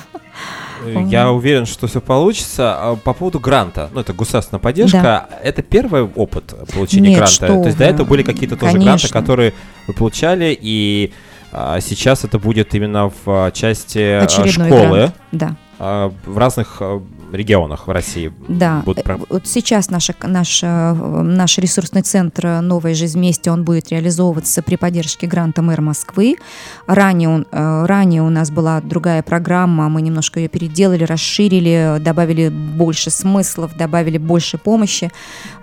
Э, 0.84 1.04
я 1.08 1.32
уверен, 1.32 1.66
что 1.66 1.88
все 1.88 2.02
получится. 2.02 2.76
А 2.76 2.96
по 2.96 3.14
поводу 3.14 3.40
гранта, 3.40 3.90
ну 3.94 4.02
это 4.02 4.12
государственная 4.14 4.60
поддержка, 4.60 5.02
да. 5.02 5.30
это 5.44 5.62
первый 5.62 6.04
опыт 6.04 6.54
получения 6.74 7.10
Нет, 7.10 7.20
гранта. 7.20 7.48
То 7.48 7.66
есть 7.66 7.78
до 7.78 7.86
этого 7.86 8.08
были 8.08 8.24
какие-то 8.24 8.56
тоже 8.56 8.74
Конечно. 8.74 8.86
гранты, 8.86 9.10
которые 9.10 9.54
вы 9.88 9.94
получали, 9.94 10.58
и 10.60 11.14
а, 11.52 11.80
сейчас 11.80 12.24
это 12.24 12.40
будет 12.40 12.74
именно 12.74 13.10
в 13.10 13.16
а, 13.28 13.52
части 13.52 14.00
а, 14.00 14.24
Очередной 14.24 14.70
школы. 14.70 14.98
Грант. 14.98 15.16
Да. 15.32 15.56
А, 15.80 16.14
в 16.26 16.38
разных 16.38 16.82
регионах 17.32 17.88
в 17.88 17.92
России. 17.92 18.32
Да, 18.48 18.82
будут... 18.86 19.08
Э, 19.08 19.18
вот 19.30 19.48
сейчас 19.48 19.90
наша, 19.90 20.16
наш, 20.24 20.62
наш 20.62 21.58
ресурсный 21.58 22.02
центр 22.02 22.62
«Новая 22.62 22.94
жизнь 22.94 23.18
вместе», 23.18 23.52
он 23.52 23.64
будет 23.64 23.90
реализовываться 23.90 24.62
при 24.62 24.76
поддержке 24.76 25.28
гранта 25.28 25.62
мэра 25.62 25.82
Москвы. 25.82 26.38
Ранее, 26.88 27.30
он, 27.30 27.46
э, 27.52 27.86
ранее 27.86 28.22
у 28.24 28.30
нас 28.30 28.52
была 28.52 28.82
другая 28.82 29.24
программа, 29.24 29.90
мы 29.90 30.02
немножко 30.02 30.40
ее 30.40 30.48
переделали, 30.50 31.04
расширили, 31.04 31.98
добавили 32.00 32.50
больше 32.50 33.10
смыслов, 33.10 33.76
добавили 33.78 34.18
больше 34.18 34.58
помощи. 34.58 35.12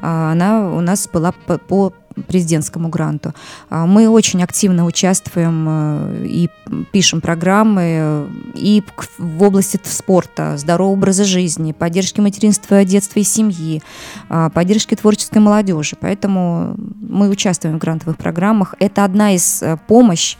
А, 0.01 0.33
она 0.33 0.71
у 0.71 0.81
нас 0.81 1.09
была 1.12 1.33
по, 1.33 1.59
по 1.59 1.93
президентскому 2.29 2.89
гранту. 2.89 3.35
А, 3.71 3.87
мы 3.87 4.09
очень 4.09 4.43
активно 4.43 4.85
участвуем 4.85 5.67
э, 5.69 6.27
и 6.27 6.51
пишем 6.93 7.21
программы 7.21 8.29
и 8.55 8.83
в 9.19 9.43
области 9.43 9.79
спорта, 9.85 10.57
здорового 10.57 10.95
образа 10.95 11.25
жизни, 11.25 11.73
поддержки 11.73 12.21
материнства, 12.21 12.85
детства 12.85 13.21
и 13.21 13.23
семьи, 13.23 13.83
а, 14.29 14.51
поддержки 14.51 14.95
творческой 14.95 15.39
молодежи. 15.39 15.97
Поэтому 16.01 16.75
мы 17.01 17.29
участвуем 17.29 17.77
в 17.77 17.81
грантовых 17.81 18.17
программах. 18.17 18.75
Это 18.79 19.05
одна 19.05 19.35
из 19.35 19.62
э, 19.62 19.77
помощь 19.87 20.37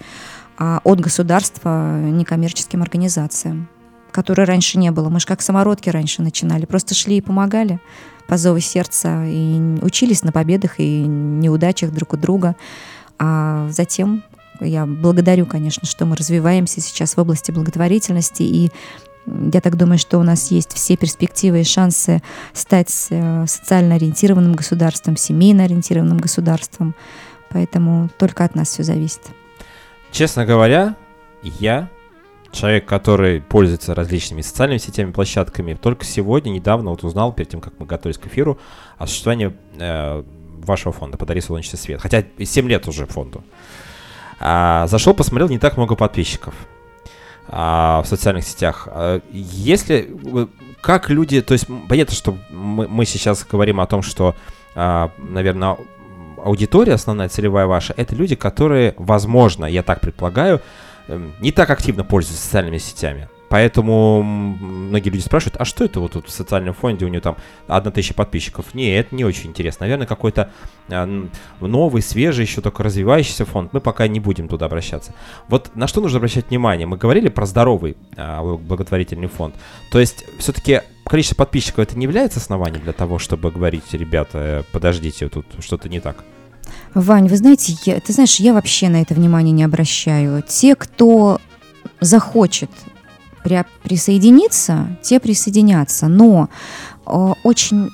а, 0.59 0.81
от 0.85 1.01
государства 1.01 2.01
некоммерческим 2.01 2.83
организациям, 2.83 3.69
которой 4.17 4.47
раньше 4.47 4.79
не 4.79 4.91
было. 4.91 5.11
Мы 5.11 5.21
же 5.21 5.27
как 5.27 5.43
самородки 5.43 5.91
раньше 5.91 6.23
начинали, 6.23 6.65
просто 6.65 6.95
шли 6.95 7.19
и 7.19 7.21
помогали 7.21 7.79
по 8.27 8.37
зову 8.37 8.59
сердца 8.59 9.25
и 9.27 9.79
учились 9.83 10.25
на 10.25 10.33
победах 10.33 10.81
и 10.81 11.03
неудачах 11.03 11.93
друг 11.93 12.15
у 12.15 12.17
друга. 12.17 12.57
А 13.19 13.69
затем 13.71 14.25
я 14.61 14.87
благодарю, 14.87 15.45
конечно, 15.47 15.87
что 15.87 16.07
мы 16.07 16.17
развиваемся 16.17 16.81
сейчас 16.81 17.17
в 17.17 17.21
области 17.21 17.53
благотворительности 17.53 18.43
и 18.43 18.73
я 19.53 19.61
так 19.61 19.77
думаю, 19.77 19.99
что 19.99 20.19
у 20.19 20.23
нас 20.23 20.53
есть 20.53 20.73
все 20.75 20.97
перспективы 20.97 21.63
и 21.63 21.65
шансы 21.65 22.23
стать 22.53 23.09
э, 23.11 23.45
социально 23.49 23.97
ориентированным 23.97 24.55
государством, 24.55 25.17
семейно 25.17 25.65
ориентированным 25.65 26.19
государством. 26.19 26.95
Поэтому 27.51 28.09
только 28.19 28.45
от 28.45 28.55
нас 28.55 28.69
все 28.69 28.85
зависит. 28.85 29.23
Честно 30.13 30.47
говоря, 30.47 30.95
я 31.43 31.89
человек, 32.57 32.87
который 32.87 33.41
пользуется 33.41 33.95
различными 33.95 34.41
социальными 34.41 34.79
сетями, 34.79 35.13
площадками, 35.13 35.75
только 35.75 36.05
сегодня, 36.05 36.51
недавно 36.51 36.91
вот 36.91 37.05
узнал, 37.05 37.33
перед 37.33 37.51
тем, 37.51 37.61
как 37.61 37.75
мы 37.79 37.87
готовились 37.87 38.19
к 38.19 38.27
эфиру, 38.27 38.59
о 38.99 39.07
существовании 39.07 39.55
э, 39.79 40.25
вашего 40.65 40.93
фонда 40.93 41.17
«Подари 41.17 41.41
солнечный 41.41 41.79
свет». 41.79 42.01
Хотя 42.01 42.25
7 42.39 42.69
лет 42.69 42.89
уже 42.89 43.07
фонду. 43.07 43.45
А, 44.39 44.87
зашел, 44.89 45.15
посмотрел, 45.15 45.49
не 45.49 45.59
так 45.59 45.77
много 45.77 45.97
подписчиков 45.97 46.55
а, 47.49 48.03
в 48.03 48.09
социальных 48.09 48.45
сетях. 48.45 48.89
А, 48.91 49.21
если 49.31 50.15
как 50.81 51.11
люди, 51.11 51.41
то 51.41 51.53
есть 51.53 51.67
понятно, 51.89 52.15
что 52.15 52.37
мы, 52.51 52.87
мы 52.89 53.07
сейчас 53.07 53.45
говорим 53.45 53.81
о 53.81 53.87
том, 53.87 54.03
что, 54.03 54.35
а, 54.75 55.11
наверное, 55.19 55.77
аудитория 56.43 56.95
основная 56.95 57.29
целевая 57.29 57.67
ваша, 57.67 57.95
это 57.97 58.15
люди, 58.15 58.37
которые, 58.37 58.95
возможно, 58.99 59.65
я 59.65 59.83
так 59.83 60.01
предполагаю, 60.01 60.61
не 61.09 61.53
так 61.53 61.71
активно 61.71 62.05
пользуются 62.05 62.45
социальными 62.45 62.79
сетями. 62.79 63.29
Поэтому 63.49 64.23
многие 64.23 65.11
люди 65.11 65.23
спрашивают, 65.23 65.57
а 65.61 65.65
что 65.65 65.85
это 65.85 66.01
вот 66.01 66.13
тут 66.13 66.29
в 66.29 66.33
социальном 66.33 66.75
фонде, 66.75 67.05
у 67.05 67.09
него 67.09 67.21
там 67.21 67.37
одна 67.69 67.93
тысяча 67.93 68.13
подписчиков? 68.13 68.75
Не, 68.75 68.97
это 68.97 69.15
не 69.15 69.25
очень 69.25 69.51
интересно. 69.51 69.85
Наверное, 69.85 70.07
какой-то 70.07 70.51
а, 70.89 71.07
новый, 71.61 72.03
свежий, 72.03 72.45
еще 72.45 72.61
только 72.61 72.83
развивающийся 72.83 73.45
фонд. 73.45 73.73
Мы 73.73 73.81
пока 73.81 74.09
не 74.09 74.19
будем 74.19 74.49
туда 74.49 74.67
обращаться. 74.67 75.15
Вот 75.49 75.71
на 75.77 75.87
что 75.87 76.01
нужно 76.01 76.19
обращать 76.19 76.49
внимание? 76.51 76.87
Мы 76.87 76.97
говорили 76.97 77.29
про 77.29 77.47
здоровый 77.47 77.97
а, 78.17 78.43
благотворительный 78.43 79.29
фонд. 79.29 79.55
То 79.93 80.01
есть 80.01 80.25
все-таки 80.39 80.81
количество 81.05 81.37
подписчиков 81.37 81.79
это 81.79 81.97
не 81.97 82.05
является 82.05 82.41
основанием 82.41 82.83
для 82.83 82.93
того, 82.93 83.21
чтобы 83.21 83.53
говорить, 83.53 83.85
ребята, 83.93 84.65
подождите, 84.73 85.29
тут 85.29 85.47
что-то 85.61 85.89
не 85.89 86.01
так? 86.01 86.25
Вань, 86.95 87.29
вы 87.29 87.37
знаете, 87.37 87.77
я, 87.85 88.01
ты 88.01 88.13
знаешь, 88.13 88.37
я 88.37 88.55
вообще 88.55 88.89
на 88.89 89.03
это 89.03 89.15
внимание 89.15 89.53
не 89.53 89.65
обращаю. 89.65 90.43
Те, 90.47 90.75
кто 90.75 91.41
захочет 92.01 92.71
при, 93.45 93.65
присоединиться, 93.83 94.99
те 95.03 95.21
присоединятся. 95.21 96.09
Но 96.09 96.49
э, 97.07 97.33
очень 97.45 97.91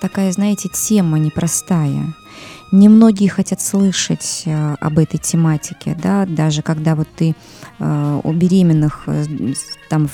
такая, 0.00 0.32
знаете, 0.32 0.68
тема 0.72 1.18
непростая. 1.18 2.14
Немногие 2.72 3.30
хотят 3.30 3.60
слышать 3.60 4.42
э, 4.44 4.74
об 4.80 4.98
этой 4.98 5.18
тематике, 5.18 5.96
да, 6.00 6.26
даже 6.26 6.62
когда 6.62 6.94
вот 6.94 7.08
ты 7.16 7.34
э, 7.78 8.20
у 8.22 8.32
беременных 8.32 9.04
э, 9.06 9.24
там 9.88 10.08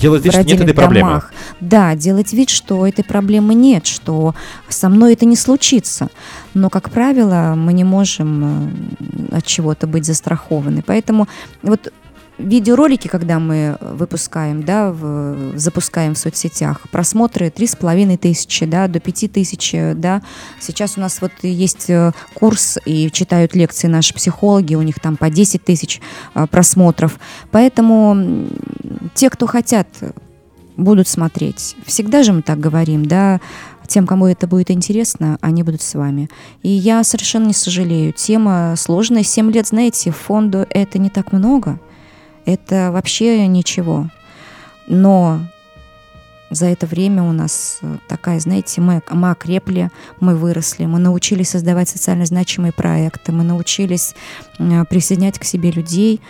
делать 0.00 0.24
вид, 0.24 0.32
что 0.32 0.44
нет 0.44 0.60
этой 0.60 0.74
проблемы. 0.74 1.22
Да, 1.60 1.94
делать 1.94 2.32
вид, 2.32 2.50
что 2.50 2.86
этой 2.86 3.04
проблемы 3.04 3.54
нет, 3.54 3.86
что 3.86 4.34
со 4.68 4.88
мной 4.88 5.14
это 5.14 5.24
не 5.24 5.36
случится. 5.36 6.08
Но, 6.54 6.70
как 6.70 6.90
правило, 6.90 7.54
мы 7.56 7.72
не 7.72 7.84
можем 7.84 8.76
э, 9.30 9.36
от 9.36 9.46
чего-то 9.46 9.86
быть 9.86 10.04
застрахованы. 10.04 10.82
Поэтому 10.84 11.28
вот 11.62 11.92
видеоролики, 12.38 13.08
когда 13.08 13.38
мы 13.38 13.76
выпускаем, 13.80 14.62
да, 14.62 14.90
в, 14.90 15.56
запускаем 15.56 16.14
в 16.14 16.18
соцсетях, 16.18 16.80
просмотры 16.90 17.50
три 17.50 17.66
с 17.66 17.76
половиной 17.76 18.16
тысячи, 18.16 18.66
да, 18.66 18.88
до 18.88 19.00
пяти 19.00 19.28
тысяч, 19.28 19.74
да. 19.96 20.22
Сейчас 20.60 20.96
у 20.96 21.00
нас 21.00 21.20
вот 21.20 21.32
есть 21.42 21.90
э, 21.90 22.12
курс 22.34 22.78
и 22.84 23.10
читают 23.10 23.54
лекции 23.54 23.86
наши 23.86 24.14
психологи, 24.14 24.74
у 24.74 24.82
них 24.82 24.98
там 25.00 25.16
по 25.16 25.30
10 25.30 25.64
тысяч 25.64 26.00
э, 26.34 26.46
просмотров. 26.46 27.18
Поэтому 27.50 28.48
те, 29.14 29.30
кто 29.30 29.46
хотят, 29.46 29.88
будут 30.76 31.08
смотреть. 31.08 31.76
Всегда 31.84 32.22
же 32.22 32.32
мы 32.32 32.42
так 32.42 32.58
говорим, 32.58 33.04
да, 33.04 33.40
тем, 33.86 34.06
кому 34.06 34.26
это 34.26 34.46
будет 34.46 34.70
интересно, 34.70 35.36
они 35.42 35.62
будут 35.62 35.82
с 35.82 35.94
вами. 35.94 36.30
И 36.62 36.70
я 36.70 37.04
совершенно 37.04 37.48
не 37.48 37.52
сожалею. 37.52 38.14
Тема 38.14 38.74
сложная. 38.78 39.22
Семь 39.22 39.52
лет, 39.52 39.66
знаете, 39.66 40.10
фонду 40.10 40.66
это 40.70 40.98
не 40.98 41.10
так 41.10 41.32
много– 41.32 41.78
это 42.44 42.90
вообще 42.92 43.46
ничего. 43.46 44.08
Но 44.86 45.40
за 46.50 46.66
это 46.66 46.86
время 46.86 47.22
у 47.22 47.32
нас 47.32 47.78
э, 47.80 47.96
такая, 48.08 48.38
знаете, 48.38 48.80
мы, 48.80 49.02
мы 49.10 49.30
окрепли, 49.30 49.90
мы 50.20 50.36
выросли, 50.36 50.84
мы 50.84 50.98
научились 50.98 51.50
создавать 51.50 51.88
социально 51.88 52.26
значимые 52.26 52.72
проекты, 52.72 53.32
мы 53.32 53.42
научились 53.42 54.14
э, 54.58 54.84
присоединять 54.84 55.38
к 55.38 55.44
себе 55.44 55.70
людей. 55.70 56.20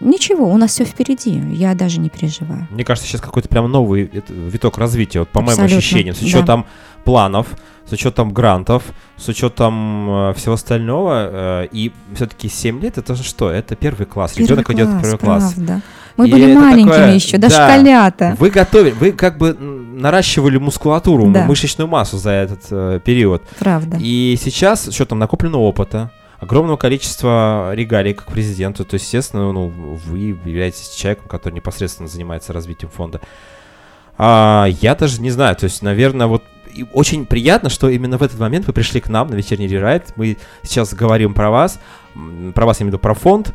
Ничего, 0.00 0.52
у 0.52 0.56
нас 0.56 0.72
все 0.72 0.84
впереди, 0.84 1.40
я 1.52 1.74
даже 1.74 2.00
не 2.00 2.08
переживаю. 2.08 2.66
Мне 2.70 2.84
кажется, 2.84 3.08
сейчас 3.08 3.20
какой-то 3.20 3.48
прям 3.48 3.70
новый 3.70 4.10
виток 4.28 4.78
развития, 4.78 5.20
вот 5.20 5.28
по 5.28 5.40
Абсолютно, 5.40 5.64
моим 5.64 5.78
ощущениям, 5.78 6.14
с 6.14 6.22
учетом 6.22 6.62
да. 6.62 6.68
Планов, 7.08 7.46
с 7.88 7.92
учетом 7.92 8.34
грантов, 8.34 8.82
с 9.16 9.28
учетом 9.28 10.10
э, 10.10 10.34
всего 10.34 10.54
остального. 10.54 11.62
Э, 11.62 11.68
и 11.72 11.90
все-таки 12.14 12.50
7 12.50 12.82
лет 12.82 12.98
это 12.98 13.14
же 13.14 13.22
что? 13.22 13.50
Это 13.50 13.76
первый 13.76 14.04
класс. 14.04 14.32
Первый 14.32 14.50
Ребенок 14.50 14.70
идет 14.70 14.88
в 14.88 15.00
первый 15.00 15.18
класс. 15.18 15.54
Правда. 15.54 15.80
Мы 16.18 16.28
и 16.28 16.32
были 16.32 16.54
маленькими 16.54 16.90
такое, 16.90 17.14
еще, 17.14 17.38
да, 17.38 17.48
школята. 17.48 18.36
Вы 18.38 18.50
готовили, 18.50 18.90
вы 18.90 19.12
как 19.12 19.38
бы 19.38 19.54
наращивали 19.54 20.58
мускулатуру, 20.58 21.30
да. 21.30 21.46
мышечную 21.46 21.88
массу 21.88 22.18
за 22.18 22.32
этот 22.32 22.60
э, 22.70 23.00
период. 23.02 23.42
Правда. 23.58 23.96
И 23.98 24.36
сейчас, 24.38 24.92
что 24.92 25.06
там, 25.06 25.18
накоплено 25.18 25.58
опыта, 25.58 26.10
огромного 26.40 26.76
количества 26.76 27.72
регалий 27.72 28.12
как 28.12 28.26
президенту. 28.26 28.84
То 28.84 28.96
естественно, 28.96 29.50
ну, 29.50 29.68
вы 29.68 30.18
являетесь 30.44 30.90
человеком, 30.90 31.26
который 31.28 31.54
непосредственно 31.54 32.06
занимается 32.06 32.52
развитием 32.52 32.90
фонда. 32.90 33.22
А, 34.18 34.66
я 34.82 34.94
даже 34.94 35.22
не 35.22 35.30
знаю, 35.30 35.56
то 35.56 35.64
есть, 35.64 35.80
наверное, 35.80 36.26
вот 36.26 36.42
и 36.78 36.86
очень 36.92 37.26
приятно, 37.26 37.70
что 37.70 37.88
именно 37.88 38.18
в 38.18 38.22
этот 38.22 38.38
момент 38.38 38.66
вы 38.66 38.72
пришли 38.72 39.00
к 39.00 39.08
нам 39.08 39.28
на 39.28 39.34
вечерний 39.34 39.66
рерайт. 39.66 40.12
Мы 40.14 40.36
сейчас 40.62 40.94
говорим 40.94 41.34
про 41.34 41.50
вас, 41.50 41.80
про 42.54 42.66
вас 42.66 42.78
я 42.78 42.84
имею 42.84 42.92
в 42.92 42.94
виду 42.94 42.98
про 42.98 43.14
фонд, 43.14 43.52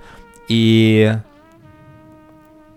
и 0.49 1.15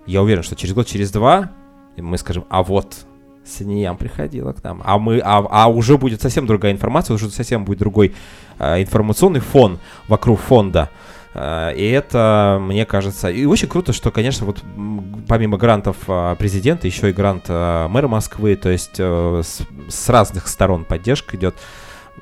я 0.07 0.23
уверен, 0.23 0.45
что 0.45 0.55
через 0.55 0.73
год, 0.73 0.87
через 0.87 1.11
два 1.11 1.51
мы 1.97 2.17
скажем, 2.17 2.45
а 2.49 2.63
вот 2.63 3.07
Саниям 3.45 3.97
приходила 3.97 4.53
к 4.53 4.63
нам, 4.63 4.83
а 4.85 4.99
мы, 4.99 5.19
а, 5.19 5.45
а 5.51 5.67
уже 5.69 5.99
будет 5.99 6.23
совсем 6.23 6.47
другая 6.47 6.73
информация, 6.73 7.15
уже 7.15 7.29
совсем 7.31 7.65
будет 7.65 7.79
другой 7.79 8.15
а, 8.59 8.81
информационный 8.81 9.41
фон 9.41 9.81
вокруг 10.07 10.39
фонда. 10.39 10.91
Э, 11.37 11.75
и 11.77 11.85
это, 11.91 12.59
мне 12.61 12.87
кажется, 12.87 13.29
и 13.29 13.45
очень 13.45 13.69
круто, 13.69 13.93
что, 13.93 14.11
конечно, 14.11 14.47
вот 14.47 14.63
помимо 15.29 15.57
грантов 15.57 15.97
а, 16.09 16.35
президента, 16.35 16.87
еще 16.87 17.11
и 17.11 17.13
грант 17.13 17.45
а, 17.49 17.89
мэра 17.89 18.09
Москвы, 18.09 18.57
то 18.57 18.69
есть 18.69 18.97
э, 18.99 19.43
с 19.89 20.09
разных 20.09 20.49
сторон 20.49 20.85
поддержка 20.85 21.37
идет. 21.37 21.57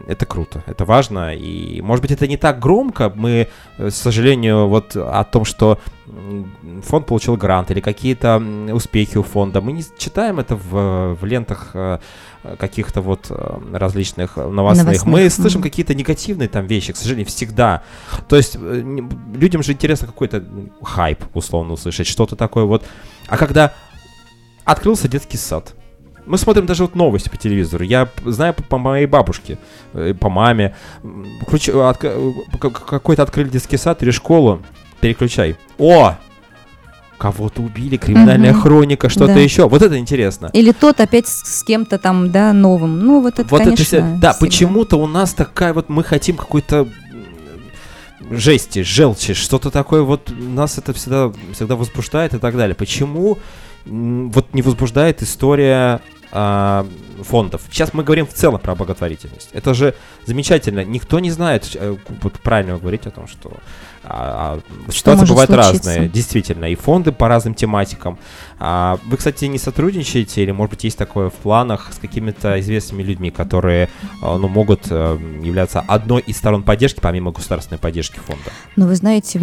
Это 0.07 0.27
круто, 0.27 0.63
это 0.67 0.85
важно, 0.85 1.35
и, 1.35 1.81
может 1.81 2.03
быть, 2.03 2.11
это 2.11 2.27
не 2.27 2.37
так 2.37 2.59
громко, 2.59 3.13
мы, 3.15 3.49
э, 3.79 3.89
к 3.89 3.93
сожалению, 3.93 4.69
вот 4.69 4.97
о 4.97 5.25
том, 5.25 5.45
что 5.45 5.79
фонд 6.83 7.07
получил 7.07 7.37
грант 7.37 7.71
или 7.71 7.81
какие-то 7.81 8.43
успехи 8.73 9.19
у 9.19 9.23
фонда, 9.23 9.61
мы 9.61 9.73
не 9.73 9.85
читаем 9.97 10.39
это 10.39 10.57
в, 10.57 11.15
в 11.15 11.25
лентах 11.25 11.75
каких-то 12.59 13.01
вот 13.01 13.27
э, 13.31 13.59
различных 13.73 14.37
новостных. 14.37 14.87
новостных. 14.87 15.05
Мы 15.07 15.31
слышим 15.31 15.61
mm-hmm. 15.61 15.63
какие-то 15.63 15.95
негативные 15.95 16.49
там 16.49 16.67
вещи, 16.67 16.93
к 16.93 16.97
сожалению, 16.97 17.27
всегда. 17.27 17.83
То 18.29 18.37
есть 18.37 18.57
э, 18.57 18.83
людям 19.35 19.63
же 19.63 19.73
интересно 19.73 20.07
какой-то 20.07 20.45
хайп, 20.83 21.25
условно, 21.33 21.73
услышать, 21.73 22.07
что-то 22.07 22.37
такое 22.37 22.65
вот. 22.65 22.85
А 23.29 23.37
когда 23.39 23.73
открылся 24.65 25.09
детский 25.09 25.39
сад, 25.39 25.75
мы 26.27 26.39
смотрим 26.39 26.67
даже 26.67 26.83
вот 26.85 26.95
новости 26.95 27.29
по 27.29 27.37
телевизору. 27.37 27.85
Я 27.85 28.09
знаю 28.25 28.55
по, 28.55 28.63
по 28.63 28.79
моей 28.79 29.07
бабушке, 29.07 29.59
э, 29.93 30.15
по 30.19 30.29
маме. 30.31 30.75
Ключ, 31.47 31.69
от, 31.69 31.99
какой-то 31.99 33.23
открыли 33.23 33.49
детский 33.49 33.77
сад 33.77 34.03
или 34.03 34.11
школу. 34.11 34.63
Переключай. 35.01 35.57
О! 35.79 36.17
кого-то 37.17 37.63
убили, 37.63 37.97
криминальная 37.97 38.53
угу. 38.53 38.61
хроника, 38.61 39.09
что-то 39.09 39.35
да. 39.35 39.41
еще. 39.41 39.67
Вот 39.69 39.81
это 39.81 39.97
интересно. 39.99 40.51
Или 40.53 40.73
тот 40.73 41.01
опять 41.01 41.27
с, 41.27 41.61
с 41.61 41.65
кем-то 41.65 41.97
там, 41.97 42.31
да, 42.31 42.53
новым. 42.53 43.01
Ну, 43.01 43.23
вот 43.23 43.39
это, 43.39 43.49
вот 43.49 43.63
конечно, 43.63 43.97
это 43.97 44.17
Да, 44.21 44.37
почему-то 44.39 44.97
у 44.97 45.07
нас 45.07 45.33
такая 45.33 45.73
вот, 45.73 45.89
мы 45.89 46.05
хотим 46.05 46.37
какой-то 46.37 46.87
жести, 48.31 48.83
желчи, 48.83 49.33
что-то 49.33 49.71
такое 49.71 50.03
вот 50.03 50.33
нас 50.37 50.77
это 50.77 50.93
всегда, 50.93 51.33
всегда 51.53 51.77
возбуждает 51.77 52.35
и 52.35 52.39
так 52.39 52.57
далее. 52.57 52.75
Почему 52.75 53.39
вот 53.87 54.55
не 54.55 54.63
возбуждает 54.63 55.23
история 55.23 56.01
а, 56.37 56.85
фондов. 57.23 57.63
Сейчас 57.71 57.95
мы 57.95 58.03
говорим 58.03 58.27
в 58.27 58.33
целом 58.33 58.59
про 58.59 58.75
благотворительность. 58.75 59.51
Это 59.53 59.73
же 59.73 59.95
замечательно. 60.27 60.85
Никто 60.85 61.21
не 61.21 61.31
знает, 61.31 61.71
э, 61.75 61.97
правильно 62.43 62.77
говорить 62.77 63.07
о 63.07 63.13
том, 63.13 63.29
что 63.29 63.53
а, 64.07 64.61
а, 64.87 64.93
ситуации 64.93 65.27
бывают 65.27 65.51
случиться? 65.51 65.91
разные, 65.91 66.09
действительно, 66.09 66.67
и 66.67 66.75
фонды 66.75 67.13
по 67.13 67.29
разным 67.29 67.55
тематикам. 67.55 68.19
А, 68.59 68.99
вы, 69.07 69.17
кстати, 69.17 69.47
не 69.47 69.59
сотрудничаете 69.59 70.43
или, 70.43 70.51
может 70.51 70.71
быть, 70.71 70.85
есть 70.85 70.99
такое 70.99 71.31
в 71.31 71.35
планах 71.35 71.93
с 71.93 71.99
какими-то 71.99 72.61
известными 72.61 73.03
людьми, 73.03 73.31
которые 73.31 73.89
а, 74.23 74.39
ну, 74.39 74.49
могут 74.49 74.87
а, 74.91 75.19
являться 75.43 75.81
одной 75.81 76.21
из 76.23 76.37
сторон 76.37 76.63
поддержки, 76.63 77.01
помимо 77.01 77.33
государственной 77.33 77.79
поддержки 77.79 78.19
фонда? 78.19 78.45
Ну, 78.77 78.87
вы 78.87 78.95
знаете, 78.95 79.41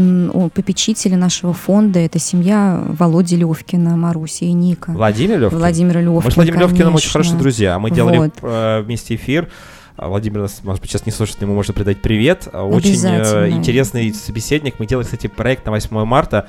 попечители 0.53 1.15
нашего 1.15 1.53
фонда– 1.53 1.99
это 1.99 2.19
семья 2.19 2.83
Володи 2.87 3.35
Левкина, 3.35 3.97
Маруси 3.97 4.45
и 4.45 4.53
Ника. 4.53 4.91
Владимир 4.91 5.39
Левкин? 5.39 5.57
Владимир 5.57 5.97
Левкин, 5.97 6.23
Мы 6.23 6.31
с 6.31 6.35
Владимиром 6.35 6.61
Левкиным 6.61 6.95
очень 6.95 7.09
хорошие 7.09 7.37
друзья. 7.37 7.79
Мы 7.79 7.91
делали 7.91 8.17
вот. 8.17 8.33
Э, 8.41 8.81
вместе 8.81 9.15
эфир 9.15 9.49
Владимир 10.07 10.41
нас, 10.41 10.61
может 10.63 10.81
быть, 10.81 10.89
сейчас 10.89 11.05
не 11.05 11.11
слушает, 11.11 11.39
но 11.41 11.45
ему 11.47 11.55
можно 11.55 11.73
передать 11.73 12.01
привет. 12.01 12.47
А, 12.51 12.63
Очень 12.63 12.99
э, 13.05 13.49
интересный 13.51 14.13
собеседник. 14.13 14.75
Мы 14.79 14.85
делали, 14.87 15.05
кстати, 15.05 15.27
проект 15.27 15.65
на 15.65 15.71
8 15.71 16.05
марта. 16.05 16.47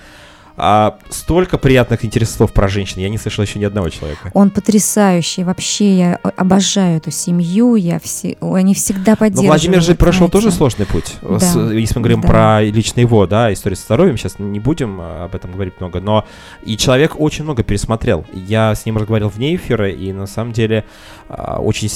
А, 0.57 0.99
столько 1.09 1.57
приятных 1.57 2.05
интересных 2.05 2.37
слов 2.37 2.53
про 2.53 2.69
женщин. 2.69 3.01
Я 3.01 3.09
не 3.09 3.17
слышал 3.17 3.43
еще 3.43 3.59
ни 3.59 3.65
одного 3.65 3.89
человека. 3.89 4.31
Он 4.35 4.51
потрясающий. 4.51 5.45
Вообще, 5.45 5.97
я 5.97 6.15
обожаю 6.37 6.99
эту 6.99 7.11
семью. 7.11 7.75
Я 7.77 7.99
все, 7.99 8.37
они 8.41 8.75
всегда 8.75 9.13
Но 9.13 9.17
поддерживают. 9.17 9.49
Владимир 9.49 9.83
же 9.83 9.95
прошел 9.95 10.29
знаете. 10.29 10.33
тоже 10.33 10.51
сложный 10.51 10.87
путь. 10.87 11.17
Да, 11.23 11.39
С- 11.39 11.73
если 11.73 11.95
мы 11.97 12.03
говорим 12.03 12.21
да. 12.21 12.29
про 12.29 12.63
лично 12.63 13.01
его, 13.01 13.27
да, 13.27 13.53
историю 13.53 13.77
со 13.77 13.85
здоровьем, 13.85 14.19
сейчас 14.19 14.39
не 14.39 14.61
будем 14.61 14.99
а, 15.01 15.25
об 15.25 15.35
этом 15.35 15.53
говорить 15.53 15.75
много, 15.81 16.01
но 16.01 16.27
и 16.65 16.77
человек 16.77 17.19
очень 17.19 17.45
много 17.45 17.63
пересмотрел. 17.63 18.27
Я 18.35 18.75
с 18.75 18.85
ним 18.85 18.99
разговаривал 18.99 19.31
вне 19.31 19.57
эфира, 19.57 19.89
и 19.91 20.13
на 20.13 20.27
самом 20.27 20.53
деле 20.53 20.85
а, 21.29 21.61
очень 21.61 21.89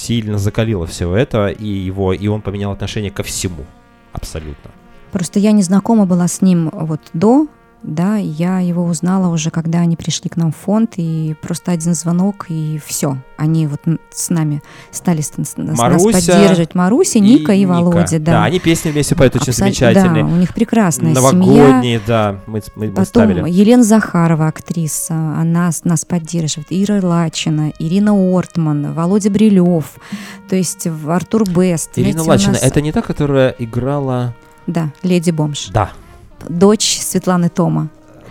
сильно 0.00 0.38
закалило 0.38 0.86
все 0.86 1.14
это, 1.14 1.48
и 1.48 1.66
его, 1.66 2.12
и 2.12 2.26
он 2.26 2.42
поменял 2.42 2.72
отношение 2.72 3.10
ко 3.10 3.22
всему. 3.22 3.66
Абсолютно. 4.12 4.70
Просто 5.12 5.38
я 5.38 5.52
не 5.52 5.62
знакома 5.62 6.06
была 6.06 6.28
с 6.28 6.40
ним 6.40 6.70
вот 6.72 7.00
до, 7.12 7.46
да, 7.82 8.16
я 8.16 8.60
его 8.60 8.84
узнала 8.84 9.32
уже, 9.32 9.50
когда 9.50 9.78
они 9.80 9.96
пришли 9.96 10.28
к 10.28 10.36
нам 10.36 10.52
в 10.52 10.56
фонд, 10.56 10.94
и 10.96 11.34
просто 11.40 11.72
один 11.72 11.94
звонок, 11.94 12.46
и 12.48 12.80
все. 12.84 13.16
Они 13.38 13.66
вот 13.66 13.80
с 14.10 14.28
нами 14.30 14.62
стали 14.90 15.22
с- 15.22 15.32
нас 15.36 15.56
Маруся 15.56 16.12
поддерживать. 16.12 16.74
Маруся, 16.74 17.20
Ника 17.20 17.52
и, 17.52 17.60
Ника. 17.60 17.70
Володя, 17.70 18.18
да. 18.18 18.44
они 18.44 18.58
песни 18.58 18.90
вместе 18.90 19.14
поют 19.16 19.36
очень 19.36 19.50
Абсолютно, 19.50 19.64
замечательные. 19.80 20.24
Да, 20.24 20.30
у 20.30 20.36
них 20.36 20.52
прекрасная 20.54 21.14
семья. 21.14 21.32
Новогодние, 21.32 22.00
да, 22.06 22.36
мы, 22.46 22.60
мы, 22.76 22.86
мы 22.86 22.88
Потом 22.90 23.04
ставили. 23.06 23.50
Елена 23.50 23.82
Захарова, 23.82 24.48
актриса, 24.48 25.14
она 25.14 25.70
нас 25.84 26.04
поддерживает. 26.04 26.66
Ира 26.70 27.00
Лачина, 27.02 27.72
Ирина 27.78 28.12
Ортман, 28.12 28.92
Володя 28.92 29.30
Брилев, 29.30 29.94
то 30.48 30.56
есть 30.56 30.86
Артур 31.08 31.48
Бест. 31.48 31.92
Ирина 31.96 32.22
Знаете, 32.22 32.30
Лачина, 32.30 32.52
нас- 32.52 32.62
это 32.62 32.80
не 32.82 32.92
та, 32.92 33.00
которая 33.02 33.54
играла... 33.58 34.34
Да, 34.66 34.90
Леди 35.02 35.30
Бомж. 35.30 35.70
Да, 35.72 35.90
Дочь 36.48 36.98
Светланы 37.00 37.48
Тома. 37.48 37.88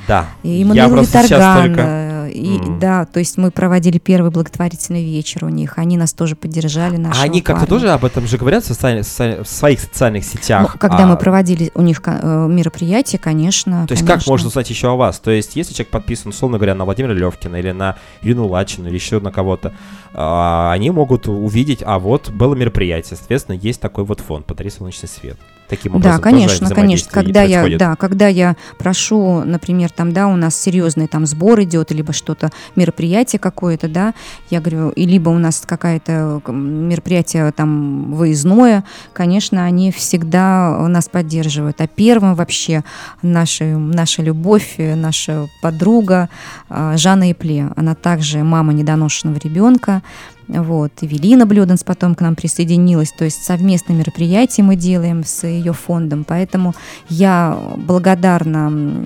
да. 0.07 0.25
И 0.43 0.61
Эммануил 0.63 1.01
Виторган. 1.03 1.67
только... 1.67 1.81
э, 1.81 2.09
И, 2.31 2.57
М. 2.59 2.79
Да, 2.79 3.05
то 3.05 3.19
есть 3.19 3.37
мы 3.37 3.49
проводили 3.49 3.97
первый 3.97 4.29
благотворительный 4.29 5.03
вечер 5.03 5.45
у 5.45 5.49
них. 5.49 5.77
Они 5.79 5.97
нас 5.97 6.13
тоже 6.13 6.35
поддержали. 6.35 6.95
А 7.03 7.23
они 7.23 7.41
как-то 7.41 7.65
тоже 7.65 7.89
об 7.91 8.05
этом 8.05 8.27
же 8.27 8.37
говорят 8.37 8.63
в, 8.63 8.69
соци- 8.71 9.43
в 9.43 9.47
своих 9.47 9.79
социальных 9.79 10.23
Ну, 10.25 10.29
сетях. 10.39 10.77
когда 10.79 11.03
А, 11.05 11.07
мы 11.07 11.17
проводили 11.17 11.71
у 11.73 11.81
них 11.81 12.01
э, 12.05 12.47
мероприятие, 12.47 13.17
конечно. 13.19 13.87
То 13.87 13.93
есть 13.93 14.03
как 14.03 14.15
конечно. 14.17 14.31
можно 14.31 14.47
узнать 14.47 14.69
еще 14.69 14.89
о 14.91 14.95
вас? 14.95 15.19
То 15.19 15.31
есть 15.31 15.55
если 15.55 15.73
человек 15.73 15.89
подписан, 15.89 16.29
условно 16.29 16.57
говоря, 16.59 16.75
на 16.75 16.85
Владимира 16.85 17.13
Левкина 17.13 17.55
или 17.55 17.71
на 17.71 17.95
Ирину 18.21 18.47
Лачину 18.47 18.87
или 18.89 18.95
еще 18.95 19.19
на 19.19 19.31
кого-то, 19.31 19.73
а, 20.13 20.71
они 20.71 20.91
могут 20.91 21.27
увидеть, 21.27 21.81
а 21.85 21.97
вот 21.97 22.29
было 22.29 22.53
мероприятие, 22.53 23.17
соответственно, 23.17 23.55
есть 23.55 23.81
такой 23.81 24.03
вот 24.05 24.19
фонд 24.21 24.45
«Подари 24.45 24.69
солнечный 24.69 25.09
свет». 25.09 25.37
Таким 25.69 25.95
образом 25.95 26.17
Да, 26.17 26.21
конечно, 26.23 26.69
конечно. 26.69 27.11
Когда 27.11 27.43
я, 27.43 27.77
да, 27.77 27.95
когда 27.95 28.27
я 28.27 28.55
прошу, 28.77 29.43
например, 29.43 29.91
там, 29.91 30.11
да, 30.11 30.27
у 30.27 30.35
нас 30.35 30.59
серьезный 30.59 31.07
там 31.07 31.25
сбор 31.25 31.61
идет, 31.61 31.91
либо 31.91 32.11
что-то, 32.11 32.49
мероприятие 32.75 33.39
какое-то, 33.39 33.87
да, 33.87 34.13
я 34.49 34.61
говорю, 34.61 34.89
и 34.89 35.05
либо 35.05 35.29
у 35.29 35.37
нас 35.37 35.63
какое-то 35.65 36.41
м, 36.47 36.89
мероприятие 36.89 37.51
там 37.51 38.13
выездное, 38.13 38.83
конечно, 39.13 39.63
они 39.63 39.91
всегда 39.91 40.87
нас 40.87 41.07
поддерживают. 41.07 41.79
А 41.81 41.87
первым 41.87 42.35
вообще 42.35 42.83
наша, 43.21 43.65
наша 43.65 44.21
любовь, 44.23 44.75
э, 44.77 44.95
наша 44.95 45.47
подруга 45.61 46.29
а, 46.69 46.97
Жанна 46.97 47.31
Ипле. 47.31 47.69
Она 47.75 47.95
также 47.95 48.43
мама 48.43 48.73
недоношенного 48.73 49.37
ребенка. 49.37 50.01
Вот. 50.49 50.91
Эвелина 51.01 51.45
Блюденс 51.45 51.83
потом 51.83 52.15
к 52.15 52.21
нам 52.21 52.35
присоединилась. 52.35 53.11
То 53.11 53.25
есть 53.25 53.43
совместные 53.43 53.97
мероприятия 53.97 54.63
мы 54.63 54.75
делаем 54.75 55.23
с 55.23 55.47
ее 55.47 55.73
фондом. 55.73 56.25
Поэтому 56.27 56.73
я 57.07 57.57
благодарна 57.77 58.97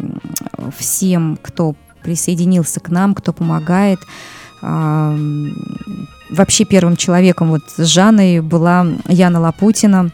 всем, 0.78 1.38
кто 1.42 1.76
присоединился 2.02 2.80
к 2.80 2.90
нам, 2.90 3.14
кто 3.14 3.34
помогает. 3.34 4.00
А, 4.62 5.16
Вообще 6.34 6.66
первым 6.66 6.96
человеком 6.96 7.50
вот 7.50 7.62
с 7.78 7.86
Жанной 7.86 8.40
была 8.40 8.88
Яна 9.08 9.40
Лапутина, 9.40 10.10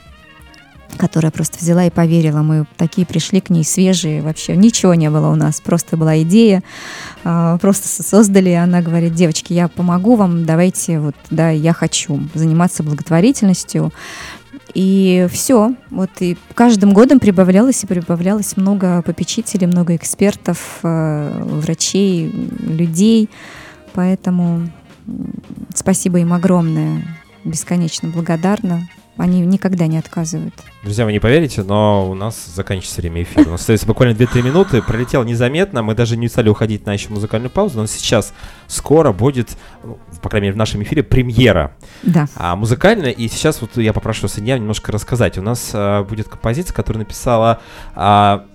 которая 0.98 1.32
просто 1.32 1.58
взяла 1.60 1.86
и 1.86 1.90
поверила. 1.90 2.42
Мы 2.42 2.66
такие 2.78 3.06
пришли 3.06 3.42
к 3.42 3.50
ней 3.50 3.64
свежие, 3.64 4.22
вообще 4.22 4.56
ничего 4.56 4.94
не 4.94 5.10
было 5.10 5.30
у 5.30 5.36
нас, 5.36 5.62
просто 5.62 5.98
была 5.98 6.22
идея, 6.22 6.64
а, 7.24 7.58
просто 7.58 7.88
создали. 8.04 8.52
Она 8.52 8.82
говорит, 8.82 9.14
девочки, 9.14 9.54
я 9.54 9.68
помогу 9.68 10.16
вам, 10.16 10.46
давайте, 10.46 11.00
вот, 11.00 11.16
да, 11.30 11.50
я 11.50 11.74
хочу 11.74 12.20
заниматься 12.34 12.84
благотворительностью. 12.84 13.92
И 14.74 15.28
все, 15.32 15.74
вот 15.90 16.12
и 16.20 16.38
каждым 16.54 16.94
годом 16.94 17.20
прибавлялось 17.20 17.84
и 17.84 17.88
прибавлялось 17.88 18.56
много 18.56 19.02
попечителей, 19.02 19.66
много 19.66 19.96
экспертов, 19.96 20.80
э, 20.84 21.44
врачей, 21.44 22.30
людей, 22.62 23.30
поэтому 23.94 24.70
спасибо 25.74 26.20
им 26.20 26.34
огромное, 26.34 27.04
бесконечно 27.44 28.10
благодарна. 28.10 28.88
Они 29.20 29.42
никогда 29.42 29.86
не 29.88 29.98
отказывают. 29.98 30.54
Друзья, 30.82 31.04
вы 31.04 31.12
не 31.12 31.20
поверите, 31.20 31.62
но 31.64 32.10
у 32.10 32.14
нас 32.16 32.46
заканчивается 32.56 33.02
время 33.02 33.24
эфира. 33.24 33.50
У 33.50 33.52
нас 33.52 33.60
остается 33.62 33.86
буквально 33.86 34.14
2-3 34.14 34.42
минуты. 34.44 34.82
Пролетел 34.82 35.26
незаметно. 35.26 35.84
Мы 35.84 35.94
даже 35.94 36.16
не 36.16 36.30
стали 36.30 36.48
уходить 36.48 36.86
на 36.86 36.94
еще 36.94 37.10
музыкальную 37.10 37.50
паузу. 37.52 37.80
Но 37.80 37.86
сейчас 37.88 38.34
скоро 38.68 39.12
будет, 39.12 39.58
ну, 39.84 40.00
по 40.22 40.30
крайней 40.30 40.46
мере, 40.48 40.54
в 40.54 40.58
нашем 40.58 40.82
эфире 40.84 41.04
премьера 41.04 41.76
Да. 42.04 42.28
а, 42.36 42.56
музыкальная. 42.56 43.12
И 43.12 43.28
сейчас 43.28 43.60
вот 43.60 43.76
я 43.76 43.92
попрошу 43.92 44.30
Санья 44.30 44.58
немножко 44.58 44.94
рассказать. 44.94 45.38
У 45.38 45.42
нас 45.42 45.72
а, 45.74 46.06
будет 46.06 46.30
композиция, 46.30 46.74
которую 46.74 47.00
написала 47.04 47.60
а, 47.96 48.46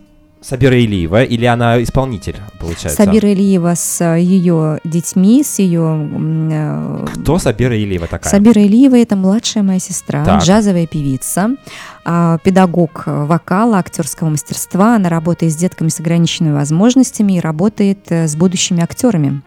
Сабира 0.45 0.79
Илиева. 0.79 1.25
Или 1.25 1.47
она 1.47 1.83
исполнитель, 1.83 2.37
получается? 2.61 3.03
Сабира 3.03 3.33
Ильева 3.33 3.75
с 3.75 4.05
ее 4.17 4.79
детьми, 4.85 5.43
с 5.43 5.59
ее... 5.59 6.09
э, 6.53 7.07
Кто 7.15 7.39
Сабира 7.39 7.75
Илиева 7.75 8.07
такая? 8.07 8.31
Сабира 8.31 8.63
Ильева– 8.63 8.97
это 8.99 9.17
младшая 9.17 9.65
моя 9.65 9.79
сестра, 9.79 10.23
Так. 10.23 10.43
джазовая 10.43 10.87
певица, 10.87 11.57
а, 12.05 12.37
педагог 12.45 13.05
э, 13.07 13.25
вокала, 13.25 13.79
актерского 13.79 14.29
мастерства. 14.29 14.97
Она 14.97 15.09
работает 15.09 15.53
с 15.53 15.57
детками 15.57 15.89
с 15.89 15.99
ограниченными 16.01 16.53
возможностями 16.53 17.35
и 17.39 17.41
работает 17.41 18.01
э, 18.11 18.29
с 18.29 18.37
будущими 18.37 18.83
актерами 18.83 19.41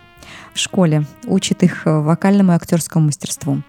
в 0.56 0.60
школе, 0.60 1.06
учит 1.28 1.62
их 1.62 1.86
э, 1.86 2.00
вокальному 2.00 2.54
и 2.54 2.56
актерскому 2.56 3.06
мастерству. 3.06 3.62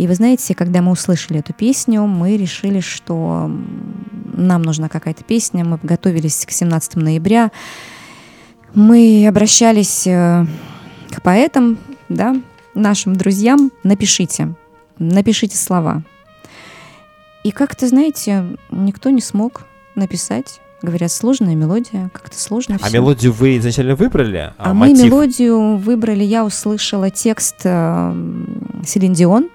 И 0.00 0.06
вы 0.06 0.14
знаете, 0.14 0.54
когда 0.54 0.80
мы 0.80 0.92
услышали 0.92 1.40
эту 1.40 1.52
песню, 1.52 2.06
мы 2.06 2.38
решили, 2.38 2.80
что 2.80 3.50
нам 4.32 4.62
нужна 4.62 4.88
какая-то 4.88 5.24
песня. 5.24 5.62
Мы 5.62 5.78
готовились 5.82 6.46
к 6.46 6.50
17 6.52 6.96
ноября. 6.96 7.50
Мы 8.72 9.26
обращались 9.28 10.06
э, 10.06 10.46
к 11.10 11.20
поэтам, 11.20 11.76
да, 12.08 12.34
нашим 12.72 13.14
друзьям. 13.14 13.72
Напишите, 13.82 14.54
напишите 14.98 15.58
слова. 15.58 16.02
И 17.44 17.50
как-то, 17.50 17.86
знаете, 17.86 18.56
никто 18.70 19.10
не 19.10 19.20
смог 19.20 19.66
написать. 19.96 20.62
Говорят, 20.80 21.12
сложная 21.12 21.56
мелодия, 21.56 22.08
как-то 22.14 22.40
сложно 22.40 22.76
А 22.80 22.86
всё. 22.86 22.94
мелодию 22.94 23.32
вы 23.34 23.58
изначально 23.58 23.96
выбрали? 23.96 24.54
А 24.56 24.72
мы 24.72 24.88
мотив? 24.88 25.04
мелодию 25.04 25.76
выбрали, 25.76 26.24
я 26.24 26.46
услышала 26.46 27.10
текст 27.10 27.56
э, 27.64 28.14
Селин 28.86 29.12
Дион, 29.12 29.50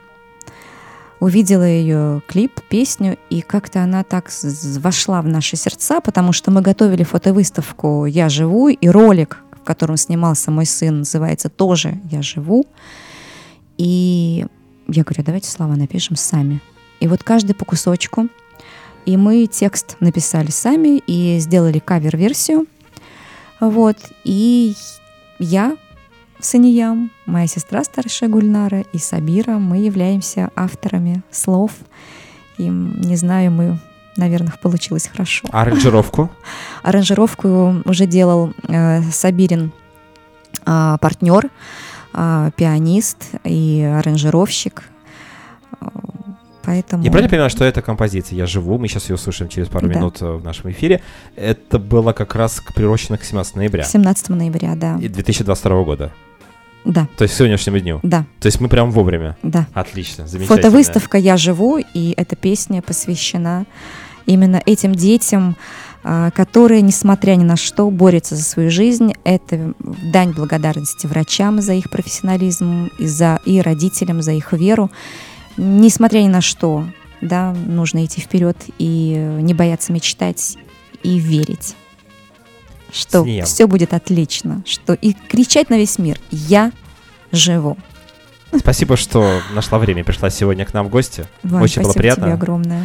увидела 1.25 1.63
ее 1.63 2.21
клип, 2.27 2.61
песню, 2.69 3.17
и 3.31 3.41
как-то 3.41 3.81
она 3.81 4.03
так 4.03 4.29
вошла 4.77 5.23
в 5.23 5.27
наши 5.27 5.55
сердца, 5.55 5.99
потому 5.99 6.33
что 6.33 6.51
мы 6.51 6.61
готовили 6.61 7.01
фотовыставку 7.01 8.05
«Я 8.05 8.29
живу», 8.29 8.69
и 8.69 8.87
ролик, 8.87 9.39
в 9.51 9.63
котором 9.63 9.97
снимался 9.97 10.51
мой 10.51 10.67
сын, 10.67 10.99
называется 10.99 11.49
тоже 11.49 11.99
«Я 12.11 12.21
живу». 12.21 12.67
И 13.79 14.45
я 14.87 15.03
говорю, 15.03 15.23
давайте 15.23 15.49
слова 15.49 15.75
напишем 15.75 16.15
сами. 16.15 16.61
И 16.99 17.07
вот 17.07 17.23
каждый 17.23 17.55
по 17.55 17.65
кусочку. 17.65 18.27
И 19.07 19.17
мы 19.17 19.47
текст 19.47 19.97
написали 20.01 20.51
сами 20.51 20.99
и 21.07 21.39
сделали 21.39 21.79
кавер-версию. 21.79 22.67
Вот. 23.59 23.97
И 24.23 24.75
я, 25.39 25.75
Саниям, 26.39 27.11
моя 27.25 27.47
сестра 27.47 27.83
старшая 27.83 28.29
Гульнара 28.29 28.81
и 28.93 28.97
Сабира, 28.97 29.53
мы 29.53 29.77
являемся 29.77 30.51
авторами 30.55 31.23
слов. 31.31 31.71
И 32.57 32.67
не 32.67 33.15
знаю, 33.15 33.51
мы, 33.51 33.79
наверное, 34.17 34.53
получилось 34.61 35.07
хорошо. 35.07 35.47
А 35.51 35.61
аранжировку? 35.61 36.29
Аранжировку 36.83 37.81
уже 37.85 38.05
делал 38.05 38.53
э, 38.67 39.01
Сабирин 39.11 39.71
а, 40.65 40.97
партнер, 40.97 41.49
а, 42.13 42.51
пианист 42.51 43.31
и 43.43 43.81
аранжировщик. 43.81 44.83
Поэтому... 46.65 47.03
Я 47.03 47.11
правильно 47.11 47.29
понимаю, 47.29 47.49
что 47.49 47.63
эта 47.65 47.81
композиция 47.81 48.37
«Я 48.37 48.45
живу», 48.45 48.77
мы 48.77 48.87
сейчас 48.87 49.09
ее 49.09 49.15
услышим 49.15 49.47
через 49.47 49.67
пару 49.67 49.87
Да. 49.87 49.93
минут 49.95 50.21
э, 50.21 50.25
в 50.25 50.43
нашем 50.43 50.71
эфире, 50.71 51.01
это 51.35 51.79
было 51.79 52.13
как 52.13 52.35
раз 52.35 52.61
приурочено 52.75 53.17
к 53.17 53.23
17 53.23 53.55
ноября 53.55 53.83
17 53.83 54.29
ноября, 54.29 54.75
да. 54.75 54.97
и 55.01 55.07
2022 55.07 55.83
года. 55.83 56.11
Да, 56.85 57.07
То 57.17 57.23
есть 57.23 57.33
к 57.33 57.37
сегодняшнему 57.37 57.79
дню. 57.79 57.99
да, 58.03 58.25
То 58.39 58.45
есть 58.45 58.61
мы 58.61 58.69
прям 58.69 58.91
вовремя. 58.91 59.37
да. 59.41 59.67
Отлично, 59.73 60.27
замечательно. 60.27 60.61
Фотовыставка 60.61 61.17
«Я 61.17 61.37
живу», 61.37 61.77
и 61.77 62.13
эта 62.15 62.35
песня 62.35 62.81
посвящена 62.81 63.65
именно 64.27 64.61
этим 64.65 64.93
детям, 64.93 65.55
а, 66.07 66.29
которые, 66.29 66.81
несмотря 66.83 67.33
ни 67.33 67.43
на 67.43 67.55
что, 67.57 67.89
борются 67.89 68.35
за 68.35 68.43
свою 68.43 68.69
жизнь. 68.69 69.13
Это 69.23 69.73
дань 69.79 70.33
благодарности 70.33 71.07
врачам 71.07 71.61
за 71.61 71.73
их 71.73 71.89
профессионализм 71.89 72.91
и, 72.99 73.07
за, 73.07 73.39
и 73.45 73.59
родителям 73.59 74.21
за 74.21 74.33
их 74.33 74.53
веру. 74.53 74.91
Несмотря 75.57 76.19
ни 76.19 76.27
на 76.27 76.41
что, 76.41 76.85
да, 77.21 77.53
нужно 77.65 78.03
идти 78.05 78.21
вперед 78.21 78.57
и 78.77 79.37
не 79.41 79.53
бояться 79.53 79.93
мечтать 79.93 80.57
и 81.03 81.17
верить, 81.17 81.75
что 82.91 83.23
С 83.23 83.25
ним. 83.25 83.45
все 83.45 83.67
будет 83.67 83.93
отлично, 83.93 84.63
что 84.65 84.93
и 84.93 85.13
кричать 85.13 85.69
на 85.69 85.77
весь 85.77 85.97
мир 85.97 86.19
«Я 86.31 86.71
живу». 87.31 87.77
Спасибо, 88.57 88.95
что 88.95 89.41
нашла 89.53 89.79
время, 89.79 90.03
пришла 90.03 90.29
сегодня 90.29 90.65
к 90.65 90.73
нам 90.73 90.87
в 90.87 90.89
гости. 90.89 91.25
Вань, 91.43 91.63
Очень 91.63 91.81
было 91.83 91.93
приятно. 91.93 92.23
тебе 92.25 92.33
огромное. 92.33 92.83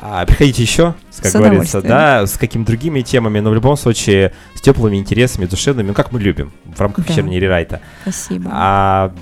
А, 0.00 0.24
приходите 0.26 0.62
еще, 0.62 0.94
как 1.16 1.26
С 1.26 1.34
говорится, 1.34 1.82
да, 1.82 2.24
с 2.24 2.38
какими 2.38 2.62
другими 2.62 3.00
темами, 3.00 3.40
но 3.40 3.50
в 3.50 3.54
любом 3.54 3.76
случае 3.76 4.32
с 4.54 4.60
теплыми 4.60 4.96
интересами, 4.96 5.46
душевными, 5.46 5.88
ну, 5.88 5.94
как 5.94 6.12
мы 6.12 6.20
любим 6.20 6.52
в 6.64 6.80
рамках 6.80 7.04
Да. 7.04 7.12
вечерней 7.12 7.40
рерайта. 7.40 7.80
Спасибо. 8.02 8.48
А, 8.54 9.12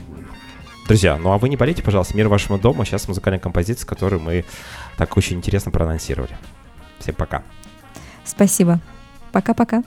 друзья, 0.87 1.17
ну 1.17 1.33
а 1.33 1.39
вы 1.39 1.49
не 1.49 1.57
болейте, 1.57 1.83
пожалуйста, 1.83 2.17
мир 2.17 2.29
вашему 2.29 2.59
дому. 2.59 2.85
Сейчас 2.85 3.09
музыкальная 3.09 3.41
композиция, 3.41 3.87
которую 3.87 4.21
мы 4.21 4.45
так 4.97 5.17
очень 5.17 5.37
интересно 5.37 5.71
проанонсировали. 5.71 6.37
Всем 6.99 7.15
пока. 7.15 7.43
Спасибо. 8.25 8.81
Пока-пока. 9.33 9.83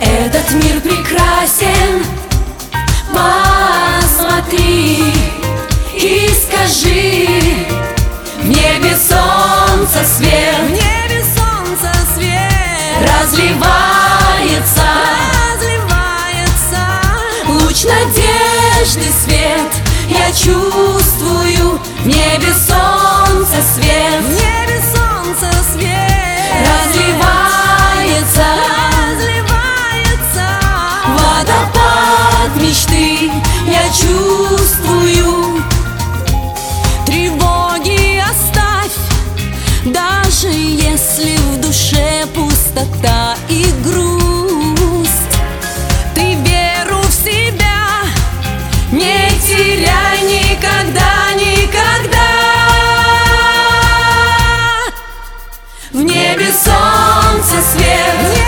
Этот 0.00 0.50
мир 0.52 0.80
прекрасен. 0.80 2.02
Посмотри 3.12 5.12
и 5.94 6.30
скажи 6.30 7.28
В 8.38 8.48
небе 8.48 8.96
солнце 8.96 10.02
В 10.02 10.06
свет 10.06 10.70
небе 10.70 11.22
солнце 11.36 11.92
свет. 12.14 13.02
Разливается. 13.02 14.88
Разливается. 15.52 16.82
Луч 17.46 17.84
надежды 17.84 19.04
свет. 19.22 19.70
Я 20.08 20.32
чувствую 20.32 21.78
В 22.02 22.06
небе 22.06 22.54
солнце 22.54 23.60
В 23.60 23.64
свет 23.74 24.22
небе 24.30 24.80
солнце 24.94 25.46
свет 25.74 26.09
Водопад 32.50 32.56
мечты 32.56 33.30
Я 33.66 33.88
чувствую. 33.88 35.62
Тревоги 37.06 38.20
оставь 38.20 38.92
Даже 39.84 40.48
если 40.48 41.36
в 41.36 41.60
душе 41.60 42.26
пустота 42.34 43.36
и 43.48 43.64
грусть. 43.84 45.10
Ты 46.14 46.34
веру 46.34 47.00
в 47.02 47.12
себя 47.12 48.02
Не 48.92 49.30
теряй 49.46 50.22
никогда, 50.22 51.32
никогда. 51.34 52.20
В 55.92 56.02
небе 56.02 56.52
солнце 56.52 57.62
свет 57.72 58.39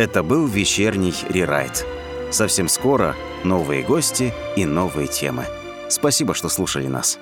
Это 0.00 0.22
был 0.22 0.46
вечерний 0.46 1.12
рерайт. 1.28 1.84
Совсем 2.30 2.68
скоро 2.68 3.14
новые 3.44 3.82
гости 3.82 4.32
и 4.56 4.64
новые 4.64 5.08
темы. 5.08 5.44
Спасибо, 5.90 6.32
что 6.32 6.48
слушали 6.48 6.86
нас. 6.86 7.18